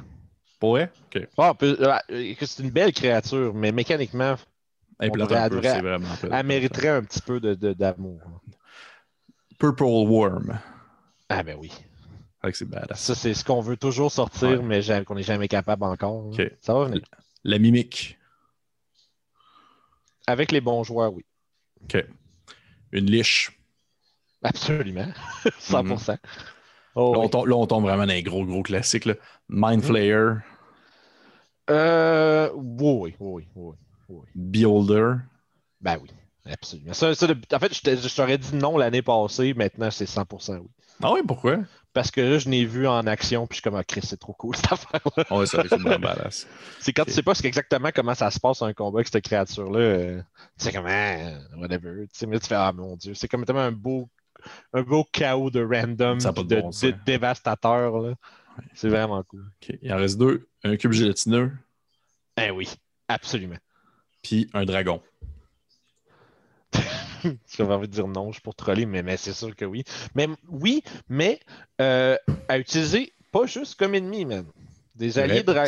Vrai? 0.61 0.91
OK. 1.15 1.29
Ah, 1.37 1.53
ah, 1.61 2.03
euh, 2.11 2.35
c'est 2.41 2.63
une 2.63 2.71
belle 2.71 2.93
créature, 2.93 3.53
mais 3.55 3.71
mécaniquement, 3.73 4.37
Elle 5.01 5.11
On 5.11 5.15
un 5.25 5.49
peu, 5.81 5.83
vraiment 5.83 6.09
mériterait 6.47 6.89
un 6.89 7.03
petit 7.03 7.21
peu 7.21 7.41
de- 7.41 7.55
de- 7.55 7.73
d'amour. 7.73 8.21
Purple 9.59 9.83
Worm. 9.85 10.59
ah, 11.29 11.43
ben 11.43 11.57
oui. 11.59 11.73
Que 12.43 12.53
c'est 12.53 12.65
badass. 12.69 13.01
Ça, 13.01 13.15
c'est 13.15 13.35
ce 13.35 13.43
qu'on 13.45 13.61
veut 13.61 13.77
toujours 13.77 14.13
sortir, 14.13 14.51
Ouais. 14.51 14.59
mais 14.63 14.83
qu'on 15.05 15.15
n'est 15.17 15.23
jamais 15.23 15.49
capable 15.49 15.83
encore. 15.85 16.31
Ça 16.61 16.75
va 16.75 16.85
venir. 16.85 17.03
La 17.43 17.59
mimique. 17.59 18.19
Avec 20.27 20.53
les 20.53 20.61
bons 20.61 20.85
joueurs, 20.85 21.13
oui. 21.13 21.25
OK. 21.83 22.05
Une 22.93 23.07
liche. 23.07 23.59
Absolument. 24.44 25.09
100%. 25.59 26.18
Oh, 26.94 27.12
Là, 27.12 27.20
on 27.20 27.22
oui. 27.24 27.30
tombe, 27.30 27.46
là, 27.48 27.57
on 27.57 27.66
tombe 27.66 27.85
vraiment 27.85 28.07
dans 28.07 28.12
les 28.12 28.22
gros, 28.22 28.44
gros 28.46 28.62
classiques. 28.62 29.07
Là. 29.07 29.14
Mind 29.48 29.83
Flayer. 29.83 30.35
Euh, 31.70 32.50
oui, 32.54 33.14
oui, 33.18 33.18
oui, 33.20 33.48
oui, 33.57 33.76
oui. 34.09 34.26
Beholder. 34.35 35.14
Ben 35.80 35.98
oui, 36.02 36.11
absolument. 36.50 36.92
Ça, 36.94 37.14
ça, 37.14 37.26
en 37.52 37.59
fait, 37.59 37.74
je 37.74 37.80
te- 37.83 37.96
je 37.96 38.14
t'aurais 38.16 38.38
dit 38.38 38.54
non 38.57 38.76
l'année 38.78 39.02
passée, 39.02 39.54
maintenant 39.54 39.90
c'est 39.90 40.07
100% 40.07 40.59
oui. 40.59 40.68
Ah 41.02 41.12
oui, 41.12 41.20
pourquoi? 41.26 41.59
Parce 41.92 42.11
que 42.11 42.20
là, 42.20 42.38
je 42.38 42.48
n'ai 42.48 42.64
vu 42.64 42.87
en 42.88 43.07
action, 43.07 43.46
puis 43.46 43.57
je 43.57 43.61
suis 43.61 43.62
comme, 43.62 43.76
ah, 43.78 43.85
Chris, 43.85 44.02
c'est 44.04 44.18
trop 44.18 44.33
cool 44.35 44.57
cette 44.57 44.72
affaire-là. 44.72 45.24
Ah 45.30 45.38
ouais, 45.38 45.46
c'est 45.46 45.62
vraiment 45.66 45.98
badass. 45.98 46.46
C'est 46.80 46.92
quand 46.92 47.04
tu 47.04 47.12
sais 47.12 47.22
pas 47.22 47.35
ce 47.35 47.46
exactement 47.46 47.90
comment 47.94 48.14
ça 48.14 48.30
se 48.30 48.40
passe 48.40 48.62
un 48.62 48.72
combat 48.74 48.98
avec 48.98 49.09
cette 49.09 49.24
créature-là, 49.24 49.78
euh, 49.80 50.22
tu 50.59 50.64
sais 50.66 50.72
comment, 50.72 50.88
euh, 50.88 51.38
whatever. 51.59 52.07
Tu 52.09 52.18
sais, 52.18 52.26
mais 52.26 52.38
tu 52.40 52.46
fais, 52.48 52.54
ah 52.57 52.72
mon 52.72 52.96
Dieu, 52.96 53.14
c'est 53.14 53.28
comme 53.28 53.44
tellement 53.44 53.62
un 53.62 53.72
beau, 53.72 54.09
un 54.72 54.83
beau 54.83 55.04
chaos 55.12 55.50
de 55.50 55.61
random, 55.62 56.18
de 56.18 56.42
de, 56.42 56.61
bon 56.61 56.72
sens. 56.72 56.83
de- 56.83 56.94
dévastateur. 57.07 57.98
là. 58.00 58.14
C'est 58.74 58.88
vraiment 58.88 59.22
cool. 59.24 59.44
Il 59.83 59.92
en 59.92 59.96
reste 59.96 60.18
deux. 60.18 60.46
Un 60.62 60.76
cube 60.76 60.92
gélatineux, 60.92 61.50
Eh 62.40 62.50
oui, 62.50 62.68
absolument. 63.09 63.59
puis 64.22 64.48
un 64.54 64.64
dragon. 64.64 65.02
J'avais 67.57 67.72
envie 67.74 67.88
de 67.88 67.92
dire 67.92 68.07
non, 68.09 68.28
je 68.28 68.35
suis 68.35 68.42
pour 68.42 68.54
troller, 68.54 68.87
mais, 68.87 69.02
mais 69.02 69.16
c'est 69.16 69.33
sûr 69.33 69.54
que 69.57 69.64
oui. 69.64 69.85
Mais 70.14 70.28
oui, 70.48 70.83
mais 71.09 71.40
euh, 71.80 72.16
à 72.48 72.59
utiliser 72.59 73.12
pas 73.33 73.46
juste 73.46 73.76
comme 73.76 73.94
ennemi, 73.94 74.24
man. 74.24 74.44
Des 74.94 75.18
alliés, 75.18 75.42
dra- 75.42 75.66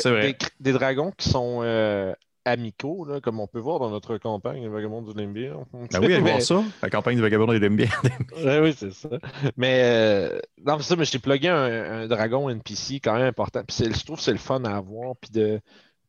des 0.60 0.72
dragons 0.72 1.10
qui 1.16 1.28
sont 1.28 1.60
euh, 1.62 2.12
amicaux, 2.46 3.04
là, 3.04 3.20
comme 3.20 3.40
on 3.40 3.46
peut 3.46 3.58
voir 3.58 3.80
dans 3.80 3.90
notre 3.90 4.16
campagne, 4.18 4.62
le 4.64 4.70
Vagabond 4.70 5.02
du 5.02 5.12
Limbir. 5.12 5.58
Ben 5.72 6.00
oui, 6.00 6.14
allez 6.14 6.20
voir 6.20 6.40
ça. 6.40 6.62
La 6.82 6.88
campagne 6.88 7.16
du 7.16 7.22
vagabond 7.22 7.52
et 7.52 7.68
bien. 7.68 7.88
Ouais, 8.36 8.60
oui, 8.60 8.74
c'est 8.76 8.92
ça. 8.92 9.08
Mais 9.56 9.82
euh, 9.82 10.38
non, 10.64 10.78
ça, 10.78 10.94
mais 10.96 11.04
j'ai 11.04 11.18
plugué 11.18 11.48
un, 11.48 12.02
un 12.02 12.06
dragon 12.06 12.48
NPC 12.48 13.00
quand 13.00 13.14
même 13.14 13.26
important. 13.26 13.62
Puis 13.66 13.76
je 13.92 14.04
trouve 14.04 14.18
que 14.18 14.22
c'est 14.22 14.32
le 14.32 14.38
fun 14.38 14.62
à 14.64 14.76
avoir. 14.76 15.16
Puis 15.16 15.30
de, 15.32 15.60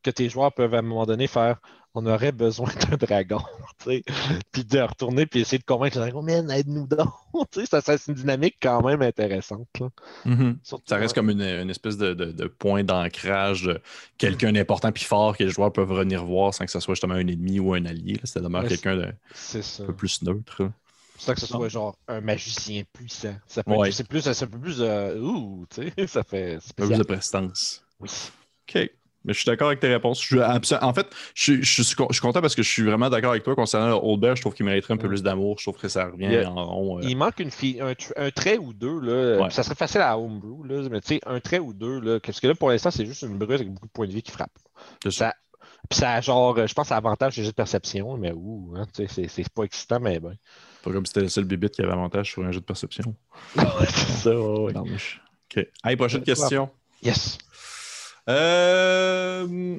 que 0.02 0.10
tes 0.10 0.28
joueurs 0.28 0.52
peuvent 0.52 0.74
à 0.74 0.78
un 0.78 0.82
moment 0.82 1.06
donné 1.06 1.26
faire 1.26 1.60
on 1.94 2.06
aurait 2.06 2.32
besoin 2.32 2.68
d'un 2.88 2.96
dragon. 2.96 3.40
tu 3.82 3.90
sais. 3.90 4.02
puis 4.52 4.64
de 4.64 4.78
retourner 4.80 5.26
puis 5.26 5.40
essayer 5.40 5.58
de 5.58 5.64
convaincre 5.64 5.96
le 5.98 6.02
dragon, 6.04 6.22
man, 6.22 6.50
aide-nous 6.50 6.86
donc. 6.86 7.08
Tu 7.52 7.60
sais, 7.60 7.66
ça, 7.66 7.80
ça, 7.80 7.96
c'est 7.98 8.10
une 8.12 8.18
dynamique 8.18 8.56
quand 8.60 8.82
même 8.82 9.02
intéressante. 9.02 9.68
là. 9.80 9.88
Surtout, 10.62 10.84
Ça 10.86 10.96
reste 10.96 11.12
ouais. 11.12 11.14
comme 11.16 11.30
une, 11.30 11.42
une 11.42 11.70
espèce 11.70 11.96
de, 11.96 12.14
de- 12.14 12.32
de 12.32 12.46
point 12.46 12.84
d'ancrage 12.84 13.62
de 13.64 13.80
quelqu'un 14.16 14.52
d'important 14.52 14.90
puis 14.92 15.04
fort 15.04 15.36
que 15.36 15.44
les 15.44 15.50
joueurs 15.50 15.72
peuvent 15.72 15.92
venir 15.92 16.24
voir 16.24 16.52
sans 16.54 16.64
que 16.64 16.70
ce 16.70 16.80
soit 16.80 16.94
justement 16.94 17.14
un 17.14 17.26
ennemi 17.26 17.60
ou 17.60 17.74
un 17.74 17.84
allié. 17.84 18.18
Ça 18.24 18.40
demeure 18.40 18.62
Ouais, 18.62 18.68
quelqu'un 18.68 18.96
de 18.96 19.12
C'est 19.34 19.62
ça. 19.62 19.82
un 19.82 19.86
peu 19.86 19.94
plus 19.94 20.22
neutre. 20.22 20.70
C'est 21.16 21.26
ça 21.26 21.34
que 21.34 21.40
ce 21.40 21.46
soit 21.46 21.68
genre 21.68 21.96
un 22.06 22.20
magicien 22.20 22.82
puissant. 22.92 23.34
Ça 23.46 23.64
peut 23.64 23.72
Ouais. 23.72 23.90
c'est 23.92 24.06
plus, 24.06 24.20
c'est 24.20 24.42
un 24.44 24.46
peu 24.46 24.58
plus. 24.58 24.76
euh, 24.80 25.18
ouh, 25.20 25.66
tu 25.68 25.90
sais, 25.96 26.06
ça 26.06 26.22
fait 26.22 26.54
Un 26.56 26.58
peu 26.76 26.86
plus 26.86 26.98
de 26.98 27.02
prestance. 27.02 27.82
Oui. 28.00 28.08
OK. 28.68 28.90
Mais 29.24 29.32
je 29.32 29.38
suis 29.40 29.46
d'accord 29.46 29.66
avec 29.66 29.80
tes 29.80 29.88
réponses. 29.88 30.22
Je 30.24 30.38
en 30.38 30.92
fait, 30.94 31.06
je, 31.34 31.42
suis- 31.42 31.62
je 31.64 31.82
suis, 31.82 31.94
con- 31.96 32.06
je 32.08 32.14
suis 32.14 32.22
content 32.22 32.40
parce 32.40 32.54
que 32.54 32.62
je 32.62 32.68
suis 32.70 32.82
vraiment 32.82 33.10
d'accord 33.10 33.32
avec 33.32 33.42
toi 33.42 33.54
concernant 33.56 34.00
Old 34.02 34.20
Bear. 34.20 34.36
Je 34.36 34.40
trouve 34.42 34.54
qu'il 34.54 34.64
mériterait 34.64 34.94
un 34.94 34.96
peu 34.96 35.06
Mm. 35.06 35.10
plus 35.10 35.22
d'amour. 35.22 35.56
Je 35.58 35.64
trouve 35.64 35.80
que 35.80 35.88
ça 35.88 36.06
revient 36.06 36.28
Il 36.30 36.38
a- 36.38 36.50
en 36.50 36.64
rond. 36.66 36.98
euh. 36.98 37.02
Il 37.02 37.16
manque 37.16 37.40
une 37.40 37.50
fille, 37.50 37.80
un, 37.80 37.92
tr- 37.92 38.12
un 38.16 38.30
trait 38.30 38.58
ou 38.58 38.72
deux, 38.72 39.00
là. 39.00 39.42
Ouais. 39.42 39.50
Ça 39.50 39.62
serait 39.62 39.74
facile 39.74 40.00
à 40.02 40.16
homebrew, 40.18 40.62
là, 40.64 40.88
mais 40.90 41.00
tu 41.00 41.08
sais, 41.14 41.20
un 41.26 41.40
trait 41.40 41.58
ou 41.58 41.74
deux, 41.74 41.98
là. 42.00 42.20
Parce 42.20 42.38
que 42.40 42.46
là, 42.46 42.54
pour 42.54 42.70
l'instant, 42.70 42.90
c'est 42.90 43.06
juste 43.06 43.22
une 43.22 43.36
brute 43.38 43.50
avec 43.60 43.70
beaucoup 43.72 43.86
de 43.86 43.92
points 43.92 44.06
de 44.06 44.12
vie 44.12 44.22
qui 44.22 44.30
frappe. 44.30 44.52
C'est 45.02 45.10
ça. 45.10 45.26
Ça, 45.30 45.34
puis 45.90 45.98
ça 45.98 46.20
genre, 46.20 46.56
euh, 46.58 46.66
je 46.66 46.74
pense, 46.74 46.92
à 46.92 46.96
avantage 46.96 47.36
les 47.36 47.42
jeux 47.44 47.50
de 47.50 47.54
perception, 47.54 48.16
mais 48.16 48.32
ouh, 48.32 48.74
hein, 48.76 48.86
tu 48.94 49.06
sais, 49.08 49.26
c'est- 49.28 49.48
pas 49.52 49.64
excitant, 49.64 49.98
mais 50.00 50.20
ben. 50.20 50.34
Pas 50.84 50.92
comme 50.92 51.04
si 51.06 51.10
c'était 51.10 51.22
le 51.22 51.28
seul 51.28 51.44
bibite 51.44 51.72
qui 51.72 51.82
avait 51.82 51.92
avantage 51.92 52.30
sur 52.30 52.44
un 52.44 52.52
jeu 52.52 52.60
de 52.60 52.64
perception. 52.64 53.14
c'est 53.56 54.30
ça. 54.30 54.38
OK. 54.38 55.66
Allez, 55.82 55.96
prochaine 55.96 56.22
question. 56.22 56.70
Yes. 57.02 57.38
Euh, 58.28 59.78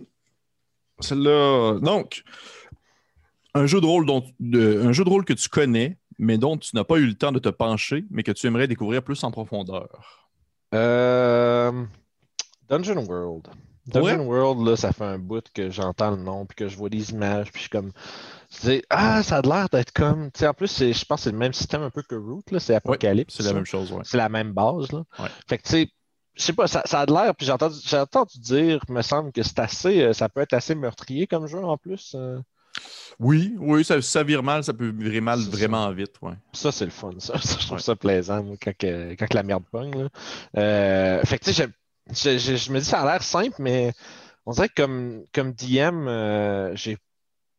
Celle-là. 1.00 1.80
Donc, 1.82 2.24
un 3.54 3.66
jeu 3.66 3.80
de 3.82 3.86
rôle 3.86 4.06
dont, 4.06 4.24
de- 4.40 4.82
un 4.84 4.92
jeu 4.92 5.04
de 5.04 5.10
rôle 5.10 5.26
que 5.26 5.34
tu 5.34 5.50
connais, 5.50 5.98
mais 6.18 6.38
dont 6.38 6.58
tu 6.58 6.76
n'as 6.76 6.84
pas 6.84 6.98
eu 6.98 7.06
le 7.06 7.14
temps 7.14 7.32
de 7.32 7.40
te 7.40 7.50
pencher, 7.50 8.06
mais 8.10 8.24
que 8.24 8.32
tu 8.32 8.48
aimerais 8.48 8.68
découvrir 8.68 9.04
plus 9.04 9.24
en 9.24 9.32
profondeur. 9.32 10.28
Euh, 10.76 11.86
Dungeon 12.68 13.06
World. 13.06 13.48
Dungeon 13.88 14.26
World, 14.28 14.68
là, 14.68 14.76
ça 14.76 14.92
fait 14.92 15.06
un 15.06 15.18
bout 15.18 15.44
que 15.54 15.72
j'entends 15.72 16.12
le 16.12 16.18
nom, 16.18 16.46
puis 16.46 16.56
que 16.56 16.68
je 16.68 16.78
vois 16.78 16.90
des 16.90 17.10
images, 17.12 17.52
puis 17.52 17.60
je 17.60 17.62
suis 17.62 17.70
comme. 17.70 17.92
je 18.64 18.82
ah, 18.90 19.24
ça 19.24 19.38
a 19.38 19.42
l'air 19.42 19.68
d'être 19.70 19.92
comme. 19.92 20.32
Tu 20.32 20.42
sais, 20.42 20.48
en 20.48 20.54
plus, 20.54 20.78
je 20.78 21.06
pense 21.06 21.22
que 21.22 21.24
c'est 21.24 21.32
le 21.32 21.38
même 21.38 21.54
système 21.54 21.82
un 21.82 21.90
peu 21.90 22.04
que 22.04 22.14
Root, 22.14 22.44
là, 22.52 22.60
c'est 22.60 22.76
Apocalypse. 22.76 23.36
C'est 23.38 23.44
la 23.44 23.54
même 23.54 23.66
chose, 23.66 23.92
ouais. 23.92 24.02
C'est 24.04 24.18
la 24.18 24.30
même 24.30 24.52
base, 24.52 24.92
là. 24.92 25.04
Ouais. 25.18 25.30
Fait 25.48 25.58
que, 25.58 25.64
tu 25.64 25.70
sais, 25.72 25.92
je 26.40 26.44
sais 26.46 26.54
pas, 26.54 26.68
ça, 26.68 26.82
ça 26.86 27.02
a 27.02 27.06
de 27.06 27.14
l'air, 27.14 27.36
puis 27.36 27.46
j'ai 27.46 27.52
entendu, 27.52 27.76
entendu 27.94 28.40
dire, 28.40 28.80
me 28.90 29.02
semble 29.02 29.32
que 29.32 29.44
c'est 29.44 29.60
assez. 29.60 30.02
euh, 30.02 30.14
Ça 30.14 30.30
peut 30.30 30.42
être 30.42 30.54
assez 30.54 30.74
meurtrier 30.74 31.28
comme 31.28 31.48
jeu 31.48 31.64
en 31.64 31.78
plus. 31.78 32.14
euh. 32.16 32.40
Oui, 33.20 33.54
oui, 33.60 33.84
ça, 33.84 34.02
ça 34.02 34.24
vire 34.24 34.42
mal, 34.44 34.64
ça 34.64 34.74
peut 34.74 34.90
virer 34.98 35.20
mal 35.20 35.42
ça. 35.42 35.50
vraiment 35.50 35.92
vite, 35.92 36.14
ouais. 36.22 36.34
Ça, 36.54 36.72
c'est 36.72 36.86
le 36.86 36.92
fun, 36.92 37.12
ça. 37.20 37.38
Ça, 37.42 37.58
je 37.60 37.66
trouve 37.66 37.78
Ouais. 37.78 37.84
ça 37.84 37.96
plaisant, 37.96 38.42
moi, 38.44 38.56
quand, 38.62 38.72
que- 38.78 39.16
quand 39.16 39.28
que 39.28 39.36
la 39.36 39.44
merde 39.44 39.64
pogne. 39.70 40.08
Euh, 40.58 41.22
fait 41.26 41.40
que, 41.40 41.46
tu 41.46 41.54
sais, 41.54 41.68
je, 42.10 42.14
je- 42.14 42.38
je- 42.38 42.56
je 42.56 42.72
me 42.72 42.80
dis, 42.80 42.86
ça 42.86 43.02
a 43.02 43.06
l'air 43.12 43.22
simple, 43.24 43.56
mais 43.60 43.92
on 44.46 44.52
dirait 44.54 44.70
que 44.70 44.82
comme, 44.82 45.26
comme 45.34 45.52
DM, 45.52 46.08
euh, 46.08 46.74
j'ai 46.76 46.98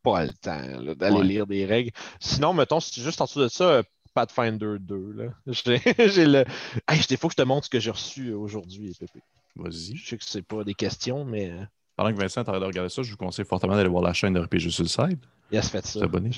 pas 0.02 0.24
le 0.24 0.32
temps 0.32 0.94
d'aller 0.96 1.16
Ouais. 1.16 1.24
lire 1.24 1.46
des 1.46 1.66
règles. 1.66 1.90
Sinon, 2.20 2.54
mettons, 2.54 2.80
si 2.80 3.02
juste 3.02 3.20
en 3.20 3.24
dessous 3.26 3.40
de 3.42 3.48
ça, 3.48 3.82
Pathfinder 4.14 4.76
2, 4.80 5.12
là. 5.12 5.24
J'ai 5.46 5.80
j'ai 6.08 6.26
le. 6.26 6.44
Hey, 6.88 7.00
il 7.10 7.16
faut 7.16 7.28
que 7.28 7.34
je 7.36 7.42
te 7.42 7.46
montre 7.46 7.66
ce 7.66 7.70
que 7.70 7.80
j'ai 7.80 7.90
reçu 7.90 8.32
aujourd'hui, 8.32 8.94
Pépé. 8.98 9.20
Vas-y. 9.56 9.96
Je 9.96 10.06
sais 10.08 10.18
que 10.18 10.24
c'est 10.24 10.42
pas 10.42 10.64
des 10.64 10.74
questions, 10.74 11.24
mais 11.24 11.50
euh, 11.50 11.64
Pendant 11.96 12.12
que 12.12 12.18
Vincent 12.20 12.44
t'arrête 12.44 12.60
de 12.60 12.66
regarder 12.66 12.88
ça, 12.88 13.02
je 13.02 13.10
vous 13.10 13.16
conseille 13.16 13.44
fortement 13.44 13.74
d'aller 13.76 13.88
voir 13.88 14.02
la 14.02 14.12
chaîne 14.12 14.32
de 14.34 14.40
RPG 14.40 14.70
Suicide. 14.70 15.18
yes, 15.52 15.68
faites 15.68 15.86
ça. 15.86 16.00
S'abonner. 16.00 16.30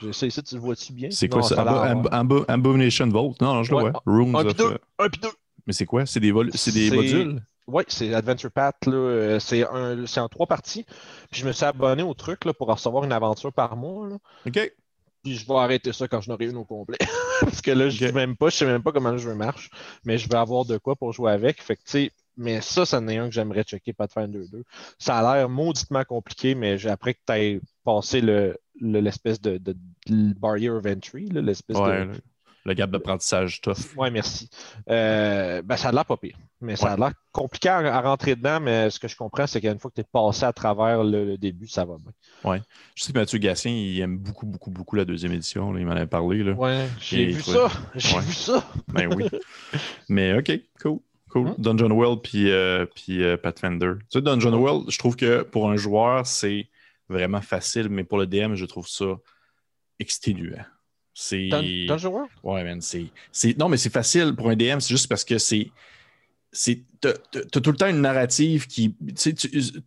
Je 0.00 0.12
sais, 0.12 0.30
ça, 0.30 0.40
tu 0.42 0.54
le 0.54 0.60
vois-tu 0.62 0.92
bien? 0.94 1.10
C'est 1.10 1.28
quoi 1.28 1.42
Non, 1.42 1.46
ça? 1.46 1.62
Abo- 2.10 2.44
Abomination 2.48 3.06
Vault? 3.08 3.34
Non, 3.40 3.54
non, 3.54 3.62
je 3.62 3.74
Ouais. 3.74 3.84
le 3.84 3.90
vois. 3.90 4.02
Rooms 4.06 4.34
Un 4.34 4.46
of, 4.46 4.56
pis 4.56 4.62
deux. 4.62 4.70
euh, 4.72 4.78
Un 4.98 5.08
deux. 5.08 5.28
Mais 5.66 5.72
c'est 5.74 5.84
quoi? 5.84 6.06
C'est 6.06 6.20
des, 6.20 6.32
vol- 6.32 6.50
c'est 6.54 6.72
des 6.72 6.88
C'est- 6.88 6.94
modules? 6.96 7.42
Oui, 7.66 7.82
c'est 7.88 8.14
Adventure 8.14 8.50
Path. 8.50 8.86
là, 8.86 8.92
euh, 8.94 9.38
C'est 9.38 9.64
un, 9.68 10.06
c'est 10.06 10.18
en 10.20 10.28
trois 10.28 10.46
parties. 10.46 10.84
Puis 11.30 11.42
je 11.42 11.46
me 11.46 11.52
suis 11.52 11.64
abonné 11.66 12.02
au 12.02 12.14
truc 12.14 12.44
là, 12.46 12.52
pour 12.54 12.68
recevoir 12.68 13.04
une 13.04 13.12
aventure 13.12 13.52
par 13.52 13.76
mois. 13.76 14.08
là. 14.08 14.16
OK. 14.46 14.72
Puis 15.22 15.36
je 15.36 15.46
vais 15.46 15.54
arrêter 15.54 15.92
ça 15.92 16.08
quand 16.08 16.20
je 16.20 16.30
n'aurai 16.30 16.46
une 16.46 16.56
au 16.56 16.64
complet. 16.64 16.98
Parce 17.40 17.60
que 17.60 17.70
là, 17.70 17.88
je 17.90 17.98
sais 17.98 18.12
même 18.12 18.36
pas, 18.36 18.48
je 18.50 18.56
sais 18.56 18.66
même 18.66 18.82
pas 18.82 18.92
comment 18.92 19.10
le 19.10 19.18
jeu 19.18 19.34
marche. 19.34 19.70
Mais 20.04 20.18
je 20.18 20.28
vais 20.28 20.36
avoir 20.36 20.64
de 20.64 20.78
quoi 20.78 20.96
pour 20.96 21.12
jouer 21.12 21.32
avec. 21.32 21.62
Fait 21.62 21.76
que 21.76 21.82
tu 21.84 21.90
sais, 21.90 22.10
mais 22.36 22.60
ça, 22.62 22.86
c'en 22.86 23.06
est 23.08 23.18
un 23.18 23.26
que 23.28 23.34
j'aimerais 23.34 23.64
checker 23.64 23.92
Pathfinder 23.92 24.40
2. 24.50 24.64
Ça 24.98 25.18
a 25.18 25.36
l'air 25.36 25.48
mauditement 25.48 26.04
compliqué, 26.04 26.54
mais 26.54 26.86
après 26.86 27.14
que 27.14 27.20
tu 27.26 27.32
aies 27.34 27.60
passé 27.84 28.20
le, 28.20 28.56
le- 28.80 29.00
l'espèce 29.00 29.40
de, 29.40 29.58
de, 29.58 29.76
de 30.06 30.32
barrier 30.34 30.70
of 30.70 30.86
entry, 30.86 31.26
l'espèce 31.28 31.76
Ouais, 31.76 32.06
de. 32.06 32.12
Le, 32.70 32.74
gap 32.74 32.90
d'apprentissage 32.90 33.60
tough. 33.60 33.96
Ouais, 33.96 34.10
merci. 34.10 34.48
Euh, 34.88 35.62
ben, 35.62 35.76
ça 35.76 35.88
a 35.88 35.92
l'air 35.92 36.04
pas 36.06 36.16
pire. 36.16 36.36
Mais 36.60 36.76
ça 36.76 36.86
Ouais. 36.86 36.92
a 36.92 36.96
l'air 36.96 37.12
compliqué 37.32 37.68
à, 37.68 37.78
à 37.78 38.00
rentrer 38.00 38.36
dedans, 38.36 38.60
mais 38.60 38.90
ce 38.90 38.98
que 38.98 39.08
je 39.08 39.16
comprends, 39.16 39.46
c'est 39.46 39.60
qu'une 39.60 39.78
fois 39.78 39.90
que 39.90 39.94
tu 39.96 40.00
es 40.02 40.06
passé 40.10 40.44
à 40.44 40.52
travers 40.52 41.02
le, 41.04 41.24
le 41.24 41.38
début, 41.38 41.66
ça 41.68 41.84
va 41.84 41.96
bien. 41.98 42.60
Je 42.94 43.02
sais 43.04 43.12
que 43.12 43.18
Mathieu 43.18 43.38
Gatien, 43.38 43.72
il 43.72 44.00
aime 44.00 44.18
beaucoup, 44.18 44.46
beaucoup, 44.46 44.70
beaucoup 44.70 44.96
la 44.96 45.04
deuxième 45.04 45.32
édition. 45.32 45.72
là. 45.72 45.80
il 45.80 45.86
m'en 45.86 45.92
avait 45.92 46.06
parlé. 46.06 46.42
Ouais, 46.52 46.86
j'ai 47.00 47.26
vu 47.26 47.42
toi? 47.42 47.70
ça. 47.70 47.78
J'ai 47.94 48.16
Ouais. 48.16 48.22
vu 48.22 48.32
ça. 48.32 48.64
Ben 48.88 49.14
oui. 49.14 49.28
Mais 50.08 50.34
OK, 50.38 50.50
cool. 50.82 50.98
Cool. 51.30 51.46
Hmm. 51.50 51.54
Dungeon 51.58 51.90
World 51.92 52.20
puis, 52.22 52.50
euh, 52.50 52.86
puis 52.86 53.22
euh, 53.22 53.36
Pathfinder. 53.36 53.92
Tu 54.10 54.18
sais, 54.18 54.20
Dungeon 54.20 54.52
World, 54.52 54.90
je 54.90 54.98
trouve 54.98 55.14
que 55.14 55.42
pour 55.42 55.70
un 55.70 55.76
joueur, 55.76 56.26
c'est 56.26 56.68
vraiment 57.08 57.40
facile, 57.40 57.88
mais 57.88 58.02
pour 58.04 58.18
le 58.18 58.26
DM, 58.26 58.54
je 58.54 58.64
trouve 58.64 58.88
ça 58.88 59.06
exténuant. 59.98 60.64
C'est. 61.14 61.48
World? 61.88 62.30
Ouais, 62.42 62.64
man, 62.64 62.80
c'est. 62.80 63.06
Non, 63.58 63.68
mais 63.68 63.76
c'est 63.76 63.92
facile 63.92 64.34
pour 64.36 64.48
un 64.50 64.56
DM, 64.56 64.80
c'est 64.80 64.88
juste 64.94 65.08
parce 65.08 65.24
que 65.24 65.38
c'est. 65.38 65.70
c'est 66.52 66.82
T'as 67.00 67.14
tout 67.62 67.70
le 67.70 67.76
temps 67.78 67.88
une 67.88 68.02
narrative 68.02 68.66
qui. 68.66 68.94
tu 69.16 69.34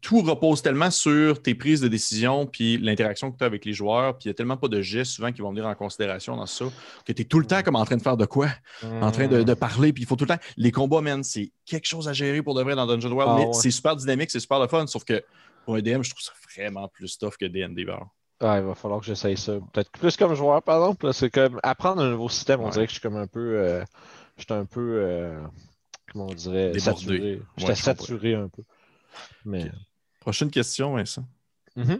tout 0.02 0.22
repose 0.22 0.62
tellement 0.64 0.90
sur 0.90 1.42
tes 1.42 1.54
prises 1.54 1.80
de 1.82 1.88
décision 1.88 2.48
puis 2.48 2.80
l'interaction 2.80 3.32
que 3.32 3.38
tu 3.38 3.44
as 3.44 3.48
avec 3.48 3.66
les 3.66 3.74
joueurs, 3.74 4.18
puis 4.18 4.26
il 4.26 4.28
n'y 4.30 4.32
a 4.32 4.34
tellement 4.34 4.58
pas 4.58 4.68
de 4.68 4.82
gestes 4.82 5.12
souvent 5.12 5.32
qui 5.32 5.42
vont 5.42 5.50
venir 5.52 5.68
en 5.68 5.76
considération 5.76 6.36
dans 6.36 6.48
ça, 6.48 6.66
que 7.06 7.14
tu 7.14 7.22
es 7.22 7.26
tout 7.26 7.40
le 7.40 7.46
temps 7.46 7.62
comme 7.62 7.76
en 7.76 7.86
train 7.86 7.98
de 7.98 8.02
faire 8.02 8.18
de 8.18 8.26
quoi? 8.26 8.50
En 8.84 9.12
train 9.12 9.28
Hmm. 9.28 9.32
de, 9.32 9.44
de 9.44 9.54
parler, 9.54 9.94
puis 9.94 10.04
il 10.04 10.06
faut 10.08 10.16
tout 10.16 10.26
le 10.26 10.30
temps. 10.36 10.42
Les 10.58 10.72
combats, 10.72 11.02
man, 11.02 11.24
c'est 11.24 11.52
quelque 11.66 11.86
chose 11.86 12.08
à 12.08 12.14
gérer 12.14 12.42
pour 12.42 12.56
de 12.56 12.64
vrai 12.64 12.76
dans 12.76 12.88
Dungeon 12.88 13.12
World, 13.12 13.34
Ah 13.36 13.40
mais 13.40 13.46
ouais. 13.48 13.54
c'est 13.54 13.70
super 13.72 13.96
dynamique, 13.96 14.32
c'est 14.32 14.40
super 14.40 14.60
le 14.60 14.68
fun, 14.68 14.88
sauf 14.88 15.04
que 15.04 15.24
pour 15.66 15.76
un 15.76 15.82
DM, 15.82 16.02
je 16.02 16.10
trouve 16.10 16.24
ça 16.24 16.32
vraiment 16.56 16.88
plus 16.88 17.18
tough 17.20 17.38
que 17.40 17.46
D&D. 17.46 17.86
genre. 17.86 18.10
Il 18.44 18.64
va 18.64 18.76
falloir 18.76 19.00
que 19.00 19.06
j'essaye 19.06 19.38
ça. 19.38 19.54
Peut-être 19.74 19.92
plus 19.92 20.16
comme 20.18 20.34
joueur, 20.36 20.62
par 20.62 20.78
exemple. 20.78 21.14
C'est 21.14 21.30
comme 21.30 21.60
apprendre 21.64 22.02
un 22.02 22.10
nouveau 22.12 22.30
système. 22.30 22.62
On 22.62 22.66
Ouais. 22.66 22.72
dirait 22.72 22.86
que 22.86 22.92
je 22.92 23.00
suis 23.00 23.02
comme 23.02 23.18
un 23.18 23.28
peu. 23.28 23.40
euh, 23.58 23.84
je 24.38 24.44
suis 24.44 24.54
un 24.54 24.66
peu. 24.66 24.98
euh, 25.02 25.42
comment 26.12 26.28
on 26.28 26.34
dirait 26.34 26.72
Débordé. 26.72 26.80
Saturé. 26.80 27.42
J'étais 27.58 27.76
saturé 27.76 28.36
un 28.36 28.50
peu. 28.50 28.64
Mais. 29.46 29.72
Prochaine 30.20 30.50
question, 30.52 30.96
Vincent. 30.96 31.26
Mhm. 31.76 32.00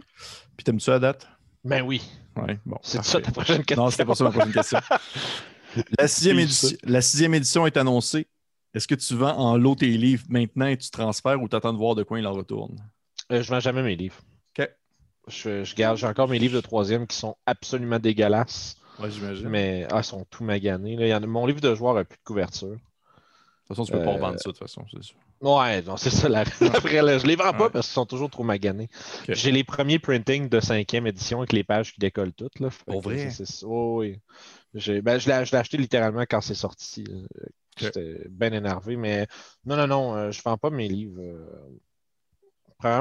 Puis 0.56 0.64
t'aimes-tu 0.64 0.90
la 0.90 0.98
date? 0.98 1.28
Ben 1.64 1.82
oui. 1.82 2.02
Ouais, 2.36 2.58
bon. 2.66 2.78
C'est 2.82 3.02
ça 3.04 3.20
ta 3.20 3.30
prochaine 3.32 3.64
question. 3.64 3.84
Non, 3.84 3.90
c'était 3.90 4.04
pas 4.04 4.14
ça 4.14 4.24
ma 4.24 4.30
prochaine 4.30 4.52
question. 4.52 4.78
La 5.98 6.06
sixième, 6.06 6.38
édition, 6.38 6.68
la 6.84 7.02
sixième 7.02 7.34
édition 7.34 7.66
est 7.66 7.76
annoncée. 7.76 8.28
Est-ce 8.74 8.86
que 8.86 8.94
tu 8.94 9.14
vends 9.16 9.36
en 9.36 9.56
lot 9.56 9.74
tes 9.74 9.88
livres 9.88 10.24
maintenant 10.28 10.66
et 10.66 10.76
tu 10.76 10.88
transfères 10.90 11.40
ou 11.42 11.48
tu 11.48 11.56
attends 11.56 11.72
de 11.72 11.78
voir 11.78 11.96
de 11.96 12.04
quoi 12.04 12.18
il 12.20 12.26
en 12.28 12.32
retourne? 12.32 12.76
Euh, 13.32 13.42
je 13.42 13.50
vends 13.50 13.58
jamais 13.58 13.82
mes 13.82 13.96
livres. 13.96 14.20
Je, 15.28 15.64
je 15.64 15.74
garde, 15.74 15.96
j'ai 15.96 16.06
encore 16.06 16.28
mes 16.28 16.38
livres 16.38 16.54
de 16.56 16.60
troisième 16.60 17.06
qui 17.06 17.16
sont 17.16 17.36
absolument 17.46 17.98
dégueulasses, 17.98 18.76
Ouais, 18.98 19.10
j'imagine. 19.10 19.48
mais 19.48 19.86
ah, 19.90 19.98
ils 20.00 20.04
sont 20.04 20.24
tout 20.30 20.44
maganés. 20.44 20.96
là. 20.96 21.06
Il 21.06 21.10
y 21.10 21.14
en 21.14 21.22
a, 21.22 21.26
mon 21.26 21.46
livre 21.46 21.60
de 21.60 21.74
joueur 21.74 21.94
n'a 21.94 22.04
plus 22.04 22.18
de 22.18 22.22
couverture. 22.24 22.68
De 22.70 22.76
toute 22.76 23.68
façon, 23.68 23.84
tu 23.84 23.92
peux 23.92 24.02
pas 24.02 24.10
Euh, 24.10 24.14
revendre 24.14 24.38
ça, 24.40 24.50
de 24.50 24.52
toute 24.52 24.58
façon, 24.58 24.84
c'est 24.90 25.02
sûr. 25.02 25.16
Ouais, 25.40 25.82
non, 25.82 25.96
c'est 25.96 26.10
ça. 26.10 26.28
La... 26.28 26.40
Après, 26.74 27.02
là, 27.02 27.18
je 27.18 27.26
les 27.26 27.36
vends 27.36 27.52
pas 27.52 27.64
Ouais. 27.64 27.70
parce 27.70 27.86
qu'ils 27.86 27.94
sont 27.94 28.06
toujours 28.06 28.30
trop 28.30 28.44
maganés. 28.44 28.88
J'ai 29.28 29.50
les 29.52 29.64
premiers 29.64 29.98
printings 29.98 30.48
de 30.48 30.60
cinquième 30.60 31.06
édition 31.06 31.38
avec 31.38 31.52
les 31.52 31.64
pages 31.64 31.92
qui 31.94 32.00
décollent 32.00 32.32
toutes. 32.32 32.60
Là. 32.60 32.68
Pour 32.86 33.00
vrai? 33.00 33.30
c'est- 33.30 33.44
c'est- 33.44 33.64
oh, 33.66 34.00
oui. 34.00 34.20
J'ai- 34.74 35.02
ben, 35.02 35.18
je 35.18 35.28
l'ai 35.30 35.44
je 35.44 35.52
l'ai 35.52 35.58
acheté 35.58 35.76
littéralement 35.78 36.22
quand 36.28 36.40
c'est 36.40 36.54
sorti. 36.54 37.04
là. 37.04 37.16
J'étais 37.76 38.26
bien 38.30 38.52
énervé, 38.52 38.96
mais 38.96 39.26
non, 39.66 39.76
non, 39.76 39.86
non, 39.88 40.16
euh, 40.16 40.30
je 40.30 40.40
vends 40.42 40.58
pas 40.58 40.70
mes 40.70 40.88
livres. 40.88 41.20
euh, 41.20 41.78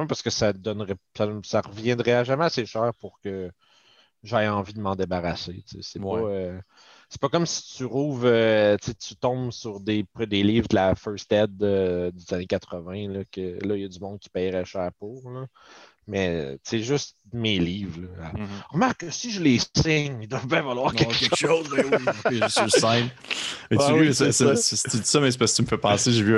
Parce 0.08 0.22
que 0.22 0.30
ça 0.30 0.54
donnerait 0.54 0.96
ça, 1.18 1.28
ça 1.44 1.62
reviendrait 1.62 2.14
à 2.14 2.24
jamais 2.24 2.46
assez 2.46 2.66
cher 2.66 2.92
pour 3.00 3.20
que 3.22 3.52
j'aie 4.24 4.48
envie 4.50 4.74
de 4.74 4.82
m'en 4.82 4.96
débarrasser. 4.96 5.64
C'est 5.82 6.00
Ouais. 6.00 6.06
pas, 6.06 6.30
euh, 6.30 6.62
pas 7.22 7.30
comme 7.30 7.46
si 7.46 7.76
tu 7.78 7.86
rouvres, 7.86 8.26
euh, 8.28 8.78
tu 9.00 9.16
tombes 9.18 9.52
sur 9.52 9.80
des, 9.82 10.06
des 10.28 10.44
livres 10.44 10.68
de 10.70 10.76
la 10.76 10.96
First 10.96 11.32
Aid 11.34 11.62
euh, 11.64 12.12
des 12.12 12.34
années 12.34 12.48
80, 12.48 13.10
là, 13.10 13.26
que 13.32 13.60
là, 13.66 13.76
il 13.78 13.82
y 13.84 13.86
a 13.86 13.90
du 13.90 14.00
monde 14.00 14.20
qui 14.20 14.30
paierait 14.30 14.66
cher 14.66 14.92
pour. 15.00 15.30
là. 15.32 15.48
Mais 16.08 16.58
c'est 16.64 16.80
juste 16.82 17.16
mes 17.32 17.58
livres. 17.60 18.02
là. 18.20 18.32
Mhm. 18.38 18.48
Remarque 18.72 18.98
que 19.02 19.10
si 19.10 19.32
je 19.32 19.42
les 19.42 19.58
signe, 19.76 20.18
ils 20.22 20.28
doivent 20.28 20.48
bien 20.48 20.62
valoir 20.62 20.94
quelque, 20.94 21.18
quelque 21.18 21.36
chose. 21.36 21.66
chose, 21.68 21.70
ben 21.76 21.86
oui. 22.30 22.40
Je 22.44 22.48
suis 22.50 22.72
simple. 22.72 23.10
Mais 23.72 23.78
tu 23.78 23.84
Ah 23.88 23.90
vois, 23.92 24.00
oui, 24.02 24.14
ça- 24.14 24.32
c'est 24.32 24.56
ça- 24.56 24.90
tu 24.92 24.98
dis 24.98 25.06
ça, 25.08 25.20
mais 25.22 25.32
c'est 25.32 25.38
parce 25.38 25.52
que 25.54 25.56
tu 25.58 25.62
me 25.64 25.68
fais 25.68 25.78
penser. 25.78 26.12
J'ai 26.12 26.24
vu 26.24 26.38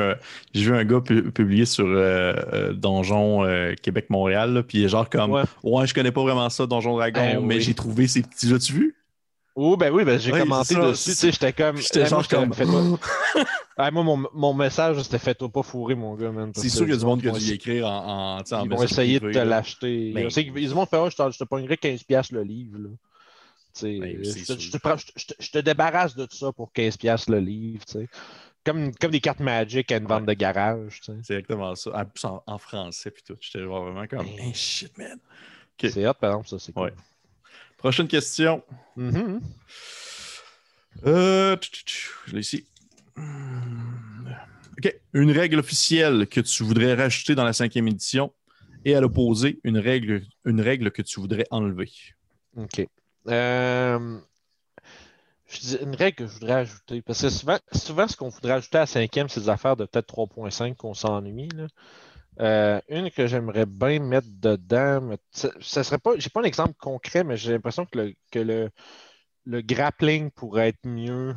vu 0.54 0.76
un 0.76 0.84
gars 0.86 1.02
pu- 1.02 1.32
publier 1.32 1.66
sur 1.66 1.86
euh, 1.88 2.34
euh, 2.54 2.74
Donjon 2.74 3.44
euh, 3.44 3.74
Québec-Montréal, 3.82 4.64
puis 4.68 4.80
il 4.80 4.86
est 4.86 4.90
genre 4.90 5.10
comme 5.10 5.32
Ouais. 5.32 5.44
Ouais, 5.64 5.88
je 5.88 5.94
connais 5.94 6.12
pas 6.12 6.22
vraiment 6.22 6.50
ça, 6.50 6.66
Donjon 6.68 6.96
Dragon, 6.96 7.22
Eh 7.34 7.38
mais 7.42 7.56
oui. 7.56 7.62
j'ai 7.62 7.74
trouvé 7.74 8.08
ces 8.08 8.22
petits. 8.22 8.46
L'as-tu 8.48 8.72
vu? 8.74 8.96
Oh, 9.58 9.78
ben 9.78 9.90
oui, 9.94 10.04
ben, 10.04 10.20
j'ai 10.20 10.34
Oui, 10.34 10.40
commenté 10.40 10.76
dessus. 10.76 10.96
c'est 10.96 11.12
tu 11.12 11.18
sais, 11.18 11.32
J'étais 11.32 11.54
comme. 11.54 11.78
J'étais 11.78 12.00
moi, 12.02 12.10
genre 12.10 12.28
comme. 12.28 12.52
Ah, 13.78 13.90
moi, 13.92 14.04
mon, 14.04 14.28
mon 14.34 14.54
message, 14.54 15.02
c'était 15.02 15.18
fais-toi 15.18 15.48
pas 15.50 15.64
fourrer, 15.64 15.96
mon 15.96 16.14
gars, 16.16 16.30
man. 16.32 16.52
C'est 16.54 16.68
sûr 16.68 16.82
qu'il 16.82 16.90
y 16.90 16.94
a 16.94 16.98
du 16.98 17.06
monde 17.06 17.22
qui 17.22 17.30
a 17.30 17.32
vont 17.32 17.38
dû 17.38 17.52
écrire 17.54 17.88
en, 17.88 18.38
en, 18.40 18.64
Ils 18.64 18.70
vont 18.70 18.84
essayer 18.84 19.20
de 19.20 19.32
te 19.32 19.38
l'acheter. 19.40 20.10
Il 20.10 20.14
y 20.20 20.26
a 20.26 20.28
du 20.28 20.74
monde 20.74 20.86
qui 20.86 20.90
fait, 20.90 21.22
Ah, 21.22 21.30
je 21.32 21.38
te- 21.38 21.44
pognerais 21.46 21.76
15$ 21.76 22.34
le 22.34 22.44
livre. 22.44 22.78
Là. 22.80 22.90
Ben, 23.82 24.18
je, 24.24 24.30
te- 24.32 24.40
sûr. 24.40 24.60
je 24.60 24.72
te 24.72 24.78
prends- 24.78 24.98
je 24.98 25.06
te- 25.06 25.12
je 25.18 25.26
te- 25.28 25.34
je 25.40 25.52
te 25.52 25.58
débarrasse 25.60 26.16
de 26.16 26.26
tout 26.26 26.36
ça 26.36 26.52
pour 26.52 26.72
15$ 26.74 27.30
le 27.30 27.40
livre. 27.40 27.84
Comme, 28.66 28.94
comme 28.96 29.12
des 29.12 29.20
cartes 29.22 29.40
Magic 29.42 29.92
à 29.92 29.98
une 29.98 30.08
vente 30.08 30.26
de 30.26 30.34
garage. 30.34 31.00
C'est 31.04 31.12
exactement 31.14 31.76
ça. 31.76 31.92
En 31.94 32.06
plus, 32.06 32.26
en, 32.26 32.44
en 32.48 32.58
français, 32.58 33.12
puis 33.12 33.24
tout. 33.26 33.36
J'étais 33.40 33.64
vraiment 33.64 34.06
comme 34.08 34.20
Ben- 34.20 34.40
Hey, 34.40 34.54
shit, 34.54 34.98
man. 34.98 35.18
Ok. 35.82 35.92
C'est 35.92 36.08
hot, 36.08 36.14
par 36.14 36.32
exemple, 36.32 36.48
ça, 36.50 36.60
c'est 36.60 36.72
cool. 36.74 36.84
Ouais. 36.86 36.94
Prochaine 37.86 38.08
question. 38.08 38.64
Mhm. 38.96 39.42
Euh, 41.06 41.56
tch, 41.56 41.70
tch, 41.70 41.86
tch, 41.86 42.10
je 42.26 42.34
l'ai 42.34 42.40
ici. 42.40 42.66
OK. 43.16 45.00
Une 45.14 45.30
règle 45.30 45.60
officielle 45.60 46.26
que 46.26 46.42
tu 46.42 46.64
voudrais 46.64 46.96
rajouter 46.96 47.36
dans 47.36 47.44
la 47.44 47.54
cinquième 47.54 47.88
édition 47.88 48.34
et 48.86 48.96
à 48.96 49.02
l'opposé, 49.02 49.60
une 49.64 49.78
règle, 49.78 50.24
une 50.46 50.62
règle 50.62 50.90
que 50.90 51.04
tu 51.04 51.20
voudrais 51.20 51.46
enlever. 51.52 51.92
OK. 52.58 52.88
Euh, 53.28 54.18
Je 55.48 55.60
dis 55.60 55.78
une 55.80 55.96
règle 55.96 56.16
que 56.16 56.26
je 56.26 56.34
voudrais 56.34 56.54
ajouter. 56.54 57.04
Parce 57.04 57.22
que 57.22 57.30
souvent, 57.30 57.60
souvent 57.72 58.08
ce 58.08 58.18
qu'on 58.18 58.30
voudrait 58.30 58.54
ajouter 58.54 58.78
à 58.78 58.82
la 58.82 58.86
cinquième, 58.88 59.30
c'est 59.30 59.42
des 59.42 59.50
affaires 59.50 59.78
de 59.78 59.86
peut-être 59.86 60.12
3.5 60.12 60.76
qu'on 60.76 60.96
s'ennuie. 60.96 61.50
Euh, 62.40 62.82
une 62.90 63.12
que 63.12 63.28
j'aimerais 63.28 63.66
bien 63.66 64.00
mettre 64.00 64.28
dedans, 64.30 65.02
mais 65.02 65.18
ça, 65.32 65.84
serait 65.84 65.98
pas. 65.98 66.12
J'ai 66.18 66.30
pas 66.30 66.42
un 66.42 66.46
exemple 66.46 66.76
concret, 66.80 67.24
mais 67.24 67.38
j'ai 67.38 67.54
l'impression 67.54 67.86
que 67.86 67.98
le, 67.98 68.14
que 68.32 68.40
le, 68.40 68.70
le 69.46 69.62
grappling 69.62 70.32
pourrait 70.32 70.70
être 70.70 70.86
mieux. 70.86 71.36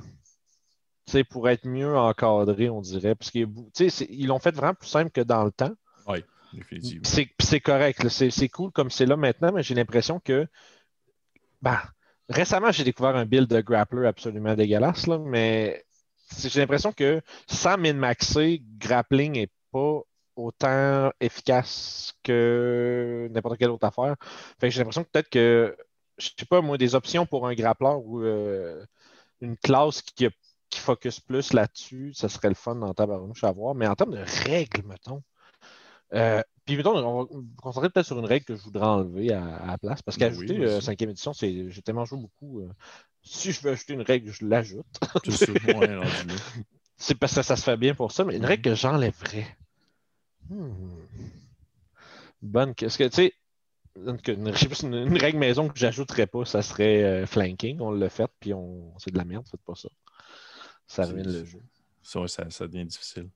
pourrait 1.31 1.55
être 1.55 1.67
mieux 1.67 1.97
encadré, 1.97 2.69
on 2.69 2.81
dirait. 2.81 3.15
Parce 3.15 3.31
qu'ils 3.31 3.49
ils 4.11 4.27
l'ont 4.27 4.41
fait 4.41 4.55
vraiment 4.55 4.75
plus 4.75 4.89
simple 4.89 5.11
que 5.11 5.21
dans 5.21 5.45
le 5.45 5.53
temps. 5.53 5.75
Définitivement. 6.53 7.09
C'est 7.39 7.61
correct. 7.61 8.09
C'est 8.09 8.49
cool 8.49 8.73
comme 8.73 8.91
c'est 8.91 9.07
là 9.07 9.17
maintenant, 9.17 9.53
mais 9.53 9.63
j'ai 9.63 9.75
l'impression 9.75 10.19
que. 10.19 10.47
Ben, 11.63 11.79
récemment, 12.29 12.73
j'ai 12.73 12.85
découvert 12.85 13.17
un 13.17 13.27
build 13.27 13.49
de 13.49 13.61
grappler 13.61 14.07
absolument 14.07 14.55
dégueulasse, 14.55 15.07
là, 15.07 15.19
mais 15.19 15.85
j'ai 16.39 16.61
l'impression 16.61 16.93
que 16.93 17.21
sans 17.49 17.77
min-maxer, 17.77 18.63
grappling 18.79 19.33
n'est 19.33 19.51
pas 19.73 20.03
autant 20.39 21.11
efficace 21.21 22.15
que 22.23 23.29
n'importe 23.33 23.59
quelle 23.59 23.71
autre 23.71 23.87
affaire. 23.87 24.17
Fait 24.61 24.69
que 24.69 24.75
j'ai 24.75 24.81
l'impression 24.81 25.05
que 25.05 25.11
peut-être 25.11 25.31
que, 25.31 25.77
je 26.19 26.31
sais 26.39 26.47
pas, 26.47 26.61
moi, 26.63 26.79
des 26.79 26.95
options 26.95 27.27
pour 27.27 27.47
un 27.49 27.55
grappleur 27.55 28.01
ou 28.05 28.21
euh, 28.23 28.85
une 29.43 29.57
classe 29.59 30.03
qui, 30.03 30.29
qui 30.71 30.81
focus 30.81 31.21
plus 31.21 31.53
là-dessus, 31.55 32.15
ça 32.15 32.29
serait 32.29 32.49
le 32.51 32.55
fun 32.57 32.77
dans 32.77 32.95
Tabarnouche 32.95 33.45
à 33.45 33.53
voir. 33.53 33.75
Mais 33.75 33.87
en 33.89 33.97
termes 33.97 34.13
de 34.15 34.25
règles, 34.45 34.83
mettons. 34.87 35.23
euh, 36.15 36.43
puis, 36.65 36.77
mettons, 36.77 36.97
on 36.97 37.25
va 37.25 37.37
me 37.37 37.57
concentrer 37.63 37.91
peut-être 37.91 38.07
sur 38.07 38.19
une 38.19 38.27
règle 38.27 38.45
que 38.45 38.57
je 38.57 38.63
voudrais 38.63 38.87
enlever 38.87 39.33
à, 39.33 39.57
à 39.57 39.67
la 39.69 39.79
place. 39.79 40.03
Parce 40.03 40.17
Ben 40.17 40.19
qu'ajouter 40.19 40.59
oui, 40.59 40.59
euh, 40.65 40.81
vas-y. 40.81 40.81
cinquième 40.81 41.11
édition, 41.11 41.33
c'est, 41.33 41.71
j'ai 41.71 41.83
tellement 41.83 42.05
joué 42.05 42.19
beaucoup. 42.21 42.63
si 43.23 43.53
je 43.53 43.61
veux 43.63 43.73
ajouter 43.73 43.95
une 43.95 44.03
règle, 44.03 44.33
je 44.33 44.45
l'ajoute. 44.47 44.87
C'est 46.97 47.15
parce 47.17 47.35
que 47.35 47.43
ça 47.43 47.57
se 47.57 47.63
fait 47.63 47.77
bien 47.77 47.95
pour 47.95 48.13
ça, 48.13 48.25
mais 48.25 48.37
une 48.37 48.45
Mhm. 48.45 48.47
règle 48.47 48.63
que 48.71 48.75
j'enlèverais. 48.75 49.57
Hmm. 50.49 50.71
Bonne. 52.43 52.75
Qu'est-ce 52.75 52.99
que, 52.99 53.05
tu 53.05 53.15
sais, 53.15 53.33
une, 53.97 54.19
une- 54.29 54.53
je 54.53 54.59
sais 54.59 54.69
pas, 54.69 54.75
si 54.75 54.87
une, 54.87 54.95
une 54.95 55.19
règle 55.19 55.39
maison 55.39 55.69
que 55.69 55.79
j'ajouterais 55.79 56.27
pas, 56.27 56.45
ça 56.45 56.63
serait 56.63 57.03
euh, 57.05 57.27
flanking. 57.27 57.81
On 57.81 57.91
l'a 57.91 58.09
fait, 58.09 58.31
puis 58.41 58.55
on, 58.55 58.93
c'est 58.99 59.11
de 59.11 59.19
la 59.19 59.25
merde, 59.25 59.47
faites 59.51 59.63
pas 59.63 59.75
ça. 59.75 59.89
Ça 60.87 61.05
ruine 61.05 61.31
le 61.31 61.45
jeu. 61.45 61.61
Ça, 62.03 62.27
ça, 62.29 62.49
ça 62.51 62.67
devient 62.67 62.85
difficile. 62.87 63.29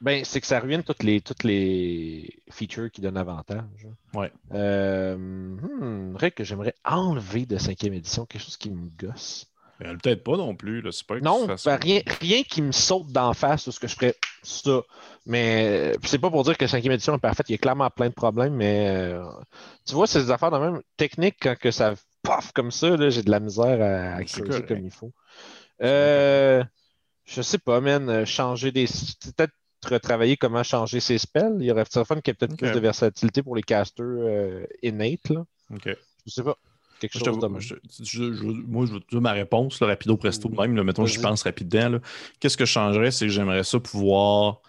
Ben, 0.00 0.24
c'est 0.24 0.40
que 0.40 0.46
ça 0.46 0.60
ruine 0.60 0.82
toutes 0.82 1.02
les, 1.02 1.20
toutes 1.20 1.44
les 1.44 2.42
features 2.50 2.90
qui 2.90 3.00
donnent 3.02 3.18
avantage. 3.18 3.86
Ouais. 4.14 4.32
Euh, 4.52 5.16
hmm, 5.16 6.10
une 6.10 6.16
règle 6.16 6.34
que 6.36 6.44
j'aimerais 6.44 6.74
enlever 6.84 7.44
de 7.44 7.58
cinquième 7.58 7.92
édition, 7.92 8.24
quelque 8.24 8.42
chose 8.42 8.56
qui 8.56 8.70
me 8.70 8.88
gosse. 8.98 9.46
Elle, 9.78 9.98
Peut-être 9.98 10.24
pas 10.24 10.36
non 10.36 10.54
plus. 10.54 10.80
Là. 10.80 10.90
C'est 10.92 11.06
pas 11.06 11.18
que 11.18 11.24
Non, 11.24 11.46
ben, 11.46 11.76
rien, 11.76 12.00
rien 12.20 12.42
qui 12.44 12.62
me 12.62 12.72
saute 12.72 13.08
d'en 13.08 13.34
face 13.34 13.66
ou 13.66 13.72
ce 13.72 13.80
que 13.80 13.88
je 13.88 13.94
ferais 13.94 14.14
ça. 14.42 14.82
Mais 15.26 15.92
euh, 15.94 15.98
c'est 16.04 16.18
pas 16.18 16.30
pour 16.30 16.42
dire 16.44 16.56
que 16.56 16.64
la 16.64 16.68
cinquième 16.68 16.92
édition 16.92 17.14
est 17.14 17.18
parfaite, 17.18 17.48
il 17.48 17.52
y 17.52 17.54
a 17.54 17.58
clairement 17.58 17.90
plein 17.90 18.08
de 18.08 18.14
problèmes, 18.14 18.54
mais 18.54 18.88
euh, 18.88 19.22
tu 19.86 19.94
vois, 19.94 20.06
c'est 20.06 20.22
des 20.22 20.30
affaires 20.30 20.50
de 20.50 20.58
même 20.58 20.80
technique 20.96 21.36
quand 21.40 21.56
que 21.56 21.70
ça 21.70 21.94
paf 22.22 22.52
comme 22.52 22.70
ça, 22.70 22.96
là, 22.96 23.10
j'ai 23.10 23.22
de 23.22 23.30
la 23.30 23.40
misère 23.40 23.80
à, 23.80 24.16
à 24.16 24.24
creuser 24.24 24.64
comme 24.66 24.84
il 24.84 24.90
faut. 24.90 25.12
Euh, 25.82 26.62
je 27.24 27.42
sais 27.42 27.58
pas, 27.58 27.80
man, 27.80 28.24
changer 28.26 28.72
des. 28.72 28.86
Peut-être 28.86 29.54
retravailler 29.88 30.36
comment 30.36 30.62
changer 30.62 31.00
ses 31.00 31.18
spells. 31.18 31.56
Il 31.60 31.66
y 31.66 31.72
aurait 31.72 31.84
peut-être 31.84 32.06
fun 32.06 32.20
qu'il 32.20 32.28
y 32.28 32.30
ait 32.32 32.34
peut-être 32.34 32.56
plus 32.56 32.70
de 32.72 32.80
versatilité 32.80 33.42
pour 33.42 33.56
les 33.56 33.62
casters 33.62 34.04
euh, 34.06 34.66
innate, 34.82 35.28
là. 35.30 35.44
OK. 35.72 35.88
Je 36.26 36.30
sais 36.30 36.42
pas. 36.42 36.56
Quelque 37.00 37.18
chose 37.18 37.38
de 37.38 37.46
même. 37.46 37.60
je- 37.60 37.74
je- 38.02 38.32
je- 38.32 38.44
moi, 38.44 38.86
je 38.86 38.98
te 38.98 39.10
dire 39.10 39.20
ma 39.20 39.32
réponse, 39.32 39.80
là, 39.80 39.86
rapido 39.88 40.16
presto, 40.16 40.48
Oui. 40.48 40.56
même. 40.58 40.76
Là, 40.76 40.84
mettons, 40.84 41.06
je 41.06 41.20
pense 41.20 41.42
rapidement. 41.42 41.98
Qu'est-ce 42.38 42.56
que 42.56 42.64
je 42.64 42.72
changerais, 42.72 43.10
c'est 43.10 43.26
que 43.26 43.32
j'aimerais 43.32 43.64
ça 43.64 43.80
pouvoir. 43.80 44.60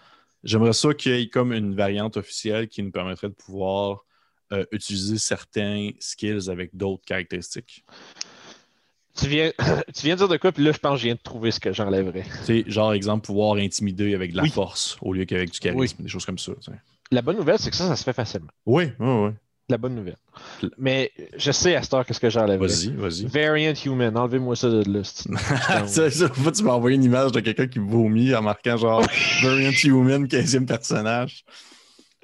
J'aimerais 0.44 0.72
ça 0.72 0.92
qu'il 0.94 1.12
y 1.16 1.22
ait 1.22 1.28
comme 1.28 1.52
une 1.52 1.74
variante 1.76 2.16
officielle 2.16 2.66
qui 2.68 2.82
nous 2.82 2.90
permettrait 2.90 3.28
de 3.28 3.34
pouvoir 3.34 4.04
euh, 4.52 4.64
utiliser 4.72 5.16
certains 5.18 5.90
skills 6.00 6.50
avec 6.50 6.76
d'autres 6.76 7.04
caractéristiques. 7.06 7.84
Tu 9.14 9.26
viens, 9.28 9.50
tu 9.94 10.02
viens 10.04 10.14
de 10.14 10.18
dire 10.18 10.28
de 10.28 10.36
quoi, 10.38 10.52
puis 10.52 10.64
là, 10.64 10.72
je 10.72 10.78
pense 10.78 10.94
que 10.94 10.98
je 11.00 11.04
viens 11.04 11.14
de 11.14 11.20
trouver 11.22 11.50
ce 11.50 11.60
que 11.60 11.72
j'enlèverais. 11.72 12.24
Tu 12.40 12.44
sais, 12.44 12.64
genre, 12.66 12.92
exemple, 12.94 13.24
pouvoir 13.26 13.54
intimider 13.56 14.14
avec 14.14 14.32
de 14.32 14.36
la 14.38 14.42
Oui. 14.44 14.50
force 14.50 14.96
au 15.02 15.12
lieu 15.12 15.24
qu'avec 15.26 15.50
du 15.50 15.58
charisme, 15.58 16.02
des 16.02 16.08
choses 16.08 16.24
comme 16.26 16.38
ça. 16.38 16.52
La 17.10 17.20
bonne 17.22 17.36
nouvelle, 17.36 17.58
c'est 17.58 17.70
que 17.70 17.76
ça, 17.76 17.88
ça 17.88 17.96
se 17.96 18.04
fait 18.04 18.12
facilement. 18.14 18.48
Oui, 18.64 18.84
oui, 18.98 19.06
oui. 19.26 19.30
La 19.72 19.78
bonne 19.78 19.94
nouvelle. 19.94 20.16
Mais 20.76 21.10
je 21.36 21.50
sais 21.50 21.74
à 21.74 21.82
cette 21.82 21.94
heure 21.94 22.04
qu'est-ce 22.06 22.20
que 22.20 22.28
j'enlèverais. 22.30 22.66
Vas-y, 22.68 22.90
vas-y. 22.90 23.24
Variant 23.26 23.72
Human, 23.86 24.16
enlevez-moi 24.16 24.54
ça 24.54 24.68
de 24.68 24.82
là. 24.90 25.02
ça, 25.86 26.10
ça, 26.10 26.28
tu 26.28 26.62
m'as 26.62 26.72
envoyé 26.72 26.96
une 26.96 27.04
image 27.04 27.32
de 27.32 27.40
quelqu'un 27.40 27.66
qui 27.66 27.78
vomit 27.78 28.34
en 28.34 28.42
marquant 28.42 28.76
genre 28.76 29.02
Variant 29.42 29.70
Human, 29.84 30.26
15e 30.26 30.66
personnage. 30.66 31.44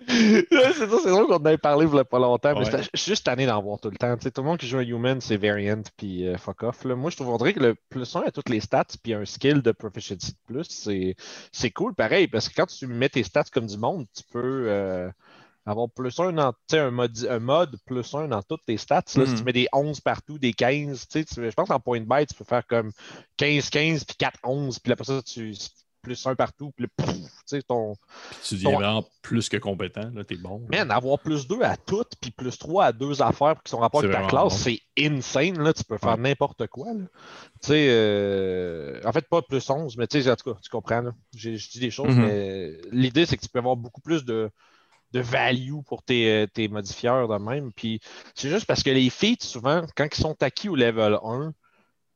C'est 0.07 0.46
ça, 0.51 0.72
c'est 1.03 1.11
drôle 1.11 1.26
qu'on 1.26 1.34
en 1.36 1.44
avait 1.44 1.59
parlé 1.59 1.86
il 1.86 1.94
y 1.94 1.99
a 1.99 2.05
pas 2.05 2.18
longtemps, 2.18 2.55
mais 2.59 2.64
Ouais. 2.72 2.82
je 2.94 2.99
suis 3.01 3.11
juste 3.12 3.24
tanné 3.26 3.44
d'en 3.46 3.61
voir 3.62 3.78
tout 3.78 3.90
le 3.90 3.96
temps. 3.96 4.16
Tout 4.16 4.30
le 4.38 4.42
monde 4.42 4.57
qui 4.57 4.66
joue 4.66 4.78
un 4.78 4.82
Human, 4.82 5.20
c'est 5.20 5.36
Variant 5.36 5.82
puis 5.99 6.26
euh, 6.26 6.38
fuck 6.38 6.62
off. 6.62 6.84
là. 6.84 6.94
Moi, 6.94 7.11
je 7.11 7.16
trouverais 7.16 7.53
que 7.53 7.61
le 7.61 7.74
plus 7.90 8.16
1 8.16 8.22
à 8.26 8.30
toutes 8.30 8.49
les 8.49 8.61
stats 8.61 8.84
puis 9.03 9.12
un 9.12 9.24
skill 9.26 9.61
de 9.61 9.72
proficiency 9.72 10.32
de 10.32 10.38
plus, 10.55 10.66
c'est 10.70 11.14
c'est 11.53 11.70
cool 11.70 11.94
pareil, 11.94 12.26
parce 12.28 12.49
que 12.49 12.55
quand 12.55 12.66
tu 12.66 12.86
mets 12.86 13.09
tes 13.11 13.22
stats 13.22 13.44
comme 13.53 13.66
du 13.66 13.76
monde, 13.76 14.07
tu 14.16 14.22
peux 14.32 14.66
euh, 14.68 15.11
avoir 15.70 15.88
plus 15.90 16.18
1 16.18 16.32
dans 16.32 16.52
un 16.72 16.90
mode, 16.90 17.26
un 17.28 17.38
mode 17.38 17.76
plus 17.86 18.14
1 18.14 18.28
dans 18.28 18.42
toutes 18.42 18.64
tes 18.66 18.76
stats. 18.76 19.02
Là, 19.16 19.26
Si 19.26 19.32
Mhm. 19.32 19.36
tu 19.38 19.44
mets 19.44 19.52
des 19.52 19.68
11 19.72 20.00
partout, 20.00 20.38
des 20.38 20.52
15, 20.52 21.06
tu 21.08 21.24
je 21.36 21.50
pense 21.50 21.68
qu'en 21.68 21.80
point 21.80 22.00
by, 22.00 22.26
tu 22.26 22.34
peux 22.34 22.44
faire 22.44 22.66
comme 22.66 22.90
15-15 23.36 24.04
puis 24.04 24.16
4-11, 24.16 24.78
puis 24.78 24.92
après 24.92 25.04
ça, 25.04 25.22
tu 25.22 25.54
plus 26.00 26.26
1 26.26 26.36
partout, 26.36 26.70
puis 26.76 26.86
pouf, 26.96 27.08
tu 27.08 27.20
sais, 27.44 27.60
ton. 27.62 27.94
Puis 28.30 28.38
tu 28.44 28.54
deviens 28.54 28.70
Ton- 28.70 28.76
vraiment 28.76 29.04
plus 29.20 29.48
que 29.48 29.56
compétent. 29.56 30.08
Là, 30.14 30.22
t'es 30.24 30.36
bon. 30.36 30.60
là. 30.70 30.78
Man, 30.78 30.90
avoir 30.92 31.18
plus 31.18 31.46
2 31.48 31.60
à 31.62 31.76
toutes, 31.76 32.12
puis 32.20 32.30
plus 32.30 32.56
3 32.56 32.84
à 32.86 32.92
deux 32.92 33.20
affaires 33.20 33.56
qui 33.62 33.70
sont 33.70 33.78
rapport 33.78 34.00
avec 34.04 34.12
ta 34.12 34.26
classe, 34.26 34.44
bon. 34.44 34.50
c'est 34.50 34.80
insane. 34.96 35.58
Là. 35.60 35.72
Tu 35.72 35.82
peux 35.84 35.98
faire 35.98 36.12
Ouais. 36.14 36.20
n'importe 36.20 36.66
quoi. 36.68 36.94
là. 36.94 37.04
Tu 37.60 37.68
sais, 37.68 37.88
euh, 37.90 39.00
en 39.04 39.12
fait, 39.12 39.28
pas 39.28 39.42
plus 39.42 39.68
11, 39.68 39.96
mais 39.96 40.06
tu 40.06 40.22
sais, 40.22 40.30
en 40.30 40.36
tout 40.36 40.54
cas, 40.54 40.58
tu 40.62 40.70
comprends. 40.70 41.00
là. 41.02 41.10
J'ai- 41.34 41.56
Je 41.58 41.68
dis 41.70 41.80
des 41.80 41.90
choses, 41.90 42.14
Mhm. 42.14 42.24
mais 42.24 42.76
l'idée, 42.92 43.26
c'est 43.26 43.36
que 43.36 43.42
tu 43.42 43.48
peux 43.48 43.58
avoir 43.58 43.76
beaucoup 43.76 44.00
plus 44.00 44.24
de, 44.24 44.50
de 45.12 45.20
value 45.20 45.80
pour 45.86 46.02
tes, 46.02 46.30
euh, 46.30 46.46
tes 46.46 46.68
modifieurs 46.68 47.28
de 47.28 47.36
même. 47.42 47.72
Puis 47.72 48.00
c'est 48.34 48.50
juste 48.50 48.66
parce 48.66 48.82
que 48.82 48.90
les 48.90 49.11
feats, 49.11 49.40
souvent, 49.40 49.82
quand 49.96 50.06
ils 50.06 50.20
sont 50.20 50.42
acquis 50.42 50.68
au 50.68 50.76
level 50.76 51.18
1, 51.24 51.52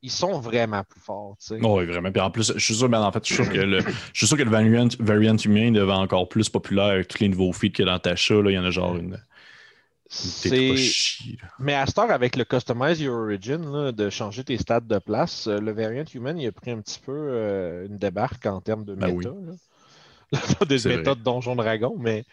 ils 0.03 0.11
sont 0.11 0.41
vraiment 0.41 0.83
plus 0.85 1.01
forts. 1.01 1.37
tu 1.41 1.47
sais. 1.47 1.59
Oh, 1.63 1.79
oui, 1.79 1.87
vraiment. 1.87 2.11
Puis 2.11 2.21
en 2.21 2.31
plus, 2.31 2.53
je 2.55 2.65
suis 2.65 2.75
sûr, 2.75 2.89
ben, 2.89 3.01
en 3.01 3.13
fait, 3.13 3.27
je 3.27 3.35
suis 3.35 3.45
sûr 3.45 3.53
que 3.53 3.59
le, 3.59 3.81
je 3.81 4.19
suis 4.19 4.27
sûr 4.27 4.37
que 4.37 4.43
le 4.43 4.51
variant, 4.51 4.89
variant 4.99 5.37
humain 5.37 5.71
devient 5.71 5.93
encore 5.93 6.29
plus 6.29 6.49
populaire 6.49 6.87
avec 6.87 7.09
tous 7.09 7.21
les 7.21 7.29
nouveaux 7.29 7.53
feats 7.53 7.71
que 7.71 7.85
dans 7.85 7.99
Tasha. 7.99 8.35
Là, 8.35 8.51
il 8.51 8.55
y 8.55 8.59
en 8.59 8.65
a 8.65 8.71
genre 8.71 8.97
une. 8.97 9.19
C'est-. 10.09 10.75
Mais 11.59 11.75
à 11.75 11.87
cette 11.87 11.99
heure, 11.99 12.11
avec 12.11 12.37
le 12.37 12.45
Customize 12.45 13.01
Your 13.01 13.17
Origin, 13.17 13.65
là, 13.73 13.93
de 13.93 14.11
changer 14.11 14.45
tes 14.45 14.59
stats 14.59 14.81
de 14.81 14.99
place, 14.99 15.47
euh, 15.47 15.59
le 15.59 15.73
Variant 15.73 16.05
Human, 16.13 16.39
il 16.39 16.47
a 16.49 16.53
pris 16.53 16.71
un 16.71 16.81
petit 16.81 17.01
peu 17.01 17.13
euh, 17.15 17.87
une 17.87 17.97
débarque 17.97 18.45
en 18.45 18.61
termes 18.61 18.85
de 18.85 18.95
Ben 18.95 19.17
méta. 19.17 19.31
là. 19.31 19.53
Des 20.69 20.79
C'est 20.79 20.97
méta 20.97 21.15
de 21.15 21.21
Donjon 21.21 21.57
Dragon, 21.57 21.95
mais. 21.99 22.25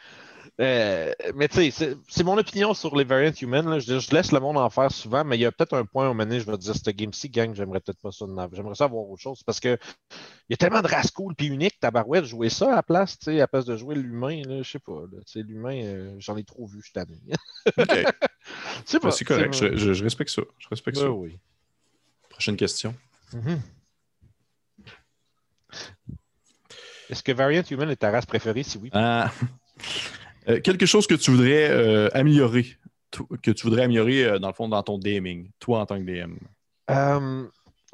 Euh, 0.60 1.14
mais 1.36 1.47
tu 1.47 1.72
sais, 1.72 1.95
c'est- 2.07 2.24
mon 2.24 2.38
opinion 2.38 2.74
sur 2.74 2.95
les 2.95 3.03
Variant 3.05 3.32
Human. 3.41 3.70
là. 3.70 3.80
Je, 3.80 3.99
je 3.99 4.12
laisse 4.12 4.32
le 4.32 4.39
monde 4.39 4.57
en 4.57 4.70
faire 4.70 4.91
souvent, 4.91 5.24
mais 5.24 5.38
il 5.38 5.41
y 5.41 5.45
a 5.45 5.51
peut-être 5.51 5.74
un 5.78 5.86
point 5.86 6.07
moment 6.07 6.24
donné, 6.24 6.39
je 6.39 6.45
vais 6.45 6.53
te 6.57 6.62
dire, 6.62 6.76
cette 6.76 6.95
game-ci, 6.95 7.30
gang, 7.30 7.53
j'aimerais 7.55 7.80
peut-être 7.80 8.01
pas 8.01 8.12
ça. 8.12 8.26
de 8.26 8.32
nav- 8.34 8.49
J'aimerais 8.53 8.76
ça 8.76 8.86
avoir 8.86 9.03
autre 9.10 9.22
chose 9.22 9.41
parce 9.43 9.60
que 9.60 9.78
il 10.10 10.51
y 10.51 10.53
a 10.53 10.57
tellement 10.57 10.82
de 10.82 10.88
races 10.88 11.12
cool 11.12 11.34
puis 11.36 11.47
uniques, 11.47 11.80
tabarouette, 11.80 12.26
jouer 12.26 12.49
ça 12.49 12.72
à 12.74 12.76
la 12.76 12.84
place, 12.84 13.18
tu 13.20 13.26
sais, 13.26 13.32
à 13.36 13.39
la 13.39 13.47
place 13.47 13.66
de 13.66 13.78
jouer 13.78 13.95
l'humain, 13.95 14.41
je 14.64 14.70
sais 14.70 14.80
pas. 14.80 15.01
là. 15.12 15.20
Tu 15.26 15.32
sais, 15.32 15.41
L'humain, 15.43 15.82
euh, 15.84 16.16
j'en 16.20 16.36
ai 16.38 16.43
trop 16.43 16.66
vu 16.66 16.82
cette 16.84 16.97
année. 16.97 17.20
OK. 17.78 17.78
c'est 18.86 19.01
Ben, 19.01 19.12
c'est 19.12 19.26
correct. 19.26 19.53
Je, 19.53 19.76
je- 19.78 19.93
je 19.93 20.03
respecte 20.03 20.32
ça. 20.32 20.41
Je 20.57 20.68
respecte 20.70 20.97
Ben 20.97 21.03
ça. 21.05 21.12
oui. 21.12 21.38
Prochaine 22.30 22.57
question. 22.57 22.93
Mhm. 23.34 23.62
Est-ce 27.10 27.24
que 27.24 27.32
Variant 27.32 27.64
Human 27.70 27.89
est 27.89 27.95
ta 27.95 28.12
race 28.12 28.26
préférée? 28.26 28.64
Si 28.64 28.78
oui. 28.78 28.89
Ah. 28.93 29.32
Euh, 30.50 30.60
quelque 30.62 30.86
chose 30.86 31.08
que 31.08 31.16
tu 31.16 31.32
voudrais 31.32 31.70
euh, 31.70 32.10
améliorer. 32.14 32.66
Que 33.41 33.52
tu 33.52 33.64
voudrais 33.64 33.84
améliorer, 33.84 34.26
euh, 34.26 34.39
dans 34.39 34.47
le 34.50 34.54
fond, 34.54 34.68
dans 34.70 34.84
ton 34.84 34.97
DMing. 34.97 35.50
Toi, 35.60 35.80
en 35.80 35.86
tant 35.86 35.97
que 35.97 36.04
DM. 36.04 36.36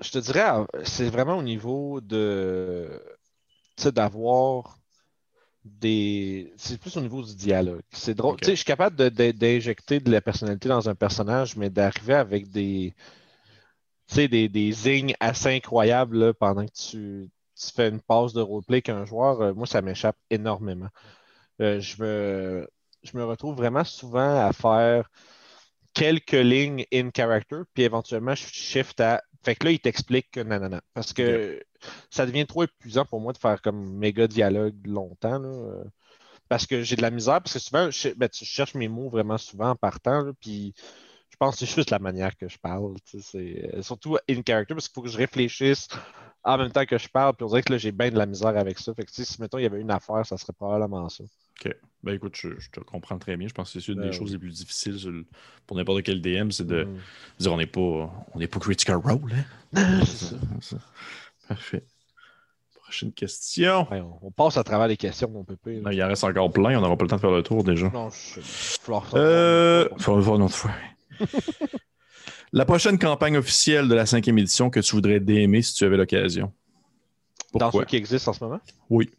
Je 0.01 0.11
te 0.11 0.17
dirais, 0.17 0.43
c'est 0.83 1.09
vraiment 1.09 1.37
au 1.37 1.43
niveau 1.43 2.01
de. 2.01 3.01
Tu 3.77 3.83
sais, 3.83 3.91
d'avoir 3.91 4.77
des. 5.63 6.53
C'est 6.57 6.79
plus 6.79 6.95
au 6.97 7.01
niveau 7.01 7.21
du 7.23 7.35
dialogue. 7.35 7.81
C'est 7.91 8.13
drôle. 8.13 8.33
Ok. 8.33 8.41
Tu 8.41 8.45
sais, 8.45 8.51
je 8.51 8.57
suis 8.57 8.65
capable 8.65 8.95
de- 8.97 9.09
de- 9.09 9.31
d'injecter 9.31 9.99
de 9.99 10.11
la 10.11 10.21
personnalité 10.21 10.67
dans 10.69 10.89
un 10.89 10.95
personnage, 10.95 11.55
mais 11.55 11.69
d'arriver 11.69 12.13
avec 12.15 12.49
des. 12.51 12.93
Tu 14.07 14.15
sais, 14.15 14.27
des, 14.27 14.49
des 14.49 14.71
zignes 14.71 15.15
assez 15.19 15.49
incroyables 15.55 16.17
là, 16.17 16.33
pendant 16.33 16.65
que 16.65 16.71
tu, 16.73 17.29
tu 17.55 17.71
fais 17.73 17.89
une 17.89 18.01
passe 18.01 18.33
de 18.33 18.41
roleplay 18.41 18.81
qu'un 18.81 19.03
joueur, 19.05 19.41
euh, 19.41 19.53
moi, 19.53 19.65
ça 19.65 19.81
m'échappe 19.81 20.17
énormément. 20.29 20.89
Euh, 21.61 21.79
je, 21.79 22.01
me, 22.03 22.67
je 23.03 23.17
me 23.17 23.23
retrouve 23.25 23.55
vraiment 23.55 23.83
souvent 23.83 24.45
à 24.47 24.53
faire 24.53 25.09
quelques 25.93 26.31
lignes 26.33 26.85
in 26.93 27.09
character, 27.15 27.61
puis 27.73 27.83
éventuellement, 27.83 28.35
je 28.35 28.45
shift 28.47 28.99
à 29.01 29.21
Fait 29.43 29.55
que 29.55 29.65
là, 29.65 29.71
il 29.71 29.79
t'explique 29.79 30.31
que 30.31 30.39
nanana. 30.41 30.81
Parce 30.93 31.13
que 31.13 31.63
ça 32.09 32.25
devient 32.25 32.45
trop 32.47 32.63
épuisant 32.63 33.05
pour 33.05 33.21
moi 33.21 33.33
de 33.33 33.37
faire 33.37 33.61
comme 33.61 33.95
méga 33.97 34.27
dialogue 34.27 34.75
longtemps. 34.87 35.39
là, 35.39 35.49
euh, 35.49 35.83
parce 36.49 36.67
que 36.67 36.83
j'ai 36.83 36.95
de 36.95 37.01
la 37.01 37.11
misère. 37.11 37.41
Parce 37.41 37.53
que 37.53 37.59
souvent, 37.59 37.91
je, 37.91 38.09
ben, 38.09 38.29
tu 38.29 38.45
cherches 38.45 38.75
mes 38.75 38.87
mots 38.87 39.09
vraiment 39.09 39.37
souvent 39.37 39.71
en 39.71 39.75
partant. 39.75 40.21
là, 40.23 40.33
puis 40.41 40.73
je 41.31 41.37
pense 41.37 41.55
que 41.59 41.65
c'est 41.65 41.75
juste 41.75 41.91
la 41.91 41.99
manière 41.99 42.35
que 42.37 42.47
je 42.49 42.57
parle. 42.59 42.95
c'est- 43.05 43.75
euh, 43.75 43.81
surtout 43.81 44.17
in 44.29 44.41
character, 44.45 44.73
parce 44.75 44.87
qu'il 44.87 44.93
faut 44.95 45.01
que 45.03 45.09
je 45.09 45.17
réfléchisse 45.17 45.87
en 46.43 46.57
même 46.57 46.71
temps 46.71 46.85
que 46.85 46.97
je 46.97 47.09
parle. 47.09 47.35
Puis 47.35 47.45
on 47.45 47.49
dirait 47.49 47.63
que 47.63 47.73
là, 47.73 47.77
j'ai 47.79 47.91
bien 47.91 48.11
de 48.11 48.17
la 48.17 48.25
misère 48.25 48.57
avec 48.57 48.79
ça. 48.79 48.93
Fait 48.95 49.05
que 49.05 49.11
si 49.13 49.41
mettons, 49.41 49.57
il 49.59 49.63
y 49.63 49.65
avait 49.65 49.81
une 49.81 49.91
affaire, 49.91 50.25
ça 50.25 50.37
serait 50.37 50.53
probablement 50.53 51.09
ça. 51.09 51.23
Ben 52.03 52.13
écoute, 52.13 52.35
je, 52.39 52.49
je 52.59 52.69
te 52.69 52.79
comprends 52.81 53.17
très 53.17 53.35
bien. 53.35 53.47
Je 53.47 53.53
pense 53.55 53.73
que 53.73 53.79
c'est 53.79 53.91
une 53.91 53.97
Ben 53.99 54.11
des 54.11 54.11
choses 54.11 54.27
oui. 54.27 54.33
les 54.33 54.37
plus 54.37 54.51
difficiles 54.57 54.99
sur 54.99 55.09
le- 55.09 55.25
pour 55.65 55.75
n'importe 55.75 56.03
quel 56.03 56.21
DM, 56.21 56.51
c'est 56.51 56.67
de 56.67 56.83
Mm. 56.83 56.97
dire 57.39 57.51
on 57.53 57.57
n'est 57.57 57.65
pas, 57.65 57.79
on 58.33 58.37
n'est 58.39 58.47
pas 58.47 58.59
Critical 58.59 58.97
Role. 58.97 59.33
Hein? 59.73 60.01
C'est 60.05 60.25
ça. 60.27 60.35
Ça. 60.61 60.77
Parfait. 61.47 61.83
Prochaine 62.75 63.11
question. 63.11 63.87
Ouais, 63.89 64.01
on, 64.01 64.19
on 64.21 64.29
passe 64.29 64.57
à 64.57 64.63
travers 64.63 64.87
les 64.87 64.97
questions, 64.97 65.27
mon 65.31 65.43
pépé. 65.43 65.79
Non, 65.81 65.89
il 65.89 66.03
en 66.03 66.07
reste 66.07 66.23
encore 66.23 66.51
plein, 66.51 66.77
on 66.77 66.81
n'aura 66.81 66.95
pas 66.95 67.05
le 67.05 67.09
temps 67.09 67.15
de 67.15 67.21
faire 67.21 67.31
le 67.31 67.41
tour 67.41 67.63
déjà. 67.63 67.89
Non, 67.89 68.11
je. 68.11 68.39
Euh, 69.15 69.89
faut 69.97 70.15
le 70.15 70.21
voir 70.21 70.35
une 70.35 70.43
autre 70.43 70.53
fois. 70.55 70.71
La 72.53 72.65
prochaine 72.65 72.99
campagne 72.99 73.35
officielle 73.37 73.87
de 73.87 73.95
la 73.95 74.05
cinquième 74.05 74.37
édition 74.37 74.69
que 74.69 74.79
tu 74.79 74.91
voudrais 74.95 75.19
DMer 75.19 75.63
si 75.63 75.73
tu 75.73 75.83
avais 75.85 75.97
l'occasion. 75.97 76.53
Dans 77.55 77.71
ceux 77.71 77.85
qui 77.85 77.95
existent 77.95 78.29
en 78.29 78.33
ce 78.35 78.43
moment? 78.43 78.59
Oui. 78.91 79.09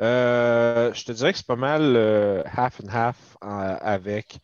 Euh, 0.00 0.92
je 0.94 1.04
te 1.04 1.12
dirais 1.12 1.32
que 1.32 1.38
c'est 1.38 1.46
pas 1.46 1.56
mal 1.56 1.94
euh, 1.96 2.42
half 2.56 2.80
and 2.80 2.88
half 2.90 3.36
euh, 3.44 3.76
avec 3.80 4.38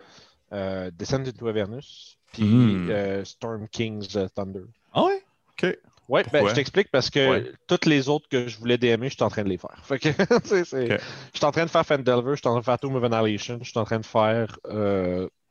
euh, 0.53 0.91
Descent 0.93 1.25
into 1.27 1.49
Avernus 1.49 2.19
puis 2.33 2.45
Mm. 2.45 2.91
euh, 2.91 3.25
Storm 3.25 3.67
King's 3.69 4.19
Thunder. 4.35 4.65
Ah 4.93 5.05
ouais? 5.05 5.23
OK. 5.53 5.79
Ouais, 6.09 6.25
ben, 6.31 6.47
je 6.47 6.55
t'explique 6.55 6.91
parce 6.93 7.11
que 7.11 7.31
Ouais. 7.31 7.53
toutes 7.67 7.87
les 7.87 8.09
autres 8.09 8.29
que 8.29 8.47
je 8.47 8.59
voulais 8.59 8.79
DMer, 8.79 9.09
je 9.09 9.15
suis 9.15 9.23
en 9.25 9.31
train 9.31 9.43
de 9.43 9.49
les 9.49 9.59
faire. 9.59 9.77
Fait 9.85 9.99
que. 9.99 10.11
Je 10.11 10.95
suis 11.35 11.45
en 11.45 11.51
train 11.51 11.65
de 11.65 11.71
faire 11.71 11.85
Fandelver, 11.85 12.33
je 12.33 12.41
suis 12.41 12.49
en 12.49 12.53
train 12.53 12.61
de 12.61 12.65
faire 12.65 12.79
Tomb 12.79 12.95
of 12.95 13.05
Annihilation, 13.05 13.59
je 13.63 13.71
suis 13.71 13.79
en 13.79 13.85
train 13.85 13.99
de 13.99 14.07
faire 14.07 14.59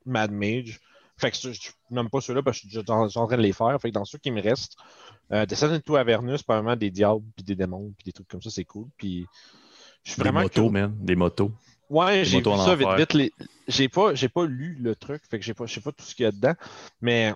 Mad 0.05 0.31
Mage. 0.31 0.79
Fait 1.17 1.31
que 1.31 1.37
je 1.37 1.71
nomme 1.89 2.09
pas 2.09 2.21
ceux-là 2.21 2.43
parce 2.43 2.59
que 2.59 2.67
je 2.69 2.79
suis 2.79 2.91
en, 2.91 3.07
train 3.27 3.37
de 3.37 3.41
les 3.41 3.53
faire. 3.53 3.77
Fait 3.81 3.89
que 3.89 3.93
dans 3.93 4.05
ceux 4.05 4.17
qui 4.17 4.31
me 4.31 4.41
restent, 4.41 4.77
Descent 5.29 5.71
into 5.71 5.95
Avernus, 5.95 6.43
probablement 6.43 6.75
des 6.75 6.91
diables, 6.91 7.25
puis 7.35 7.43
des 7.43 7.55
démons, 7.55 7.91
puis 7.97 8.05
des 8.05 8.11
trucs 8.13 8.27
comme 8.27 8.41
ça, 8.41 8.49
c'est 8.49 8.65
cool. 8.65 8.87
Puis 8.97 9.25
je 10.05 10.11
suis 10.13 10.21
Des 10.21 10.23
vraiment 10.23 10.41
motos, 10.41 10.69
curieux. 10.69 10.71
man. 10.71 10.95
Des 11.01 11.15
motos. 11.15 11.51
Ouais, 11.89 12.23
Des 12.23 12.29
j'ai 12.29 12.41
vu 12.41 12.47
en 12.47 12.57
ça 12.57 12.75
vite 12.75 12.87
enfer. 12.87 12.97
vite. 12.97 13.13
les- 13.13 13.31
J'ai 13.67 13.89
pas, 13.89 14.13
j'ai 14.15 14.29
pas 14.29 14.45
lu 14.45 14.77
le 14.79 14.95
truc, 14.95 15.23
fait 15.29 15.39
que 15.39 15.45
j'ai 15.45 15.53
pas, 15.55 15.65
je 15.65 15.73
sais 15.73 15.81
pas 15.81 15.91
tout 15.91 16.03
ce 16.03 16.13
qu'il 16.15 16.23
y 16.23 16.27
a 16.27 16.31
dedans. 16.31 16.53
Mais 17.01 17.33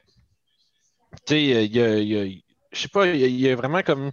tu 1.25 1.33
sais, 1.33 1.43
il 1.65 1.75
y 1.75 1.81
a, 1.81 1.97
il 1.99 2.07
y 2.07 2.17
a- 2.17 2.41
je 2.71 2.79
sais 2.81 2.87
pas, 2.87 3.07
il 3.07 3.19
y 3.19 3.23
a, 3.23 3.27
il 3.27 3.39
y 3.39 3.49
a 3.49 3.55
vraiment 3.55 3.81
comme 3.83 4.11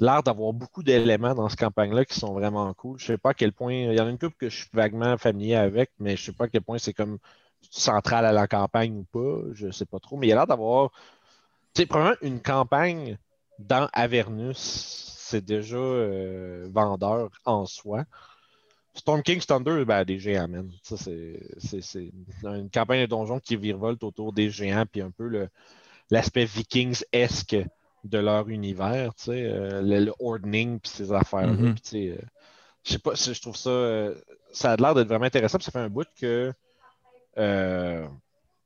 l'air 0.00 0.22
d'avoir 0.22 0.52
beaucoup 0.54 0.82
d'éléments 0.84 1.34
dans 1.34 1.48
cette 1.50 1.60
campagne-là 1.60 2.04
qui 2.06 2.18
sont 2.20 2.34
vraiment 2.34 2.72
cool. 2.74 2.98
Je 3.00 3.06
sais 3.06 3.18
pas 3.18 3.30
à 3.30 3.34
quel 3.34 3.52
point. 3.54 3.74
Il 3.74 3.94
y 3.94 4.00
en 4.00 4.06
a 4.06 4.10
une 4.10 4.18
couple 4.18 4.36
que 4.38 4.50
je 4.50 4.56
suis 4.58 4.70
vaguement 4.74 5.18
familier 5.18 5.56
avec, 5.56 5.92
mais 6.00 6.16
je 6.16 6.24
sais 6.26 6.32
pas 6.32 6.46
à 6.46 6.48
quel 6.48 6.62
point 6.62 6.78
c'est 6.78 6.94
comme 6.94 7.18
central 7.70 8.26
à 8.26 8.32
la 8.32 8.48
campagne 8.48 8.96
ou 8.98 9.04
pas. 9.04 9.42
Je 9.54 9.70
sais 9.72 9.86
pas 9.86 10.00
trop. 10.00 10.16
Mais 10.18 10.28
il 10.28 10.30
y 10.30 10.34
a 10.34 10.36
l'air 10.36 10.46
d'avoir. 10.46 10.92
Tu 11.74 11.82
sais, 11.82 11.86
probablement 11.86 12.16
une 12.22 12.40
campagne 12.42 13.18
dans 13.58 13.88
Avernus, 13.92 15.11
c'est 15.32 15.44
déjà 15.44 15.76
euh, 15.76 16.68
vendeur 16.70 17.30
en 17.46 17.64
soi. 17.64 18.04
Storm 18.94 19.22
King's 19.22 19.46
Thunder, 19.46 19.84
ben, 19.86 20.04
des 20.04 20.18
géants, 20.18 20.48
man. 20.48 20.70
Ça, 20.82 20.96
c'est, 20.98 22.12
une 22.44 22.68
campagne 22.68 23.00
de 23.00 23.06
donjon 23.06 23.40
qui 23.40 23.56
virevolte 23.56 24.04
autour 24.04 24.34
des 24.34 24.50
géants, 24.50 24.84
puis 24.84 25.00
un 25.00 25.10
peu 25.10 25.48
l'aspect 26.10 26.44
vikings-esque 26.44 27.56
de 28.04 28.18
leur 28.18 28.50
univers, 28.50 29.14
tu 29.14 29.24
sais, 29.24 29.44
euh, 29.46 29.80
le, 29.80 30.04
le 30.04 30.12
ordning, 30.20 30.78
puis 30.78 30.90
ces 30.90 31.12
affaires-là. 31.12 31.52
Mhm. 31.52 31.74
Tu 31.76 31.80
sais, 31.82 32.08
euh, 32.10 32.20
je 32.84 32.92
sais 32.92 32.98
pas, 32.98 33.14
je 33.14 33.40
trouve 33.40 33.56
ça, 33.56 34.10
ça 34.52 34.72
a 34.72 34.76
l'air 34.76 34.94
d'être 34.94 35.08
vraiment 35.08 35.24
intéressant, 35.24 35.56
puis 35.56 35.64
ça 35.64 35.70
fait 35.70 35.78
un 35.78 35.88
bout 35.88 36.08
que, 36.20 36.52
euh, 37.38 38.06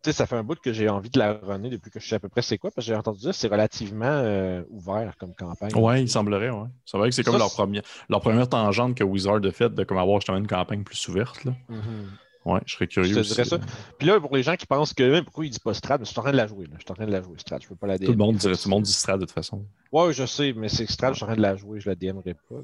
sais, 0.06 0.12
ça 0.12 0.26
fait 0.26 0.36
un 0.36 0.42
bout 0.42 0.58
que 0.58 0.72
j'ai 0.72 0.88
envie 0.88 1.10
de 1.10 1.18
la 1.18 1.34
runner 1.34 1.70
depuis 1.70 1.90
que 1.90 2.00
je 2.00 2.08
sais 2.08 2.16
à 2.16 2.18
peu 2.20 2.28
près 2.28 2.42
c'est 2.42 2.58
quoi, 2.58 2.70
parce 2.70 2.86
que 2.86 2.92
j'ai 2.92 2.96
entendu 2.96 3.20
dire 3.20 3.30
que 3.30 3.36
c'est 3.36 3.48
relativement 3.48 4.04
euh, 4.06 4.62
ouvert 4.70 5.14
comme 5.18 5.34
campagne. 5.34 5.74
Ouais, 5.74 6.02
il 6.02 6.08
semblerait, 6.08 6.50
ouais. 6.50 6.68
C'est 6.84 6.98
vrai 6.98 7.08
que 7.10 7.14
c'est 7.14 7.22
comme 7.24 7.38
leur 7.38 7.52
première, 7.52 7.82
leur 8.08 8.20
première 8.20 8.48
tangente 8.48 8.94
que 8.96 9.04
Wizard 9.04 9.40
a 9.44 9.50
faite 9.52 9.74
de 9.74 9.84
comme 9.84 9.98
avoir 9.98 10.20
justement 10.20 10.38
une 10.38 10.46
campagne 10.46 10.82
plus 10.84 11.06
ouverte. 11.08 11.44
Là. 11.44 11.52
Mhm. 11.68 12.10
Ouais, 12.44 12.60
je 12.64 12.74
serais 12.74 12.86
curieux 12.86 13.08
Je 13.08 13.14
te 13.14 13.20
aussi. 13.20 13.34
dirais 13.34 13.44
ça. 13.44 13.58
Puis 13.98 14.06
là, 14.06 14.20
pour 14.20 14.36
les 14.36 14.44
gens 14.44 14.54
qui 14.54 14.66
pensent 14.66 14.94
que 14.94 15.20
pourquoi 15.22 15.44
il 15.46 15.50
dit 15.50 15.58
pas 15.58 15.74
Strad, 15.74 16.00
mais 16.00 16.06
je 16.06 16.10
suis 16.12 16.18
en 16.20 16.22
train 16.22 16.30
de 16.30 16.36
la 16.36 16.46
jouer. 16.46 16.66
Là. 16.66 16.74
Je 16.78 16.82
suis 16.84 16.92
en 16.92 16.94
train 16.94 17.06
de 17.06 17.10
la 17.10 17.20
jouer, 17.20 17.34
Strad. 17.38 17.60
Je 17.60 17.66
peux 17.68 17.74
pas 17.74 17.88
la 17.88 17.98
DM. 17.98 18.04
Tout 18.04 18.12
le 18.12 18.18
monde 18.18 18.36
dirait, 18.36 18.54
tout 18.54 18.68
le 18.68 18.70
monde 18.70 18.84
dit 18.84 18.92
Strad 18.92 19.18
de 19.18 19.24
toute 19.24 19.34
façon. 19.34 19.66
Ouais, 19.90 20.12
je 20.12 20.24
sais, 20.26 20.52
mais 20.56 20.68
c'est 20.68 20.86
Strad, 20.88 21.12
je 21.14 21.16
suis 21.16 21.24
en 21.24 21.26
train 21.26 21.36
de 21.36 21.42
la 21.42 21.56
jouer, 21.56 21.80
je 21.80 21.88
la 21.88 21.96
DMerai 21.96 22.34
pas. 22.34 22.56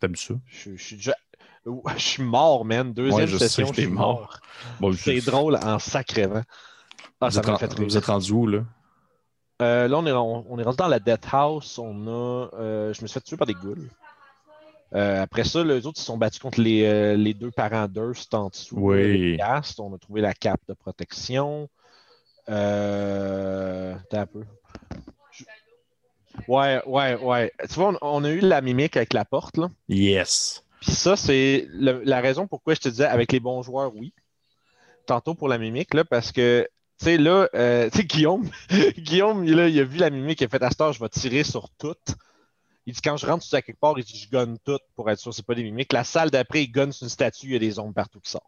T'aimes 0.00 0.16
ça? 0.16 0.34
Je, 0.46 0.74
je 0.76 0.82
suis 0.82 0.96
déjà. 0.96 1.14
Je 1.96 2.02
suis 2.02 2.22
mort, 2.22 2.64
man. 2.64 2.92
Deuxième 2.92 3.14
Ouais, 3.22 3.26
je 3.26 3.36
sais 3.38 3.48
session, 3.48 3.68
que 3.70 3.74
je 3.76 3.80
suis 3.82 3.90
mort. 3.90 4.20
mort. 4.20 4.40
Bon, 4.80 4.92
C'est 4.92 5.20
je- 5.20 5.26
drôle 5.30 5.56
en 5.56 5.78
sacrément. 5.78 6.42
Ah, 7.20 7.26
vous, 7.28 7.30
ça 7.32 7.40
êtes 7.40 7.46
fait 7.58 7.72
rire. 7.74 7.84
vous 7.88 7.96
êtes 7.96 8.04
rendu 8.06 8.32
où, 8.32 8.46
là? 8.46 8.60
Euh, 9.62 9.88
là, 9.88 9.96
on 9.98 10.06
est, 10.06 10.12
on, 10.12 10.44
on 10.52 10.58
est 10.58 10.62
rendu 10.62 10.76
dans 10.76 10.86
la 10.88 11.00
Death 11.00 11.26
House. 11.32 11.78
On 11.78 12.06
a, 12.06 12.50
euh, 12.58 12.92
je 12.92 13.02
me 13.02 13.06
suis 13.06 13.14
fait 13.14 13.20
tuer 13.24 13.36
par 13.36 13.46
des 13.46 13.54
ghouls. 13.54 13.88
Euh, 14.94 15.22
après 15.22 15.44
ça, 15.44 15.64
les 15.64 15.86
autres, 15.86 15.96
ils 15.98 16.00
se 16.00 16.06
sont 16.06 16.16
battus 16.18 16.38
contre 16.40 16.60
les, 16.60 17.16
les 17.16 17.34
deux 17.34 17.50
parents 17.50 17.88
d'Urst 17.88 18.32
en 18.34 18.48
dessous. 18.48 18.76
Oui. 18.78 19.36
On 19.78 19.94
a 19.94 19.98
trouvé 19.98 20.20
la 20.20 20.34
cape 20.34 20.60
de 20.68 20.74
protection. 20.74 21.68
Euh... 22.48 23.94
Attends 23.94 24.20
un 24.20 24.26
peu. 24.26 24.42
Je- 25.32 25.44
Ouais, 26.48 26.82
ouais, 26.86 27.16
ouais. 27.16 27.50
Tu 27.68 27.74
vois, 27.74 27.96
on, 28.02 28.20
on 28.20 28.24
a 28.24 28.30
eu 28.30 28.40
la 28.40 28.60
mimique 28.60 28.96
avec 28.96 29.14
la 29.14 29.24
porte, 29.24 29.56
là. 29.56 29.70
Yes! 29.88 30.62
Puis 30.86 30.94
ça, 30.94 31.16
c'est 31.16 31.66
la 31.72 32.20
raison 32.20 32.46
pourquoi 32.46 32.74
je 32.74 32.80
te 32.80 32.88
disais 32.88 33.06
avec 33.06 33.32
les 33.32 33.40
bons 33.40 33.60
joueurs, 33.60 33.92
oui. 33.96 34.14
Tantôt 35.04 35.34
pour 35.34 35.48
la 35.48 35.58
mimique, 35.58 35.94
là, 35.94 36.04
parce 36.04 36.30
que, 36.30 36.68
tu 37.00 37.06
sais, 37.06 37.18
là, 37.18 37.48
euh, 37.54 37.90
tu 37.90 37.98
sais, 37.98 38.04
Guillaume, 38.04 38.48
Guillaume, 38.96 39.44
il, 39.44 39.58
a 39.58 39.84
vu 39.84 39.98
la 39.98 40.10
mimique, 40.10 40.40
il 40.40 40.44
a 40.44 40.48
fait 40.48 40.62
à 40.62 40.92
je 40.92 41.00
vais 41.00 41.08
tirer 41.08 41.42
sur 41.42 41.70
toutes. 41.70 42.14
Il 42.86 42.94
dit, 42.94 43.00
quand 43.02 43.16
je 43.16 43.26
rentre 43.26 43.42
sur 43.42 43.60
quelque 43.60 43.80
part, 43.80 43.98
il 43.98 44.04
dit, 44.04 44.16
je 44.16 44.30
gonne 44.30 44.58
toutes 44.64 44.82
pour 44.94 45.10
être 45.10 45.18
sûr 45.18 45.34
c'est 45.34 45.44
pas 45.44 45.56
des 45.56 45.64
mimiques. 45.64 45.92
La 45.92 46.04
salle 46.04 46.30
d'après, 46.30 46.62
il 46.62 46.68
gonne 46.68 46.92
sur 46.92 47.02
une 47.02 47.10
statue, 47.10 47.46
il 47.46 47.52
y 47.54 47.56
a 47.56 47.58
des 47.58 47.80
ombres 47.80 47.94
partout 47.94 48.20
qui 48.20 48.30
sortent. 48.30 48.44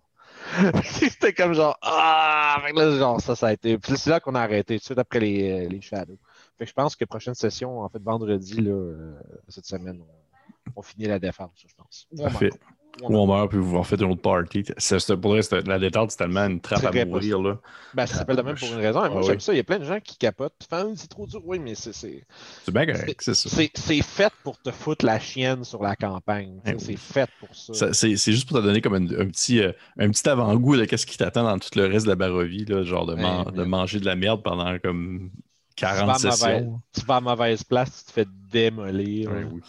C'était 0.84 1.32
comme 1.32 1.55
genre, 1.55 1.76
ah! 1.82 2.62
Là, 2.72 2.99
genre, 2.99 3.20
ça, 3.20 3.34
ça 3.34 3.49
a 3.49 3.53
été. 3.53 3.78
Puis 3.78 3.97
c'est 3.97 4.11
là 4.11 4.20
qu'on 4.20 4.36
a 4.36 4.41
arrêté, 4.41 4.76
tout 4.76 4.80
de 4.82 4.84
suite 4.84 4.99
après 4.99 5.18
les, 5.18 5.66
euh, 5.66 5.68
les 5.68 5.80
shadows. 5.80 6.18
Fait 6.57 6.66
que 6.66 6.68
je 6.68 6.74
pense 6.74 6.95
que 6.95 7.05
prochaine 7.05 7.34
session, 7.34 7.80
en 7.80 7.89
fait, 7.89 8.01
vendredi, 8.01 8.61
là, 8.61 8.70
euh, 8.70 9.18
cette 9.49 9.66
semaine, 9.66 10.01
on, 10.01 10.28
on 10.77 10.83
finit 10.83 11.07
la 11.07 11.19
défense, 11.19 11.51
je 11.66 11.75
pense. 11.77 12.07
Ou 12.12 12.21
on 12.21 12.25
Parfait. 12.25 12.47
meurt. 12.47 12.59
Ou 13.03 13.16
on 13.16 13.27
meurt, 13.29 13.49
puis 13.51 13.59
vous 13.59 13.77
en 13.77 13.85
faites 13.85 14.01
une 14.01 14.11
autre 14.11 14.23
party. 14.23 14.64
C'est, 14.79 14.99
pour 15.21 15.31
vrai, 15.31 15.41
la 15.66 15.79
détente, 15.79 16.11
c'est 16.11 16.16
tellement 16.16 16.47
une 16.47 16.61
trappe 16.61 16.85
à 16.85 17.05
mourir, 17.05 17.41
là. 17.41 17.61
Ben, 17.95 18.07
ça 18.07 18.16
s'appelle 18.16 18.35
de 18.37 18.43
même 18.43 18.57
pour 18.57 18.69
une 18.73 18.81
raison. 18.81 19.05
Et 19.05 19.09
moi, 19.09 19.21
Ah 19.21 19.27
j'aime 19.27 19.37
oui. 19.37 19.41
ça. 19.41 19.53
Il 19.53 19.57
y 19.57 19.61
a 19.61 19.64
plein 19.64 19.79
de 19.79 19.85
gens 19.85 20.01
qui 20.01 20.16
capotent. 20.16 20.66
C'est 20.97 21.09
trop 21.09 21.27
dur. 21.27 21.41
Oui, 21.45 21.61
mais 21.61 21.77
c'est, 21.77 21.93
c'est, 21.93 22.27
C'est 22.64 22.73
bien 22.73 22.87
correct, 22.87 23.21
c'est 23.23 23.35
ça. 23.35 23.49
c'est, 23.49 24.03
fait 24.03 24.33
pour 24.43 24.61
te 24.61 24.73
foutre 24.73 25.05
la 25.05 25.21
chienne 25.21 25.62
sur 25.62 25.81
la 25.83 25.95
campagne. 25.95 26.61
Eh 26.66 26.75
c'est 26.79 26.89
oui. 26.89 26.97
fait 26.97 27.31
pour 27.39 27.55
ça. 27.55 27.73
Ça, 27.73 27.93
c'est, 27.93 28.16
c'est 28.16 28.33
juste 28.33 28.49
pour 28.49 28.57
te 28.59 28.62
donner 28.64 28.81
comme 28.81 28.95
un, 28.95 29.05
un 29.05 29.27
petit, 29.29 29.61
euh, 29.61 29.73
un 29.99 30.11
petit 30.11 30.29
avant-goût 30.29 30.77
de 30.77 30.85
qu'est-ce 30.85 31.07
qui 31.07 31.16
t'attend 31.19 31.45
dans 31.45 31.59
tout 31.59 31.71
le 31.77 31.87
reste 31.87 32.05
de 32.07 32.11
la 32.11 32.16
barovie, 32.16 32.64
là, 32.64 32.83
genre 32.83 33.07
de, 33.07 33.14
man- 33.14 33.45
Ouais, 33.47 33.53
de 33.53 33.62
ouais. 33.62 33.64
manger 33.64 34.01
de 34.01 34.07
la 34.07 34.16
merde 34.16 34.43
pendant 34.43 34.77
comme 34.81 35.31
tu, 35.77 36.05
vas 36.05 36.09
40 36.09 36.25
à 36.25 36.31
mauvaise, 36.31 36.64
sessions. 36.64 36.83
tu 36.93 37.01
vas 37.07 37.16
à 37.16 37.21
mauvaise 37.21 37.62
place, 37.64 37.99
tu 38.01 38.05
te 38.07 38.12
fais 38.12 38.27
démolir. 38.51 39.31
Ouais, 39.31 39.45
oui. 39.45 39.61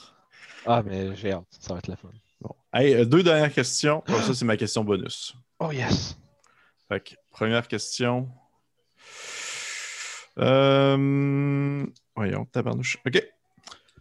Ah, 0.66 0.84
mais 0.86 1.16
j'ai 1.16 1.32
hâte. 1.32 1.46
Ça 1.60 1.74
va 1.74 1.80
être 1.80 1.88
la 1.88 1.96
fun. 1.96 2.10
Bon. 2.42 2.56
Hey, 2.74 2.94
euh, 2.94 3.06
deux 3.06 3.24
dernières 3.24 3.54
questions. 3.54 4.02
Comme 4.06 4.22
ça, 4.22 4.34
c'est 4.34 4.46
ma 4.46 4.58
question 4.58 4.84
bonus. 4.84 5.36
Oh, 5.60 5.72
yes. 5.72 6.18
Fait 6.88 7.00
que, 7.02 7.16
première 7.32 7.68
question. 7.68 8.30
Euh... 10.38 11.86
Voyons, 12.16 12.46
tabarnouche. 12.46 12.98
OK. 13.06 13.24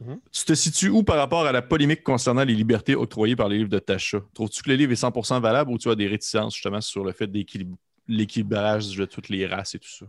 Mhm. 0.00 0.20
Tu 0.30 0.44
te 0.44 0.54
situes 0.54 0.90
où 0.90 1.02
par 1.02 1.16
rapport 1.16 1.44
à 1.44 1.50
la 1.52 1.60
polémique 1.62 2.04
concernant 2.04 2.44
les 2.44 2.54
libertés 2.54 2.94
octroyées 2.94 3.34
par 3.34 3.48
les 3.48 3.58
livres 3.58 3.68
de 3.70 3.80
Tasha? 3.80 4.20
Trouves-tu 4.32 4.62
que 4.62 4.70
le 4.70 4.76
livre 4.76 4.92
est 4.92 5.02
100% 5.02 5.40
valable 5.40 5.72
ou 5.72 5.78
tu 5.78 5.90
as 5.90 5.96
des 5.96 6.06
réticences 6.06 6.54
justement 6.54 6.80
sur 6.80 7.02
le 7.04 7.10
fait 7.12 7.26
d'équilib- 7.26 7.74
l'équilibrage 8.06 8.96
de 8.96 9.04
toutes 9.06 9.28
les 9.28 9.46
races 9.46 9.74
et 9.74 9.80
tout 9.80 9.90
ça? 9.90 10.06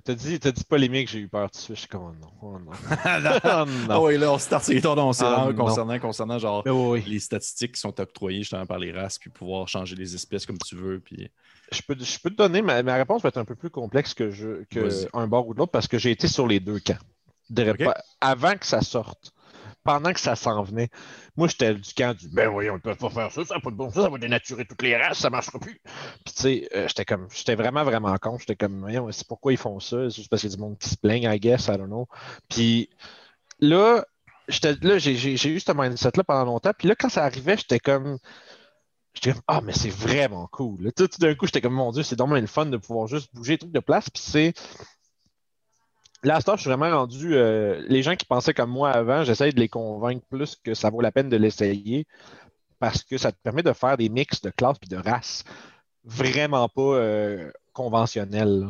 T'as 0.00 0.14
dit, 0.14 0.40
t'as 0.40 0.52
dit 0.52 0.64
polémique, 0.64 1.08
j'ai 1.10 1.18
eu 1.18 1.28
peur 1.28 1.50
tout 1.50 1.58
de 1.58 1.62
suite. 1.62 1.76
Je 1.76 1.80
suis 1.80 1.88
comme, 1.88 2.02
oh 2.02 2.14
non. 2.20 2.30
Oh 2.42 2.58
non. 2.58 2.70
Ah 3.04 3.64
oh 3.66 3.70
non. 3.88 4.04
oui, 4.04 4.16
là, 4.18 4.32
on 4.32 4.38
start 4.38 4.64
sur 4.64 4.72
les 4.74 4.80
tons 4.80 4.96
on 4.96 5.12
s'est 5.12 5.24
Ah, 5.26 5.48
concernant, 5.56 5.98
concernant 5.98 6.38
genre 6.38 6.62
oui, 6.66 6.72
oui. 6.72 7.04
les 7.06 7.18
statistiques 7.20 7.72
qui 7.72 7.80
sont 7.80 7.98
octroyées 8.00 8.38
justement 8.38 8.64
par 8.66 8.78
les 8.78 8.92
races, 8.92 9.18
puis 9.18 9.30
pouvoir 9.30 9.68
changer 9.68 9.94
les 9.96 10.14
espèces 10.14 10.46
comme 10.46 10.58
tu 10.58 10.76
veux. 10.76 11.00
Puis... 11.00 11.30
Je 11.70 11.82
peux, 11.86 11.96
je 11.98 12.18
peux 12.18 12.30
te 12.30 12.36
donner, 12.36 12.62
ma, 12.62 12.82
ma 12.82 12.94
réponse 12.96 13.22
va 13.22 13.28
être 13.28 13.38
un 13.38 13.44
peu 13.44 13.54
plus 13.54 13.70
complexe 13.70 14.14
que, 14.14 14.30
je, 14.30 14.64
que 14.70 14.88
un 15.16 15.26
bord 15.26 15.46
ou 15.48 15.54
de 15.54 15.58
l'autre 15.58 15.72
parce 15.72 15.88
que 15.88 15.98
j'ai 15.98 16.10
été 16.10 16.28
sur 16.28 16.46
les 16.46 16.60
deux 16.60 16.80
camps. 16.80 16.98
De- 17.50 17.70
Ok. 17.70 17.84
pas- 17.84 18.00
Avant 18.20 18.54
que 18.56 18.64
ça 18.66 18.80
sorte. 18.80 19.32
Pendant 19.84 20.12
que 20.12 20.20
ça 20.20 20.36
s'en 20.36 20.62
venait, 20.62 20.88
moi, 21.36 21.48
j'étais 21.48 21.74
du 21.74 21.94
camp 21.94 22.16
du 22.16 22.28
ben 22.28 22.48
oui, 22.48 22.70
on 22.70 22.74
ne 22.74 22.78
peut 22.78 22.94
pas 22.94 23.10
faire 23.10 23.32
ça, 23.32 23.44
ça 23.44 23.54
n'a 23.54 23.60
pas 23.60 23.70
de 23.70 23.76
bon 23.76 23.90
sens, 23.90 24.04
ça 24.04 24.10
va 24.10 24.18
dénaturer 24.18 24.64
toutes 24.64 24.82
les 24.82 24.96
races, 24.96 25.18
ça 25.18 25.28
ne 25.28 25.32
marchera 25.32 25.58
plus. 25.58 25.80
Puis, 26.24 26.34
tu 26.34 26.42
sais, 26.42 26.68
euh, 26.74 26.88
j'étais 26.88 27.04
comme, 27.04 27.28
j'étais 27.32 27.54
vraiment, 27.54 27.84
vraiment 27.84 28.16
con. 28.18 28.38
J'étais 28.38 28.56
comme, 28.56 28.88
c'est 29.12 29.26
pourquoi 29.26 29.52
ils 29.52 29.58
font 29.58 29.80
ça? 29.80 30.10
C'est 30.10 30.16
juste 30.16 30.30
parce 30.30 30.42
qu'il 30.42 30.50
y 30.50 30.52
a 30.52 30.56
du 30.56 30.62
monde 30.62 30.78
qui 30.78 30.88
se 30.88 30.96
plaigne, 30.96 31.24
I 31.24 31.38
guess, 31.40 31.68
I 31.68 31.76
don't 31.76 31.86
know. 31.86 32.06
Puis 32.48 32.90
là, 33.60 34.04
là, 34.82 34.98
j'ai 34.98 35.48
eu 35.48 35.60
ce 35.60 35.72
mindset-là 35.72 36.24
pendant 36.24 36.44
longtemps. 36.44 36.72
Puis 36.76 36.88
là, 36.88 36.94
quand 36.94 37.08
ça 37.08 37.24
arrivait, 37.24 37.56
j'étais 37.56 37.80
comme. 37.80 38.18
J'étais 39.14 39.32
comme, 39.32 39.42
ah, 39.46 39.60
mais 39.62 39.74
c'est 39.74 39.90
vraiment 39.90 40.48
cool. 40.50 40.90
Tout, 40.96 41.08
d'un 41.18 41.34
coup, 41.34 41.46
j'étais 41.46 41.60
comme, 41.60 41.74
mon 41.74 41.92
Dieu, 41.92 42.02
c'est 42.02 42.18
vraiment 42.18 42.36
le 42.36 42.46
fun 42.46 42.66
de 42.66 42.78
pouvoir 42.78 43.08
juste 43.08 43.34
bouger 43.34 43.52
les 43.54 43.58
trucs 43.58 43.72
de 43.72 43.80
place. 43.80 44.08
Puis 44.10 44.22
c'est. 44.24 44.54
Là, 46.24 46.38
je 46.46 46.56
suis 46.56 46.68
vraiment 46.70 46.90
rendu. 46.90 47.34
Euh, 47.34 47.84
les 47.88 48.02
gens 48.02 48.14
qui 48.14 48.24
pensaient 48.24 48.54
comme 48.54 48.70
moi 48.70 48.90
avant, 48.90 49.24
j'essaye 49.24 49.52
de 49.52 49.58
les 49.58 49.68
convaincre 49.68 50.24
plus 50.30 50.56
que 50.56 50.74
ça 50.74 50.90
vaut 50.90 51.00
la 51.00 51.10
peine 51.10 51.28
de 51.28 51.36
l'essayer 51.36 52.06
parce 52.78 53.02
que 53.02 53.18
ça 53.18 53.32
te 53.32 53.38
permet 53.42 53.62
de 53.62 53.72
faire 53.72 53.96
des 53.96 54.08
mix 54.08 54.40
de 54.40 54.50
classes 54.50 54.78
et 54.82 54.88
de 54.94 54.96
races 54.96 55.44
vraiment 56.04 56.68
pas 56.68 56.82
euh, 56.82 57.50
conventionnels. 57.72 58.68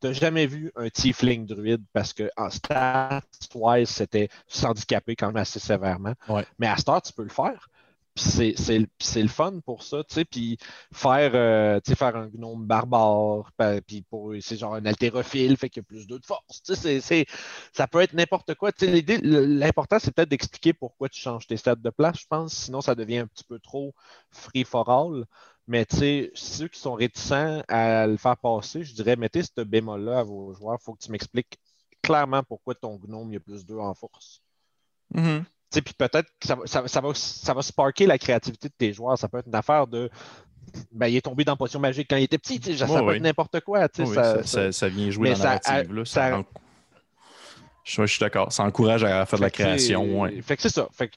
Tu 0.00 0.08
n'as 0.08 0.12
jamais 0.14 0.46
vu 0.46 0.72
un 0.76 0.88
tiefling 0.90 1.46
druide 1.46 1.84
parce 1.92 2.12
que 2.12 2.28
en 2.36 2.50
stats-wise, 2.50 3.88
c'était 3.88 4.28
s'handicaper 4.48 5.14
quand 5.16 5.28
même 5.28 5.36
assez 5.36 5.60
sévèrement. 5.60 6.14
Mais 6.58 6.66
à 6.66 6.76
Star, 6.76 7.02
tu 7.02 7.12
peux 7.12 7.22
le 7.22 7.28
faire. 7.28 7.68
C'est 8.14 8.52
le 8.78 9.28
fun 9.28 9.60
pour 9.64 9.82
ça, 9.82 10.04
tu 10.04 10.14
sais, 10.14 10.24
puis 10.24 10.58
faire, 10.92 11.32
euh, 11.34 11.80
un 12.00 12.28
gnome 12.28 12.66
barbare, 12.66 13.50
puis 13.86 14.02
pour 14.02 14.34
c'est 14.40 14.56
genre 14.56 14.74
un 14.74 14.84
haltérophile, 14.84 15.56
fait 15.56 15.70
qu'il 15.70 15.80
y 15.80 15.84
a 15.84 15.88
plus 15.88 16.06
de 16.06 16.20
force, 16.24 16.62
tu 16.62 16.74
sais, 16.74 17.26
ça 17.72 17.86
peut 17.88 18.00
être 18.00 18.12
n'importe 18.12 18.54
quoi. 18.54 18.70
L'important, 19.22 19.98
c'est 19.98 20.12
peut-être 20.12 20.28
d'expliquer 20.28 20.72
pourquoi 20.74 21.08
tu 21.08 21.20
changes 21.20 21.46
tes 21.46 21.56
stats 21.56 21.76
de 21.76 21.90
place, 21.90 22.20
je 22.20 22.26
pense, 22.28 22.52
sinon 22.52 22.82
ça 22.82 22.94
devient 22.94 23.18
un 23.18 23.26
petit 23.26 23.44
peu 23.44 23.58
trop 23.58 23.94
free 24.30 24.64
for 24.64 24.88
all. 24.90 25.24
Mais 25.68 25.86
tu 25.86 25.96
sais, 25.96 26.30
ceux 26.34 26.68
qui 26.68 26.80
sont 26.80 26.94
réticents 26.94 27.62
à 27.68 28.06
le 28.06 28.16
faire 28.16 28.36
passer, 28.36 28.82
je 28.82 28.94
dirais, 28.94 29.16
mettez 29.16 29.42
ce 29.42 29.62
bémol-là 29.62 30.18
à 30.20 30.22
vos 30.24 30.52
joueurs. 30.54 30.80
Faut 30.82 30.94
que 30.94 31.02
tu 31.02 31.10
m'expliques 31.10 31.58
clairement 32.02 32.42
pourquoi 32.42 32.74
ton 32.74 32.98
gnome, 32.98 33.30
il 33.30 33.34
y 33.34 33.36
a 33.36 33.40
plus 33.40 33.64
2 33.64 33.78
en 33.78 33.94
force. 33.94 34.42
Mm-hmm. 35.14 35.44
Puis 35.80 35.94
peut-être 35.96 36.28
que 36.40 36.46
ça, 36.46 36.80
va, 37.00 37.14
ça 37.14 37.54
va 37.54 37.62
sparker 37.62 38.06
la 38.06 38.18
créativité 38.18 38.68
de 38.68 38.74
tes 38.76 38.92
joueurs. 38.92 39.18
Ça 39.18 39.28
peut 39.28 39.38
être 39.38 39.46
une 39.46 39.54
affaire 39.54 39.86
de. 39.86 40.10
Ben, 40.92 41.08
il 41.08 41.16
est 41.16 41.22
tombé 41.22 41.44
dans 41.44 41.56
potion 41.56 41.80
magique 41.80 42.08
quand 42.08 42.16
il 42.16 42.24
était 42.24 42.38
petit. 42.38 42.60
ça 42.76 42.86
peut 42.86 43.16
être 43.16 43.22
n'importe 43.22 43.60
quoi. 43.60 43.88
ça, 43.92 44.88
vient 44.88 45.10
jouer 45.10 45.32
dans 45.32 45.38
la 45.38 45.44
narrative. 45.44 45.92
Là, 45.92 46.44
je, 47.84 48.06
suis 48.06 48.20
d'accord. 48.20 48.52
Ça 48.52 48.62
encourage 48.62 49.02
à 49.02 49.26
faire 49.26 49.38
de 49.38 49.44
la 49.44 49.50
création. 49.50 50.28
Fait 50.42 50.56
que 50.56 50.62
c'est 50.62 50.68
ça. 50.68 50.88
Fait 50.92 51.10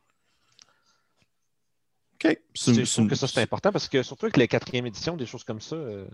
OK. 2.24 2.38
Je 2.56 2.94
trouve 2.94 3.08
que 3.08 3.16
ça, 3.16 3.28
c'est 3.28 3.42
important 3.42 3.72
parce 3.72 3.88
que 3.88 4.02
surtout 4.02 4.26
avec 4.26 4.38
la 4.38 4.48
quatrième 4.48 4.86
édition, 4.86 5.18
des 5.18 5.26
choses 5.26 5.44
comme 5.44 5.62
ça, 5.62 5.76
euh, 5.76 6.08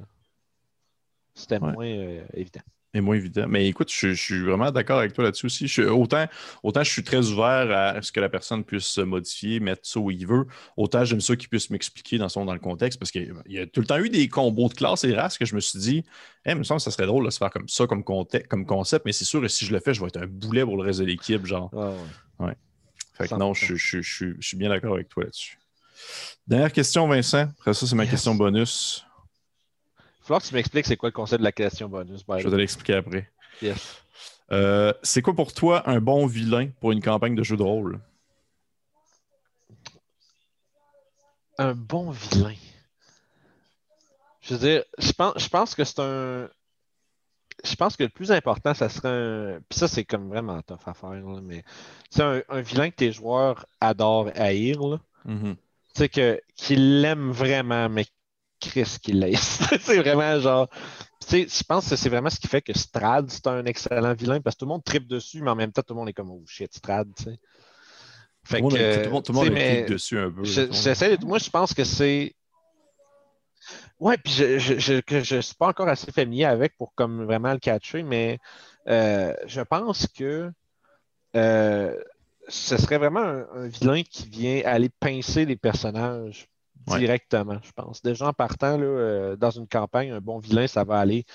c'était 1.36 1.60
moins 1.60 1.86
euh, 1.86 2.24
évident. 2.34 2.62
Et 2.94 3.00
moins 3.00 3.16
évident. 3.16 3.46
Mais 3.48 3.68
écoute, 3.68 3.90
je, 3.90 4.14
suis 4.14 4.42
vraiment 4.42 4.70
d'accord 4.70 5.00
avec 5.00 5.14
toi 5.14 5.24
là-dessus 5.24 5.46
aussi. 5.46 5.82
autant, 5.82 6.26
autant 6.62 6.84
je 6.84 6.92
suis 6.92 7.04
très 7.04 7.30
ouvert 7.30 7.72
à 7.72 8.02
ce 8.02 8.12
que 8.12 8.20
la 8.20 8.28
personne 8.28 8.66
puisse 8.66 8.86
se 8.86 9.00
modifier, 9.00 9.62
mettre 9.62 9.88
ça 9.88 10.00
où 10.02 10.12
il 10.12 10.28
veut, 10.28 10.46
autant 10.76 11.06
j'aime 11.06 11.22
ça 11.22 11.38
qu'il 11.38 11.48
puisse 11.48 11.70
m'expliquer 11.70 12.18
dans, 12.18 12.28
son, 12.28 12.44
dans 12.44 12.54
le 12.54 12.60
contexte 12.60 13.00
parce 13.00 13.12
qu'il 13.12 13.34
y 13.48 13.60
a 13.60 13.66
tout 13.66 13.80
le 13.80 13.88
temps 13.88 13.98
eu 13.98 14.10
des 14.10 14.28
combos 14.28 14.68
de 14.68 14.74
classes 14.74 15.06
et 15.06 15.16
races 15.16 15.38
que 15.38 15.46
je 15.46 15.56
me 15.56 15.62
suis 15.62 15.80
dit, 15.80 16.04
eh, 16.46 16.52
il 16.52 16.58
me 16.58 16.64
semble 16.64 16.80
que 16.80 16.84
ça 16.84 16.92
serait 16.92 17.06
drôle 17.06 17.26
de 17.26 17.30
se 17.30 17.38
faire 17.38 17.50
comme 17.50 17.70
ça, 17.70 17.88
comme, 17.88 18.04
comme 18.04 18.66
concept, 18.66 19.06
mais 19.06 19.14
c'est 19.14 19.26
sûr 19.26 19.40
que 19.40 19.48
si 19.48 19.66
je 19.66 19.72
le 19.72 19.80
fais, 19.80 19.94
je 19.94 20.02
vais 20.02 20.08
être 20.08 20.22
un 20.22 20.28
boulet 20.28 20.66
pour 20.66 20.76
le 20.76 20.84
reste 20.84 21.00
de 21.00 21.06
l'équipe. 21.06 21.46
Genre. 21.46 21.74
ouais. 22.40 22.56
Fait 23.14 23.30
que 23.30 23.36
non, 23.36 23.54
je, 23.54 23.76
je 23.76 24.02
suis 24.02 24.58
bien 24.58 24.70
d'accord 24.70 24.96
avec 24.96 25.08
toi 25.08 25.24
là-dessus. 25.24 25.58
Dernière 26.48 26.72
question, 26.72 27.08
Vincent. 27.08 27.48
Après 27.60 27.74
ça, 27.74 27.88
c'est 27.88 27.96
ma 27.96 28.08
question 28.08 28.36
bonus. 28.36 29.06
Falloir 30.32 30.44
que 30.44 30.48
tu 30.48 30.56
m'expliques 30.56 30.86
c'est 30.86 30.96
quoi 30.96 31.10
le 31.10 31.14
concept 31.14 31.40
de 31.40 31.44
la 31.44 31.52
question 31.52 31.90
bonus. 31.90 32.24
Je 32.26 32.34
vais 32.36 32.50
te 32.50 32.56
l'expliquer 32.56 32.94
après. 32.94 33.30
Yes. 33.62 34.02
Euh, 34.54 34.94
c'est 35.04 35.22
quoi 35.22 35.34
pour 35.34 35.52
toi 35.52 35.90
un 35.90 36.00
bon 36.00 36.26
vilain 36.26 36.70
pour 36.80 36.94
une 36.94 37.02
campagne 37.02 37.36
de 37.36 37.44
jeu 37.44 37.58
de 37.58 37.64
rôle? 37.64 38.00
Un 41.58 41.74
bon 41.74 42.12
vilain. 42.12 42.56
Je 44.40 44.54
veux 44.54 44.60
dire, 44.62 44.84
je 44.98 45.12
pense, 45.12 45.34
je 45.36 45.50
pense 45.50 45.76
que 45.76 45.84
c'est 45.84 46.00
un. 46.00 46.50
Je 47.66 47.76
pense 47.76 47.98
que 47.98 48.04
le 48.04 48.10
plus 48.10 48.32
important, 48.32 48.74
ça 48.74 48.88
serait 48.88 49.10
un. 49.10 49.60
Puis 49.68 49.80
ça, 49.80 49.90
c'est 49.90 50.06
comme 50.06 50.30
vraiment 50.30 50.62
tough 50.62 50.80
à 50.86 50.94
faire, 50.94 51.12
mais 51.44 51.66
c'est 52.10 52.24
un, 52.24 52.62
vilain 52.62 52.90
que 52.90 52.96
tes 52.96 53.12
joueurs 53.12 53.66
adorent 53.82 54.32
haïr. 54.36 54.80
Là. 54.80 55.02
Mm-hmm. 55.28 55.56
Tu 55.94 56.10
sais, 56.10 56.40
qu'il 56.56 57.02
l'aime 57.02 57.32
vraiment, 57.32 57.90
mais 57.90 58.06
Chris 58.62 58.98
qu'il 59.02 59.20
laisse. 59.20 59.60
c'est 59.82 59.98
vraiment 59.98 60.40
genre. 60.40 60.70
Tu 61.20 61.28
sais, 61.28 61.48
je 61.48 61.64
pense 61.64 61.90
que 61.90 61.96
c'est 61.96 62.10
vraiment 62.10 62.30
ce 62.30 62.40
qui 62.40 62.48
fait 62.48 62.62
que 62.62 62.78
Strad, 62.78 63.30
c'est 63.30 63.48
un 63.48 63.66
excellent 63.66 64.14
vilain 64.14 64.42
parce 64.42 64.56
que 64.56 64.60
tout 64.60 64.66
le 64.66 64.72
monde 64.72 64.84
tripe 64.84 65.08
dessus, 65.08 65.42
mais 65.42 65.52
en 65.52 65.56
même 65.56 65.72
temps, 65.72 65.82
tout 65.82 65.94
le 65.94 66.00
monde 66.00 66.10
est 66.10 66.14
comme 66.14 66.32
oh 66.32 66.44
shit, 66.48 66.74
Strad, 66.74 67.08
tu 67.16 67.24
sais. 67.24 67.40
Fait 68.44 68.60
tout, 68.60 68.70
que, 68.70 69.04
tout, 69.20 69.34
le 69.34 69.34
monde, 69.34 69.46
tripe 69.46 69.90
dessus 69.90 70.18
un 70.18 70.32
peu. 70.32 70.44
J'essaie 70.44 71.18
moi, 71.24 71.38
je 71.38 71.50
pense 71.50 71.74
que 71.74 71.84
c'est. 71.84 72.36
Ouais, 74.00 74.18
puis 74.18 74.34
je 74.34 74.58
je, 74.58 74.80
je, 74.80 75.20
je, 75.22 75.42
suis 75.42 75.56
pas 75.56 75.68
encore 75.68 75.88
assez 75.88 76.12
familier 76.12 76.46
avec 76.46 76.76
pour 76.76 76.96
comme 76.96 77.26
vraiment 77.26 77.54
le 77.54 77.60
catcher, 77.60 78.02
mais 78.02 78.40
euh, 78.88 79.34
je 79.46 79.62
pense 79.62 80.08
que 80.08 80.52
euh, 81.36 82.02
ce 82.48 82.78
serait 82.78 82.98
vraiment 82.98 83.20
un, 83.20 83.68
vilain 83.68 84.02
qui 84.04 84.28
vient 84.28 84.62
aller 84.66 84.90
pincer 84.90 85.46
les 85.46 85.56
personnages 85.56 86.48
directement, 86.88 87.60
je 87.64 87.72
pense. 87.72 88.02
Déjà 88.02 88.28
en 88.28 88.34
partant 88.34 88.78
là, 88.78 88.86
euh, 88.86 89.36
dans 89.36 89.52
une 89.52 89.68
campagne, 89.68 90.12
un 90.12 90.22
bon 90.22 90.40
vilain, 90.40 90.68
ça 90.68 90.84
va 90.84 91.00
aller. 91.00 91.26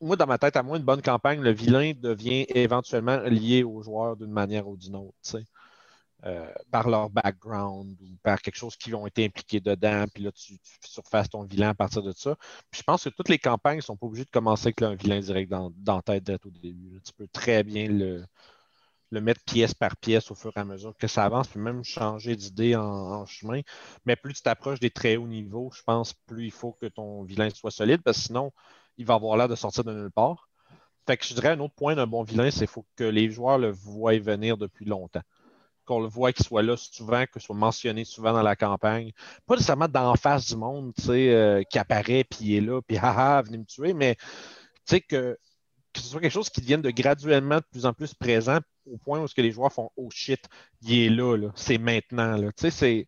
Moi, 0.00 0.16
dans 0.16 0.26
ma 0.26 0.38
tête, 0.38 0.56
à 0.56 0.62
moi, 0.62 0.76
une 0.76 0.84
bonne 0.84 1.02
campagne, 1.02 1.40
le 1.40 1.52
vilain 1.52 1.92
devient 1.96 2.46
éventuellement 2.48 3.18
lié 3.22 3.64
aux 3.64 3.82
joueurs 3.82 4.16
d'une 4.16 4.30
manière 4.30 4.68
ou 4.68 4.76
d'une 4.76 4.96
autre. 4.96 5.14
Euh, 6.26 6.50
par 6.70 6.88
leur 6.88 7.10
background 7.10 7.98
ou 8.00 8.16
par 8.22 8.40
quelque 8.40 8.56
chose 8.56 8.76
qui 8.76 8.94
ont 8.94 9.06
été 9.06 9.26
impliqués 9.26 9.60
dedans, 9.60 10.06
puis 10.14 10.22
là, 10.22 10.32
tu, 10.32 10.56
surfaces 10.80 11.28
ton 11.28 11.42
vilain 11.42 11.68
à 11.68 11.74
partir 11.74 12.02
de 12.02 12.12
ça. 12.12 12.34
je 12.72 12.82
pense 12.82 13.04
que 13.04 13.10
toutes 13.10 13.28
les 13.28 13.38
campagnes 13.38 13.76
ne 13.76 13.82
sont 13.82 13.94
pas 13.94 14.06
obligées 14.06 14.24
de 14.24 14.30
commencer 14.30 14.68
avec 14.68 14.80
un 14.80 14.94
vilain 14.94 15.20
direct 15.20 15.50
dans, 15.50 15.70
dans 15.76 16.00
tête 16.00 16.30
au 16.46 16.50
début. 16.50 16.98
Tu 17.04 17.12
peux 17.12 17.28
très 17.28 17.62
bien 17.62 17.88
le, 17.88 18.24
le 19.10 19.20
mettre 19.20 19.42
pièce 19.44 19.74
par 19.74 19.96
pièce 19.96 20.30
au 20.30 20.34
fur 20.34 20.52
et 20.56 20.60
à 20.60 20.64
mesure 20.64 20.96
que 20.96 21.06
ça 21.06 21.24
avance, 21.24 21.48
puis 21.48 21.60
même 21.60 21.84
changer 21.84 22.36
d'idée 22.36 22.76
en, 22.76 23.24
chemin. 23.26 23.60
Mais 24.04 24.16
plus 24.16 24.34
tu 24.34 24.42
t'approches 24.42 24.80
des 24.80 24.90
très 24.90 25.16
hauts 25.16 25.26
niveaux, 25.26 25.70
je 25.74 25.82
pense, 25.82 26.12
plus 26.12 26.46
il 26.46 26.50
faut 26.50 26.72
que 26.72 26.86
ton 26.86 27.22
vilain 27.22 27.50
soit 27.50 27.70
solide, 27.70 28.02
parce 28.02 28.18
que 28.18 28.24
sinon, 28.24 28.52
il 28.98 29.06
va 29.06 29.14
avoir 29.14 29.36
l'air 29.36 29.48
de 29.48 29.54
sortir 29.54 29.84
de 29.84 29.92
nulle 29.92 30.10
part. 30.10 30.48
Fait 31.06 31.16
que 31.16 31.24
je 31.24 31.34
dirais 31.34 31.48
un 31.48 31.60
autre 31.60 31.74
point 31.74 31.94
d'un 31.94 32.06
bon 32.06 32.22
vilain, 32.22 32.50
c'est 32.50 32.60
qu'il 32.60 32.68
faut 32.68 32.86
que 32.96 33.04
les 33.04 33.30
joueurs 33.30 33.58
le 33.58 33.70
voient 33.70 34.18
venir 34.18 34.56
depuis 34.56 34.84
longtemps. 34.84 35.22
Qu'on 35.84 36.00
le 36.00 36.08
voit 36.08 36.32
qu'il 36.32 36.46
soit 36.46 36.62
là 36.62 36.76
souvent, 36.78 37.26
qu'il 37.26 37.42
soit 37.42 37.54
mentionné 37.54 38.04
souvent 38.04 38.32
dans 38.32 38.42
la 38.42 38.56
campagne. 38.56 39.12
Pas 39.46 39.54
nécessairement 39.54 39.88
d'en 39.88 40.14
face 40.14 40.46
du 40.46 40.56
monde, 40.56 40.94
tu 40.96 41.02
sais, 41.02 41.30
euh, 41.34 41.62
qui 41.62 41.78
apparaît, 41.78 42.24
puis 42.24 42.38
il 42.40 42.54
est 42.56 42.60
là, 42.62 42.80
puis 42.80 42.96
haha, 43.02 43.42
venez 43.42 43.58
me 43.58 43.66
tuer, 43.66 43.92
mais 43.92 44.16
tu 44.16 44.22
sais 44.86 45.00
que 45.00 45.38
que 45.94 46.00
ce 46.00 46.08
soit 46.08 46.20
quelque 46.20 46.32
chose 46.32 46.50
qui 46.50 46.60
devienne 46.60 46.82
de 46.82 46.90
graduellement 46.90 47.56
de 47.56 47.64
plus 47.70 47.86
en 47.86 47.92
plus 47.92 48.12
présent 48.14 48.58
au 48.92 48.98
point 48.98 49.20
où 49.20 49.28
ce 49.28 49.34
que 49.34 49.40
les 49.40 49.52
joueurs 49.52 49.72
font 49.72 49.90
Oh 49.96 50.10
shit, 50.10 50.48
il 50.82 50.98
est 50.98 51.08
là, 51.08 51.48
c'est 51.54 51.78
maintenant. 51.78 52.36
Là. 52.36 52.50
Tu 52.52 52.70
sais, 52.70 53.06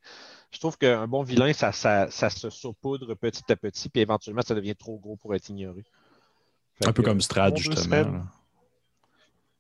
je 0.53 0.59
trouve 0.59 0.79
qu'un 0.79 1.07
bon 1.07 1.23
vilain, 1.23 1.53
ça, 1.53 1.73
ça, 1.73 2.09
se 2.31 2.49
saupoudre 2.49 3.15
petit 3.15 3.43
à 3.51 3.57
petit, 3.57 3.89
puis 3.89 4.01
éventuellement, 4.01 4.43
ça 4.43 4.55
devient 4.55 4.77
trop 4.77 4.99
gros 4.99 5.17
pour 5.17 5.35
être 5.35 5.49
ignoré. 5.49 5.85
un 6.85 6.93
peu 6.93 7.03
comme 7.03 7.21
Strad, 7.21 7.57
justement. 7.57 8.25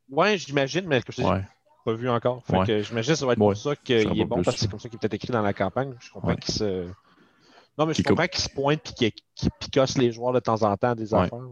Oui, 0.08 0.38
j'imagine, 0.38 0.86
mais 0.86 1.02
que 1.02 1.12
je 1.12 1.22
ouais. 1.22 1.44
pas 1.84 1.94
vu 1.94 2.08
encore. 2.08 2.42
j'imagine 2.48 3.12
que 3.12 3.18
ça 3.18 3.26
va 3.26 3.32
être 3.32 3.38
pour 3.38 3.56
ça 3.56 3.74
qu'il 3.74 4.20
est 4.20 4.24
bon, 4.24 4.42
parce 4.42 4.56
que 4.56 4.62
c'est 4.62 4.70
comme 4.70 4.80
ça 4.80 4.88
qu'il 4.88 4.96
est 4.96 5.00
peut-être 5.00 5.14
écrit 5.14 5.32
dans 5.32 5.42
la 5.42 5.52
campagne. 5.52 5.94
Je 6.00 6.10
comprends 6.10 6.36
qu'il 6.36 6.54
se. 6.54 6.86
Non, 7.76 7.84
mais 7.84 7.92
je 7.92 8.02
comprends 8.02 8.26
qu'il 8.26 8.40
se 8.40 8.48
pointe 8.48 8.94
et 9.02 9.10
qu'il 9.10 9.50
picosse 9.60 9.98
les 9.98 10.12
joueurs 10.12 10.32
de 10.32 10.40
temps 10.40 10.62
en 10.62 10.76
temps 10.76 10.94
des 10.94 11.12
affaires. 11.12 11.42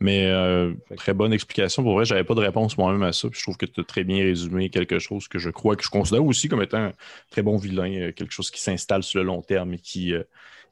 Mais 0.00 0.26
euh, 0.26 0.74
très 0.96 1.12
bonne 1.12 1.32
explication. 1.32 1.82
Pour 1.82 1.94
vrai, 1.94 2.04
j'avais 2.04 2.24
pas 2.24 2.34
de 2.34 2.40
réponse 2.40 2.78
moi-même 2.78 3.02
à 3.02 3.12
ça. 3.12 3.28
je 3.32 3.42
trouve 3.42 3.56
que 3.56 3.66
tu 3.66 3.80
as 3.80 3.84
très 3.84 4.04
bien 4.04 4.22
résumé 4.22 4.70
quelque 4.70 4.98
chose 4.98 5.26
que 5.26 5.38
je 5.38 5.50
crois, 5.50 5.74
que 5.76 5.82
je 5.82 5.90
considère 5.90 6.24
aussi 6.24 6.48
comme 6.48 6.62
étant 6.62 6.78
un 6.78 6.92
très 7.30 7.42
bon 7.42 7.56
vilain, 7.56 7.92
euh, 7.92 8.12
quelque 8.12 8.32
chose 8.32 8.50
qui 8.50 8.60
s'installe 8.60 9.02
sur 9.02 9.20
le 9.20 9.26
long 9.26 9.42
terme 9.42 9.74
et 9.74 9.78
qui, 9.78 10.14
euh, 10.14 10.22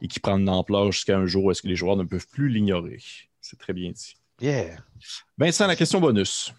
et 0.01 0.09
qui 0.09 0.21
prend 0.21 0.39
de 0.39 0.45
l'ampleur 0.45 0.93
jusqu'à 0.93 1.19
un 1.19 1.27
jour 1.27 1.45
où 1.45 1.51
est-ce 1.51 1.63
que 1.63 1.69
les 1.69 1.77
joueurs 1.77 1.97
ne 1.97 2.05
peuvent 2.05 2.29
plus 2.29 2.49
l'ignorer. 2.49 2.99
C'est 3.41 3.59
très 3.59 3.73
bien 3.73 3.91
dit. 3.91 4.17
Yeah. 4.41 4.77
Vincent, 5.39 5.67
la 5.67 5.77
question 5.77 6.01
bonus. 6.01 6.53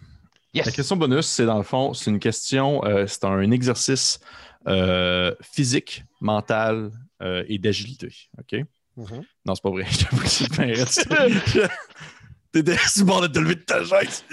La 0.54 0.64
question 0.64 0.96
bonus, 0.96 1.26
c'est 1.26 1.46
dans 1.46 1.58
le 1.58 1.62
fond, 1.62 1.94
c'est 1.94 2.10
une 2.10 2.18
question, 2.18 2.82
c'est 3.06 3.24
un 3.24 3.50
exercice 3.52 4.18
physique, 5.42 6.02
mental 6.20 6.90
et 7.20 7.58
d'agilité. 7.58 8.12
OK? 8.38 8.64
Mm-hmm. 8.98 9.22
Non, 9.46 9.54
c'est 9.54 9.62
pas 9.62 9.70
vrai. 9.70 9.84
T'étais 12.52 12.76
sur 12.78 13.00
le 13.02 13.04
bord 13.06 13.20
de 13.20 13.26
te 13.26 13.38
lever 13.38 13.56
de 13.56 13.60
ta 13.60 13.84
chaise. 13.84 14.24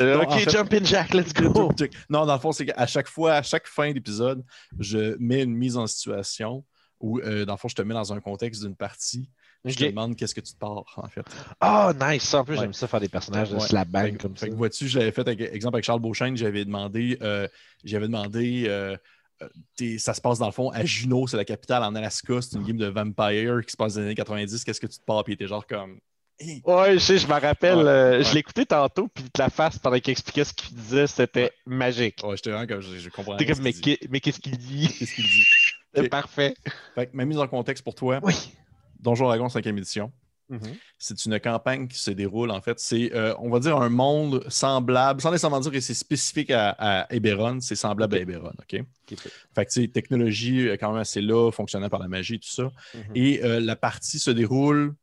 Euh, 0.00 0.20
ok, 0.20 0.28
en 0.28 0.38
fait- 0.38 0.50
jumping 0.50 0.84
jack, 0.84 1.14
let's 1.14 1.32
go. 1.32 1.70
Non, 2.10 2.26
dans 2.26 2.34
le 2.34 2.40
fond, 2.40 2.52
c'est 2.52 2.66
qu'à 2.66 2.86
chaque 2.86 3.08
fois, 3.08 3.34
à 3.34 3.42
chaque 3.42 3.66
fin 3.66 3.92
d'épisode, 3.92 4.44
je 4.78 5.16
mets 5.18 5.42
une 5.42 5.54
mise 5.54 5.76
en 5.76 5.86
situation 5.86 6.64
où, 7.00 7.18
euh, 7.20 7.44
dans 7.44 7.54
le 7.54 7.58
fond, 7.58 7.68
je 7.68 7.74
te 7.74 7.82
mets 7.82 7.94
dans 7.94 8.12
un 8.12 8.20
contexte 8.20 8.62
d'une 8.62 8.76
partie. 8.76 9.28
Je 9.64 9.76
te 9.76 9.84
demande 9.84 10.16
qu'est-ce 10.16 10.34
que 10.34 10.40
tu 10.40 10.52
te 10.52 10.58
pars, 10.58 10.82
en 10.96 11.08
fait. 11.08 11.22
Ah, 11.60 11.92
nice. 12.00 12.24
Ça, 12.24 12.40
En 12.40 12.44
plus, 12.44 12.54
Ouais. 12.56 12.60
j'aime 12.62 12.72
ça 12.72 12.88
faire 12.88 12.98
des 13.00 13.08
personnages 13.08 13.50
de 13.50 13.54
Ouais. 13.54 13.60
slap 13.60 13.86
Fait 13.86 13.92
bang 13.92 14.16
que- 14.16 14.22
comme 14.22 14.34
fait 14.36 14.46
ça. 14.46 14.48
que 14.48 14.54
vois-tu, 14.56 14.88
j'avais 14.88 15.12
fait, 15.12 15.26
avec- 15.26 15.40
exemple, 15.54 15.76
avec 15.76 15.84
Charles 15.84 16.00
Beauchesne, 16.00 16.36
j'avais 16.36 16.64
demandé, 16.64 17.16
euh, 17.22 17.46
j'avais 17.84 18.06
demandé, 18.08 18.64
euh, 18.66 18.96
t'es- 19.76 19.98
ça 19.98 20.14
se 20.14 20.20
passe 20.20 20.38
dans 20.40 20.46
le 20.46 20.52
fond 20.52 20.70
à 20.70 20.84
Juneau, 20.84 21.26
c'est 21.28 21.36
la 21.36 21.44
capitale 21.44 21.84
en 21.84 21.94
Alaska, 21.94 22.42
c'est 22.42 22.56
une 22.56 22.64
game 22.64 22.76
de 22.76 22.86
vampire 22.86 23.60
qui 23.64 23.70
se 23.72 23.76
passe 23.76 23.94
dans 23.94 24.00
les 24.00 24.06
années 24.06 24.14
90, 24.16 24.64
qu'est-ce 24.64 24.80
que 24.80 24.86
tu 24.88 24.98
te 24.98 25.04
pars? 25.04 25.22
Puis 25.24 25.34
était 25.34 25.46
genre 25.46 25.64
comme, 25.66 26.00
Ouais, 26.64 26.94
je 26.94 26.98
sais, 26.98 27.18
je 27.18 27.26
me 27.26 27.32
rappelle. 27.38 27.76
Ouais, 27.78 27.84
euh, 27.84 28.18
ouais. 28.18 28.24
Je 28.24 28.38
écouté 28.38 28.66
tantôt, 28.66 29.08
puis 29.08 29.24
la 29.38 29.48
face 29.50 29.78
pendant 29.78 29.98
qu'il 30.00 30.10
expliquait 30.12 30.44
ce 30.44 30.52
qu'il 30.52 30.74
disait, 30.74 31.06
c'était 31.06 31.52
magique. 31.66 32.20
ouais, 32.24 32.36
j'étais 32.36 32.50
vraiment 32.50 32.66
comme, 32.66 32.80
je, 32.80 32.98
je 32.98 33.08
comprends. 33.10 33.36
T'es 33.36 33.46
comme, 33.46 33.62
mais, 33.62 33.72
qu'est-ce 33.72 34.40
qu'il 34.40 34.56
dit? 34.58 34.88
Qu'est-ce 34.88 35.14
qu'il 35.14 35.24
dit? 35.24 35.44
C'est 35.94 36.08
parfait. 36.08 36.54
Fait 36.94 37.06
que 37.06 37.10
ma 37.16 37.24
mise 37.26 37.38
en 37.38 37.46
contexte 37.46 37.84
pour 37.84 37.94
toi, 37.94 38.18
Oui. 38.22 38.34
Donjon 38.98 39.26
Dragon 39.26 39.46
5e 39.48 39.76
édition. 39.76 40.12
C'est 40.98 41.24
une 41.24 41.40
campagne 41.40 41.88
qui 41.88 41.98
se 41.98 42.10
déroule, 42.10 42.50
en 42.50 42.60
fait. 42.60 42.78
C'est, 42.78 43.14
euh, 43.14 43.34
on 43.38 43.48
va 43.48 43.58
dire, 43.58 43.78
un 43.78 43.88
monde 43.88 44.44
semblable, 44.48 45.20
sans 45.20 45.30
nécessairement 45.30 45.60
dire 45.60 45.72
que 45.72 45.80
c'est 45.80 45.94
spécifique 45.94 46.50
à, 46.50 46.70
à 46.78 47.12
Eberron, 47.14 47.60
c'est 47.60 47.74
semblable 47.74 48.16
à 48.16 48.18
Eberron, 48.20 48.52
OK? 48.58 48.80
Ok. 49.12 49.18
Fait 49.54 49.64
que, 49.64 49.70
tu 49.72 49.82
sais, 49.82 49.88
technologie 49.88 50.68
euh, 50.68 50.76
quand 50.78 50.92
même 50.92 51.00
assez 51.00 51.22
là, 51.22 51.50
fonctionnant 51.50 51.88
par 51.88 52.00
la 52.00 52.08
magie, 52.08 52.38
tout 52.38 52.50
ça. 52.50 52.64
Mhm. 52.94 53.02
Et 53.14 53.42
euh, 53.42 53.60
la 53.60 53.76
partie 53.76 54.18
se 54.18 54.30
déroule 54.30 54.94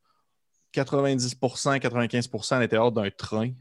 90%, 0.73 1.79
95% 1.79 2.55
à 2.55 2.59
l'intérieur 2.59 2.91
d'un 2.91 3.09
train 3.11 3.51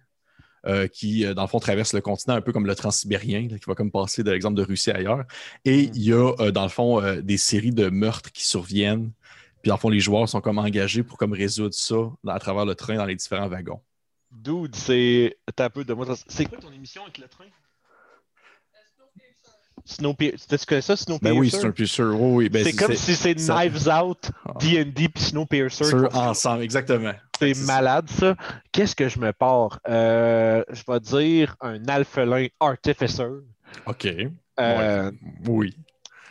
euh, 0.67 0.89
qui, 0.89 1.25
euh, 1.25 1.35
dans 1.35 1.43
le 1.43 1.49
fond, 1.49 1.61
traverse 1.61 1.93
le 1.95 2.01
continent 2.01 2.35
un 2.37 2.41
peu 2.41 2.53
comme 2.53 2.67
le 2.67 2.75
transsibérien, 2.75 3.49
là, 3.51 3.59
qui 3.59 3.65
va 3.67 3.75
comme 3.75 3.91
passer 3.93 4.23
de 4.25 4.31
l'exemple 4.31 4.57
de 4.57 4.63
Russie 4.65 4.91
ailleurs. 4.91 5.25
Et 5.65 5.87
Mhm. 5.87 5.93
il 5.95 6.03
y 6.03 6.13
a, 6.13 6.35
euh, 6.41 6.51
dans 6.51 6.65
le 6.65 6.69
fond, 6.69 7.01
euh, 7.03 7.21
des 7.23 7.37
séries 7.39 7.73
de 7.73 7.89
meurtres 7.91 8.33
qui 8.33 8.45
surviennent. 8.47 9.13
Puis, 9.63 9.69
dans 9.71 9.77
le 9.77 9.81
fond, 9.81 9.89
les 9.89 10.01
joueurs 10.01 10.29
sont 10.29 10.41
comme 10.41 10.59
engagés 10.59 11.03
pour 11.03 11.17
comme 11.19 11.33
résoudre 11.33 11.75
ça 11.75 11.97
à 12.29 12.39
travers 12.39 12.65
le 12.67 12.75
train 12.75 12.97
dans 12.97 13.07
les 13.07 13.17
différents 13.17 13.49
wagons. 13.49 13.81
Dude, 14.31 14.75
c'est. 14.77 15.39
T'as 15.57 15.67
un 15.67 15.71
peu 15.71 15.85
de 15.85 15.95
moi. 15.95 16.07
C'est 16.29 16.45
quoi 16.47 16.59
ton 16.59 16.71
émission 16.73 17.03
avec 17.03 17.19
le 17.19 17.29
train? 17.29 17.47
Snowpiercer. 19.89 20.59
Tu 20.59 20.67
connais 20.67 20.81
ça, 20.81 20.97
Snowpiercer? 20.97 21.35
Ben 21.35 21.39
oui, 21.41 21.51
c'est 21.51 21.65
un 21.65 21.71
peu 21.71 21.87
sûr. 21.87 22.21
Oui. 22.21 22.49
Ben, 22.49 22.65
c'est 22.65 22.73
comme 22.75 22.95
si 22.95 23.15
c'est 23.17 23.35
Knives 23.35 23.89
Out, 23.89 24.31
Ah. 24.47 24.53
D&D 24.61 25.09
puis 25.09 25.23
Snowpiercer. 25.25 25.85
fait. 25.85 26.15
ensemble, 26.17 26.63
exactement. 26.63 27.13
C'est 27.39 27.57
malade, 27.67 28.09
ça. 28.11 28.35
Qu'est-ce 28.73 28.97
que 28.97 29.09
je 29.09 29.19
me 29.19 29.33
pars? 29.33 29.79
Euh, 29.89 30.63
je 30.71 30.83
vais 30.87 31.01
dire 31.01 31.57
un 31.61 31.85
alphelin 31.89 32.49
artificer. 32.61 33.29
OK. 33.87 34.07
Euh, 34.07 35.11
Ouais. 35.11 35.17
Oui. 35.47 35.77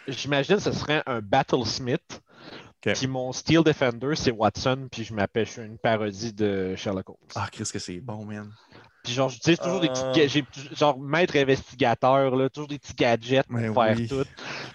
J'imagine 0.07 0.57
que 0.57 0.61
ce 0.61 0.71
serait 0.71 1.01
un 1.05 1.21
Battlesmith. 1.21 2.21
Ok. 2.85 2.93
Puis 2.93 3.07
mon 3.07 3.31
Steel 3.31 3.63
Defender, 3.63 4.15
c'est 4.15 4.31
Watson. 4.31 4.87
Puis 4.91 5.03
je 5.03 5.13
m'appelle, 5.13 5.45
je 5.45 5.51
suis 5.51 5.61
une 5.61 5.77
parodie 5.77 6.31
de 6.33 6.75
Sherlock 6.75 7.09
Holmes. 7.09 7.17
Ah, 7.35 7.47
Chris, 7.51 7.67
que 7.71 7.79
c'est 7.79 7.99
bon, 7.99 8.23
man. 8.25 8.51
Puis 9.07 9.15
genre, 9.15 9.29
j'utilise 9.29 9.57
toujours 9.59 9.79
des 9.79 9.87
petits. 9.87 10.27
J'ai 10.27 10.43
genre 10.75 10.99
maître 10.99 11.37
investigateur, 11.37 12.35
là, 12.35 12.49
toujours 12.49 12.67
des 12.67 12.77
petits 12.77 12.93
gadgets 12.93 13.47
pour 13.47 13.55
Mais 13.57 13.73
faire 13.73 13.95
oui. 13.97 14.07
tout. 14.07 14.23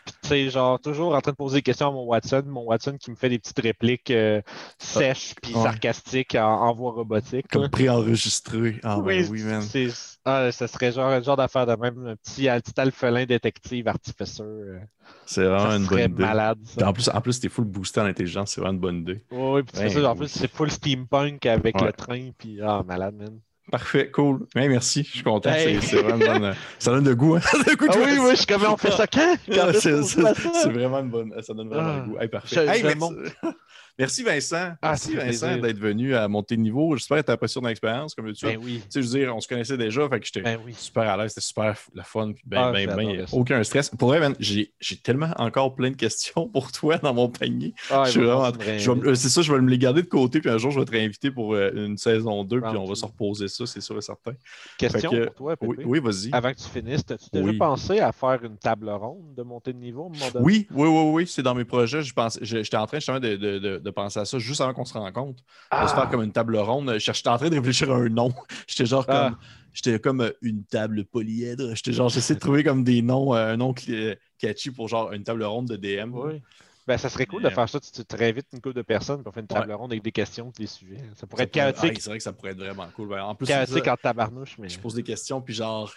Puis 0.07 0.15
tu 0.23 0.29
sais, 0.29 0.49
genre, 0.49 0.81
toujours 0.81 1.15
en 1.15 1.21
train 1.21 1.33
de 1.33 1.37
poser 1.37 1.57
des 1.59 1.63
questions 1.63 1.89
à 1.89 1.91
mon 1.91 2.05
Watson. 2.05 2.43
Mon 2.47 2.63
Watson 2.63 2.97
qui 2.99 3.11
me 3.11 3.17
fait 3.17 3.29
des 3.29 3.39
petites 3.39 3.59
répliques 3.61 4.11
euh, 4.11 4.41
sèches 4.79 5.35
puis 5.43 5.55
ouais. 5.55 5.63
sarcastiques 5.63 6.35
en, 6.35 6.49
en 6.63 6.73
voix 6.75 6.93
robotique. 6.93 7.47
Comme 7.53 7.69
préenregistré. 7.69 8.81
Ah, 8.83 8.99
ben 9.05 9.27
oui, 9.31 9.43
man. 9.43 9.61
c'est- 9.61 10.19
ah, 10.25 10.51
ça 10.53 10.67
serait 10.69 10.93
genre 10.93 11.09
un 11.11 11.21
genre 11.21 11.37
d'affaire 11.37 11.67
de 11.67 11.75
même, 11.75 12.07
un 12.07 12.17
petit, 12.17 12.49
un 12.49 12.59
petit 12.61 12.81
alphelin 12.81 13.27
détective 13.27 13.87
artificer. 13.89 14.43
euh, 14.43 14.79
C'est 15.27 15.45
vraiment 15.45 15.71
ça 15.71 15.77
une 15.77 15.87
bonne 15.87 15.99
idée. 16.13 16.23
malade. 16.23 16.59
Puis 16.65 16.75
Ça. 16.79 16.89
en 16.89 16.93
plus, 16.93 17.09
en 17.13 17.21
plus 17.21 17.41
t'es 17.41 17.49
full 17.49 17.65
boosté 17.65 18.01
en 18.01 18.05
intelligence, 18.07 18.53
c'est 18.53 18.61
vraiment 18.61 18.75
une 18.75 18.81
bonne 18.81 18.99
idée. 19.01 19.25
Ouais, 19.31 19.63
puis 19.65 19.73
tu 19.73 19.81
Ben 19.81 19.91
fais 19.91 20.01
ça, 20.01 20.09
en 20.09 20.13
oui. 20.13 20.19
plus, 20.21 20.29
c'est 20.29 20.51
full 20.51 20.71
steampunk 20.71 21.45
avec 21.47 21.75
Ouais. 21.77 21.87
le 21.89 21.93
train, 21.93 22.31
puis 22.39 22.61
ah, 22.63 22.83
malade, 22.87 23.17
man. 23.17 23.39
Parfait, 23.73 24.11
cool. 24.13 24.41
Ouais, 24.55 24.69
merci, 24.69 25.03
je 25.03 25.11
suis 25.13 25.23
content. 25.23 25.51
Hey. 25.51 25.81
C'est- 25.81 25.87
C'est 25.97 26.03
vraiment 26.03 26.39
bonne. 26.41 26.55
Ça 26.79 26.91
donne 26.93 27.05
de 27.05 27.15
goût, 27.15 27.37
hein? 27.37 27.41
Ça 27.41 27.57
donne 27.57 27.65
de 27.65 27.75
goût 27.75 27.87
de 27.89 27.93
Ah 27.95 27.99
oui, 28.05 28.19
oui, 28.21 28.31
je 28.33 28.37
suis 28.37 28.47
comme 28.47 28.65
on 28.67 28.77
fait 28.77 28.91
ça 28.91 29.07
quand? 29.07 29.37
Quand 29.51 29.55
Ah, 29.63 29.71
est-ce 29.71 29.81
C'est 29.81 29.91
qu'on 29.93 30.03
c'est- 30.05 30.35
fait 30.35 30.49
ça? 30.49 30.61
c'est 30.63 30.69
vraiment 30.73 30.99
une 31.01 31.09
bonne. 31.09 31.33
Ça 31.41 31.55
donne 31.55 31.69
vraiment 31.71 31.89
Ah. 31.89 31.97
le 32.07 32.13
goût. 32.13 32.19
Hey, 32.21 32.29
parfait. 32.29 32.55
Je- 32.55 32.61
Hey, 32.71 32.81
je 32.81 32.87
merci. 32.87 33.15
merci 33.99 34.23
Vincent. 34.23 34.73
Ah, 34.83 34.91
merci 34.91 35.15
Vincent 35.15 35.57
d'être 35.59 35.79
venu 35.79 36.15
à 36.15 36.27
monter 36.29 36.57
de 36.57 36.63
niveau. 36.63 36.97
J'espère 36.97 37.19
que 37.19 37.25
tu 37.25 37.31
as 37.31 37.35
apprécié 37.35 37.61
ton 37.61 37.69
expérience 37.69 38.15
comme 38.15 38.33
tu 38.33 38.45
Ben 38.47 38.59
oui, 38.63 38.81
Tu 38.85 38.91
sais, 38.91 39.03
je 39.03 39.09
veux 39.09 39.19
dire, 39.21 39.37
on 39.37 39.41
se 39.41 39.49
connaissait 39.49 39.77
déjà, 39.77 40.09
fait 40.09 40.21
que 40.21 40.27
j'étais 40.27 40.43
ben 40.43 40.59
oui. 40.65 40.75
super 40.77 41.03
à 41.09 41.17
l'aise, 41.17 41.31
c'était 41.31 41.41
super 41.47 41.77
le 41.95 42.03
fun, 42.03 42.33
puis 42.33 42.43
ben, 42.47 42.59
Ah, 42.69 42.73
ben, 42.73 42.95
ben, 42.95 43.27
aucun 43.33 43.63
stress. 43.65 43.91
Pour 43.91 44.09
vrai, 44.09 44.21
j'ai 44.41 44.73
tellement 45.03 45.31
encore 45.37 45.75
plein 45.75 45.91
de 45.91 45.97
questions 45.97 46.49
pour 46.49 46.73
toi 46.73 46.99
dans 46.99 47.15
mon 47.15 47.29
panier. 47.29 47.75
Ah, 47.91 48.05
Je 48.07 48.11
suis 48.13 48.21
il 48.21 48.27
va 48.27 48.51
vraiment- 48.51 49.03
euh, 49.05 49.15
C'est 49.15 49.29
ça, 49.29 49.43
je 49.43 49.53
vais 49.53 49.61
me 49.61 49.71
les 49.71 49.79
garder 49.79 50.03
de 50.03 50.09
côté, 50.09 50.41
puis 50.41 50.51
un 50.51 50.59
jour, 50.59 50.71
je 50.71 50.79
vais 50.81 50.87
te 50.87 50.91
réinviter 50.93 51.31
pour 51.31 51.55
euh, 51.55 51.71
une 51.75 51.97
saison 51.97 52.45
2, 52.45 52.61
puis 52.61 52.77
on 52.77 52.85
va 52.85 52.95
se 52.95 53.05
reposer 53.05 53.49
ça, 53.49 53.67
c'est 53.67 53.81
sûr 53.81 53.97
et 53.99 54.03
certain. 54.03 54.33
Question 54.79 55.11
que- 55.11 55.25
pour 55.27 55.35
toi, 55.35 55.57
Oui, 55.61 55.77
Pépé. 55.77 55.89
oui 55.89 56.01
vas-y. 56.01 56.31
Avant 56.33 56.53
que 56.53 56.59
tu 56.59 56.69
finisses, 56.69 57.03
as-tu 57.11 57.27
déjà 57.33 57.45
Oui. 57.45 57.57
pensé 57.59 58.01
à 58.01 58.13
faire 58.13 58.41
une 58.45 58.57
table 58.57 58.89
ronde 58.91 59.35
de 59.37 59.43
montée 59.43 59.73
de 59.73 59.79
niveau 59.79 60.05
à 60.05 60.07
un 60.07 60.09
moment 60.09 60.31
donné? 60.33 60.45
Oui, 60.45 60.67
oui, 60.71 60.89
oui, 60.89 61.11
oui, 61.13 61.27
c'est 61.27 61.43
dans 61.43 61.55
mes 61.55 61.65
projets. 61.65 62.03
Je 62.03 62.13
pense, 62.13 62.39
je- 62.43 62.63
j'étais 62.63 62.77
en 62.77 62.87
train 62.87 62.99
justement 62.99 63.21
de, 63.21 63.37
de- 63.37 63.59
de- 63.59 63.79
de 63.83 63.91
penser 63.91 64.21
à 64.21 64.25
ça 64.25 64.39
juste 64.39 64.61
avant 64.61 64.73
qu'on 64.75 64.85
se 64.85 64.95
rencontre. 64.95 65.43
De 65.43 65.43
se 65.43 65.47
Ah, 65.71 65.87
faire 65.89 66.09
comme 66.11 66.23
une 66.23 66.33
table 66.33 66.57
ronde. 66.57 66.91
Je 66.95 66.99
cherchais- 66.99 67.19
J'étais 67.19 67.29
en 67.31 67.37
train 67.39 67.51
de 67.51 67.57
réfléchir 67.57 67.91
à 67.91 67.97
un 67.97 68.09
nom. 68.09 68.33
J'étais 68.67 68.87
genre 68.87 69.05
Ah. 69.09 69.31
comme. 69.31 69.39
J'étais 69.75 69.99
comme 69.99 70.21
euh, 70.21 70.31
une 70.43 70.65
table 70.65 71.05
polyèdre. 71.05 71.75
J'étais 71.75 71.93
genre, 71.93 72.09
j'essaie 72.11 72.35
de 72.35 72.41
trouver 72.41 72.63
comme 72.65 72.85
des 72.85 73.01
noms, 73.01 73.35
euh, 73.35 73.53
un 73.55 73.57
nom 73.57 73.73
cli- 73.73 74.17
catchy 74.39 74.71
pour 74.71 74.89
genre 74.89 75.13
une 75.13 75.23
table 75.25 75.43
ronde 75.45 75.69
de 75.69 75.77
DM. 75.77 76.13
oui. 76.15 76.43
Ben, 76.85 76.99
ça 76.99 77.09
serait 77.09 77.27
cool 77.27 77.45
de 77.45 77.49
faire 77.49 77.69
ça. 77.69 77.79
Tu, 77.79 77.93
tu 77.93 78.05
te 78.05 78.17
réinvites 78.17 78.49
une 78.53 78.61
couple 78.61 78.75
de 78.75 78.83
personnes 78.83 79.23
pour 79.23 79.33
faire 79.33 79.43
une 79.43 79.47
table 79.47 79.71
ronde 79.73 79.93
avec 79.93 80.03
des 80.03 80.11
questions 80.11 80.53
des 80.59 80.67
sujets. 80.67 80.97
Ça 81.15 81.29
pourrait 81.29 81.43
Ça 81.43 81.45
être 81.45 81.53
pourrait- 81.53 81.73
chaotique, 81.73 81.93
ah, 81.97 82.01
c'est 82.01 82.11
vrai 82.11 82.19
que 82.19 82.25
ça 82.25 82.33
pourrait 82.33 82.51
être 82.51 82.59
vraiment 82.59 82.89
cool. 82.97 83.09
Ben, 83.11 83.23
en 83.23 83.37
plus, 83.37 83.47
chaotique 83.47 83.85
ça, 83.85 83.93
en 83.93 83.97
tabarnouche, 83.97 84.59
mais. 84.59 84.69
je 84.69 84.81
pose 84.81 84.95
des 84.95 85.05
questions, 85.05 85.41
puis 85.41 85.55
genre, 85.55 85.95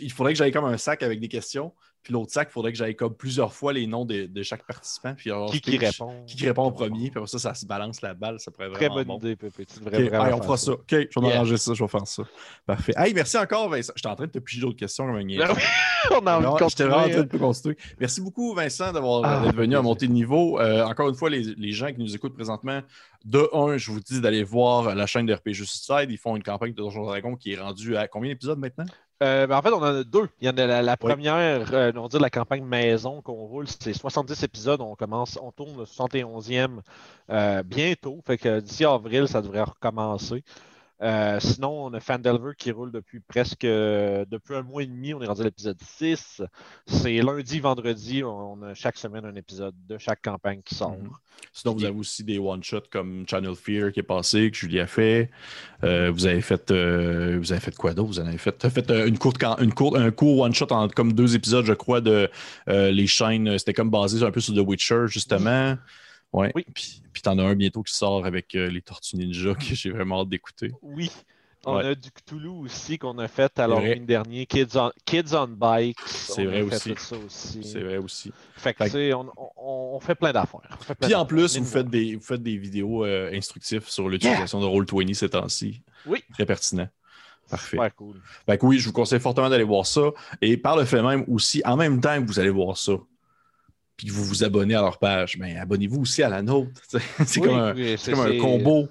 il 0.00 0.12
faudrait 0.12 0.32
que 0.32 0.38
j'aille 0.38 0.52
comme 0.52 0.64
un 0.66 0.76
sac 0.78 1.02
avec 1.02 1.20
des 1.20 1.28
questions. 1.28 1.72
Puis 2.04 2.12
l'autre 2.12 2.30
sac, 2.32 2.48
il 2.48 2.52
faudrait 2.52 2.70
que 2.72 2.78
j'aille 2.78 2.94
comme 2.94 3.14
plusieurs 3.16 3.52
fois 3.52 3.72
les 3.72 3.86
noms 3.88 4.04
de, 4.04 4.26
de 4.26 4.42
chaque 4.44 4.64
participant. 4.64 5.14
Puis 5.16 5.30
alors, 5.32 5.50
Qui 5.50 5.60
qui 5.60 5.76
répond? 5.76 6.24
Qui 6.26 6.36
qui 6.36 6.46
répond 6.46 6.62
en 6.62 6.70
premier. 6.72 7.10
Puis 7.10 7.18
après 7.18 7.26
ça, 7.26 7.40
ça 7.40 7.54
se 7.54 7.66
balance 7.66 8.00
la 8.02 8.14
balle. 8.14 8.38
Ça 8.38 8.52
pourrait 8.52 8.70
Très 8.70 8.88
bonne 8.88 9.04
bon. 9.08 9.18
idée, 9.18 9.34
Pépé. 9.34 9.66
Tu 9.66 9.80
devrais 9.80 10.04
Ok, 10.04 10.08
vraiment 10.08 10.26
hey, 10.26 10.32
on 10.32 10.42
fera 10.42 10.56
ça. 10.56 10.72
OK, 10.72 10.84
je 10.90 10.96
vais 10.96 11.06
Yeah. 11.16 11.22
m'arranger 11.30 11.56
ça, 11.56 11.74
je 11.74 11.82
vais 11.82 11.88
faire 11.88 12.06
ça. 12.06 12.22
Parfait. 12.64 12.92
Hey, 12.96 13.12
merci 13.14 13.36
encore, 13.36 13.68
Vincent. 13.68 13.92
J'étais 13.96 14.08
en 14.08 14.14
train 14.14 14.26
de 14.26 14.30
te 14.30 14.38
piger 14.38 14.60
d'autres 14.62 14.78
questions 14.78 15.06
comme. 15.06 15.36
Ben 15.38 15.48
on 16.12 16.26
a 16.26 16.38
envie 16.38 16.64
de 16.64 16.68
J'étais 16.68 16.84
vraiment 16.84 17.04
en 17.04 17.10
train 17.10 17.22
de 17.24 17.36
continuer. 17.36 17.76
Merci 17.98 18.20
beaucoup, 18.20 18.54
Vincent, 18.54 18.92
d'avoir 18.92 19.24
Ah, 19.24 19.44
d'être 19.44 19.56
venu 19.56 19.76
à 19.76 19.82
monter 19.82 20.06
de 20.06 20.12
niveau. 20.12 20.60
Euh, 20.60 20.84
encore 20.84 21.08
une 21.08 21.16
fois, 21.16 21.30
les, 21.30 21.42
les 21.42 21.72
gens 21.72 21.88
qui 21.92 21.98
nous 21.98 22.14
écoutent 22.14 22.34
présentement, 22.34 22.80
de 23.24 23.48
un, 23.52 23.76
je 23.76 23.90
vous 23.90 23.98
dis 24.00 24.20
d'aller 24.20 24.44
voir 24.44 24.94
la 24.94 25.06
chaîne 25.06 25.26
de 25.26 25.34
RPG 25.34 25.54
Suicide. 25.66 26.06
Ils 26.10 26.16
font 26.18 26.36
une 26.36 26.44
campagne 26.44 26.70
de 26.70 26.76
Donjons 26.76 27.04
Dragon 27.04 27.34
qui 27.34 27.52
est 27.54 27.60
rendue 27.60 27.96
à 27.96 28.06
combien 28.06 28.30
d'épisodes 28.30 28.58
maintenant? 28.60 28.86
Euh, 29.22 29.46
ben, 29.48 29.56
en 29.58 29.62
fait, 29.62 29.70
on 29.72 29.78
en 29.78 29.82
a 29.82 30.04
deux. 30.04 30.28
Il 30.40 30.46
y 30.46 30.50
en 30.50 30.56
a 30.58 30.66
la, 30.66 30.82
la 30.82 30.96
Oui. 31.02 31.12
première, 31.12 31.74
euh, 31.74 31.92
on 31.96 32.06
dire 32.08 32.20
la 32.20 32.30
campagne 32.30 32.64
maison 32.64 33.20
qu'on 33.20 33.32
roule, 33.46 33.66
c'est 33.68 33.92
70 33.92 34.42
épisodes. 34.44 34.80
On 34.80 34.94
commence, 34.94 35.38
on 35.42 35.50
tourne 35.50 35.76
le 35.76 35.86
71e 35.86 36.80
euh, 37.30 37.62
bientôt. 37.64 38.20
Fait 38.26 38.38
que 38.38 38.60
d'ici 38.60 38.84
avril, 38.84 39.26
ça 39.26 39.42
devrait 39.42 39.62
recommencer. 39.64 40.44
Euh, 41.00 41.38
sinon, 41.40 41.86
on 41.86 41.94
a 41.94 42.00
Fandelver 42.00 42.52
qui 42.56 42.70
roule 42.70 42.92
depuis 42.92 43.20
presque 43.20 43.62
depuis 43.62 44.54
un 44.54 44.62
mois 44.62 44.82
et 44.82 44.86
demi. 44.86 45.14
On 45.14 45.22
est 45.22 45.26
rendu 45.26 45.42
à 45.42 45.44
l'épisode 45.44 45.78
6. 45.80 46.42
C'est 46.86 47.18
lundi, 47.18 47.60
vendredi. 47.60 48.22
On 48.24 48.62
a 48.62 48.74
chaque 48.74 48.98
semaine 48.98 49.24
un 49.24 49.34
épisode 49.34 49.74
de 49.88 49.98
chaque 49.98 50.22
campagne 50.22 50.60
qui 50.64 50.74
sort. 50.74 50.98
Mhm. 50.98 51.10
Sinon, 51.52 51.74
vous 51.74 51.84
avez 51.84 51.98
aussi 51.98 52.24
des 52.24 52.38
one-shots 52.38 52.88
comme 52.90 53.24
Channel 53.28 53.54
Fear 53.54 53.92
qui 53.92 54.00
est 54.00 54.04
passé, 54.04 54.50
que 54.50 54.56
Julie 54.56 54.80
a 54.80 54.86
fait. 54.86 55.30
Euh, 55.84 56.10
vous 56.10 56.26
avez 56.26 56.40
fait 56.40 56.70
euh, 56.70 57.36
vous 57.38 57.52
avez 57.52 57.60
fait 57.60 57.74
quoi 57.74 57.94
d'autre? 57.94 58.08
Vous 58.08 58.20
en 58.20 58.26
avez 58.26 58.38
fait, 58.38 58.64
euh, 58.90 59.06
une 59.06 59.18
courte, 59.18 59.42
une 59.60 59.72
courte, 59.72 59.96
un 59.96 60.10
court 60.10 60.38
one-shot 60.40 60.66
en 60.70 60.88
comme 60.88 61.12
deux 61.12 61.34
épisodes, 61.34 61.64
je 61.64 61.72
crois, 61.72 62.00
de 62.00 62.30
euh, 62.68 62.90
les 62.90 63.06
chaînes. 63.06 63.58
C'était 63.58 63.72
comme 63.72 63.90
basé 63.90 64.24
un 64.24 64.30
peu 64.30 64.40
sur 64.40 64.54
The 64.54 64.66
Witcher, 64.66 65.06
justement. 65.06 65.76
Ouais. 66.32 66.52
Oui. 66.54 66.64
Puis, 66.74 67.02
puis 67.12 67.22
t'en 67.22 67.38
as 67.38 67.42
un 67.44 67.54
bientôt 67.54 67.82
qui 67.82 67.94
sort 67.94 68.24
avec 68.26 68.54
euh, 68.54 68.68
les 68.68 68.82
Tortues 68.82 69.16
Ninja 69.16 69.54
que 69.54 69.74
j'ai 69.74 69.90
vraiment 69.90 70.20
hâte 70.22 70.28
d'écouter. 70.28 70.70
Oui. 70.82 71.10
On 71.66 71.76
Ouais. 71.76 71.86
a 71.86 71.94
du 71.96 72.10
Cthulhu 72.12 72.48
aussi 72.48 72.98
qu'on 72.98 73.18
a 73.18 73.26
fait 73.26 73.58
à 73.58 73.66
l'Halloween 73.66 74.06
dernier. 74.06 74.46
Kids 74.46 74.76
on, 74.76 74.92
Kids 75.04 75.34
on 75.34 75.48
Bikes. 75.48 75.98
C'est 76.06 76.44
vrai 76.44 76.62
aussi. 76.62 76.94
C'est 77.28 77.80
vrai 77.80 77.96
aussi. 77.96 78.32
Fait 78.56 78.72
que, 78.72 78.78
Fait 78.78 78.90
tu 78.90 78.90
sais, 78.92 79.12
on, 79.12 79.26
on- 79.36 79.96
on 79.96 80.00
fait 80.00 80.14
plein 80.14 80.32
d'affaires. 80.32 80.60
Puis 81.00 81.14
en 81.16 81.26
plus, 81.26 81.58
vous 81.58 81.64
faites, 81.64 81.88
des, 81.88 82.14
vous 82.14 82.22
faites 82.22 82.42
des 82.42 82.56
vidéos 82.56 83.04
euh, 83.04 83.30
instructives 83.34 83.88
sur 83.88 84.08
l'utilisation 84.08 84.60
de 84.60 84.66
Roll20 84.66 85.14
ces 85.14 85.30
temps-ci. 85.30 85.82
Oui. 86.06 86.22
Très 86.32 86.46
pertinent. 86.46 86.88
Parfait. 87.50 87.70
Super 87.76 87.94
cool. 87.96 88.20
Fait 88.46 88.56
que 88.56 88.64
oui, 88.64 88.78
je 88.78 88.86
vous 88.86 88.92
conseille 88.92 89.20
fortement 89.20 89.50
d'aller 89.50 89.64
voir 89.64 89.84
ça. 89.84 90.10
Et 90.40 90.56
par 90.56 90.76
le 90.76 90.84
fait 90.84 91.02
même 91.02 91.24
aussi, 91.28 91.60
en 91.64 91.76
même 91.76 92.00
temps 92.00 92.22
que 92.22 92.26
vous 92.26 92.38
allez 92.38 92.50
voir 92.50 92.76
ça, 92.76 92.92
puis 93.98 94.06
que 94.06 94.12
vous 94.12 94.24
vous 94.24 94.44
abonnez 94.44 94.74
à 94.76 94.80
leur 94.80 94.98
page, 94.98 95.36
mais 95.38 95.58
abonnez-vous 95.58 96.00
aussi 96.00 96.22
à 96.22 96.30
la 96.30 96.40
nôtre. 96.40 96.70
C'est 97.26 97.40
Oui, 97.40 97.46
comme 97.48 97.58
un, 97.58 97.74
oui, 97.74 97.96
c'est 97.98 98.12
comme 98.12 98.20
un 98.20 98.28
c'est- 98.30 98.38
combo. 98.38 98.88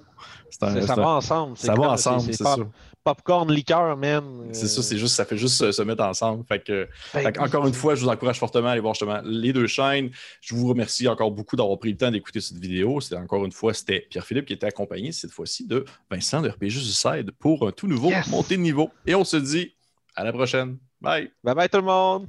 Un- 0.62 0.80
Ça 0.82 0.94
va 0.94 1.08
ensemble. 1.10 1.56
ça 1.56 1.74
va 1.74 1.90
ensemble, 1.90 2.32
c'est 2.34 2.42
pop- 2.42 2.58
ça. 2.58 2.66
Popcorn, 3.04 3.50
liqueur, 3.52 3.96
man. 3.96 4.48
C'est 4.52 4.66
ça, 4.66 4.80
Euh, 4.80 4.82
c'est 4.82 4.98
juste, 4.98 5.14
ça 5.14 5.24
fait 5.24 5.36
juste 5.36 5.70
se, 5.70 5.82
mettre 5.82 6.02
ensemble. 6.02 6.44
Fait 6.48 6.58
que, 6.62 6.88
ben, 7.14 7.20
fait 7.22 7.38
encore 7.38 7.66
une 7.66 7.72
fois, 7.74 7.94
je 7.94 8.02
vous 8.02 8.08
encourage 8.08 8.38
fortement 8.38 8.68
à 8.68 8.72
aller 8.72 8.80
voir 8.80 8.94
justement 8.94 9.20
les 9.24 9.52
deux 9.52 9.66
chaînes. 9.66 10.10
Je 10.40 10.54
vous 10.54 10.66
remercie 10.66 11.06
encore 11.08 11.30
beaucoup 11.30 11.54
d'avoir 11.56 11.78
pris 11.78 11.90
le 11.92 11.96
temps 11.96 12.10
d'écouter 12.10 12.40
cette 12.40 12.58
vidéo. 12.58 13.00
C'était 13.00 13.16
encore 13.16 13.44
une 13.44 13.52
fois, 13.52 13.72
c'était 13.72 14.06
Pierre-Philippe 14.10 14.46
qui 14.46 14.52
était 14.54 14.66
accompagné 14.66 15.12
cette 15.12 15.30
fois-ci 15.30 15.66
de 15.66 15.84
Vincent 16.10 16.42
de 16.42 16.48
RPG 16.48 16.70
Suicide 16.70 17.30
pour 17.38 17.66
un 17.68 17.72
tout 17.72 17.86
nouveau 17.86 18.08
Yes! 18.08 18.26
montée 18.28 18.56
de 18.56 18.62
niveau. 18.62 18.90
Et 19.06 19.14
on 19.14 19.24
se 19.24 19.36
dit 19.36 19.74
à 20.16 20.24
la 20.24 20.32
prochaine. 20.32 20.76
Bye! 21.00 21.30
Bye 21.44 21.54
bye 21.54 21.68
tout 21.68 21.78
le 21.78 21.84
monde. 21.84 22.26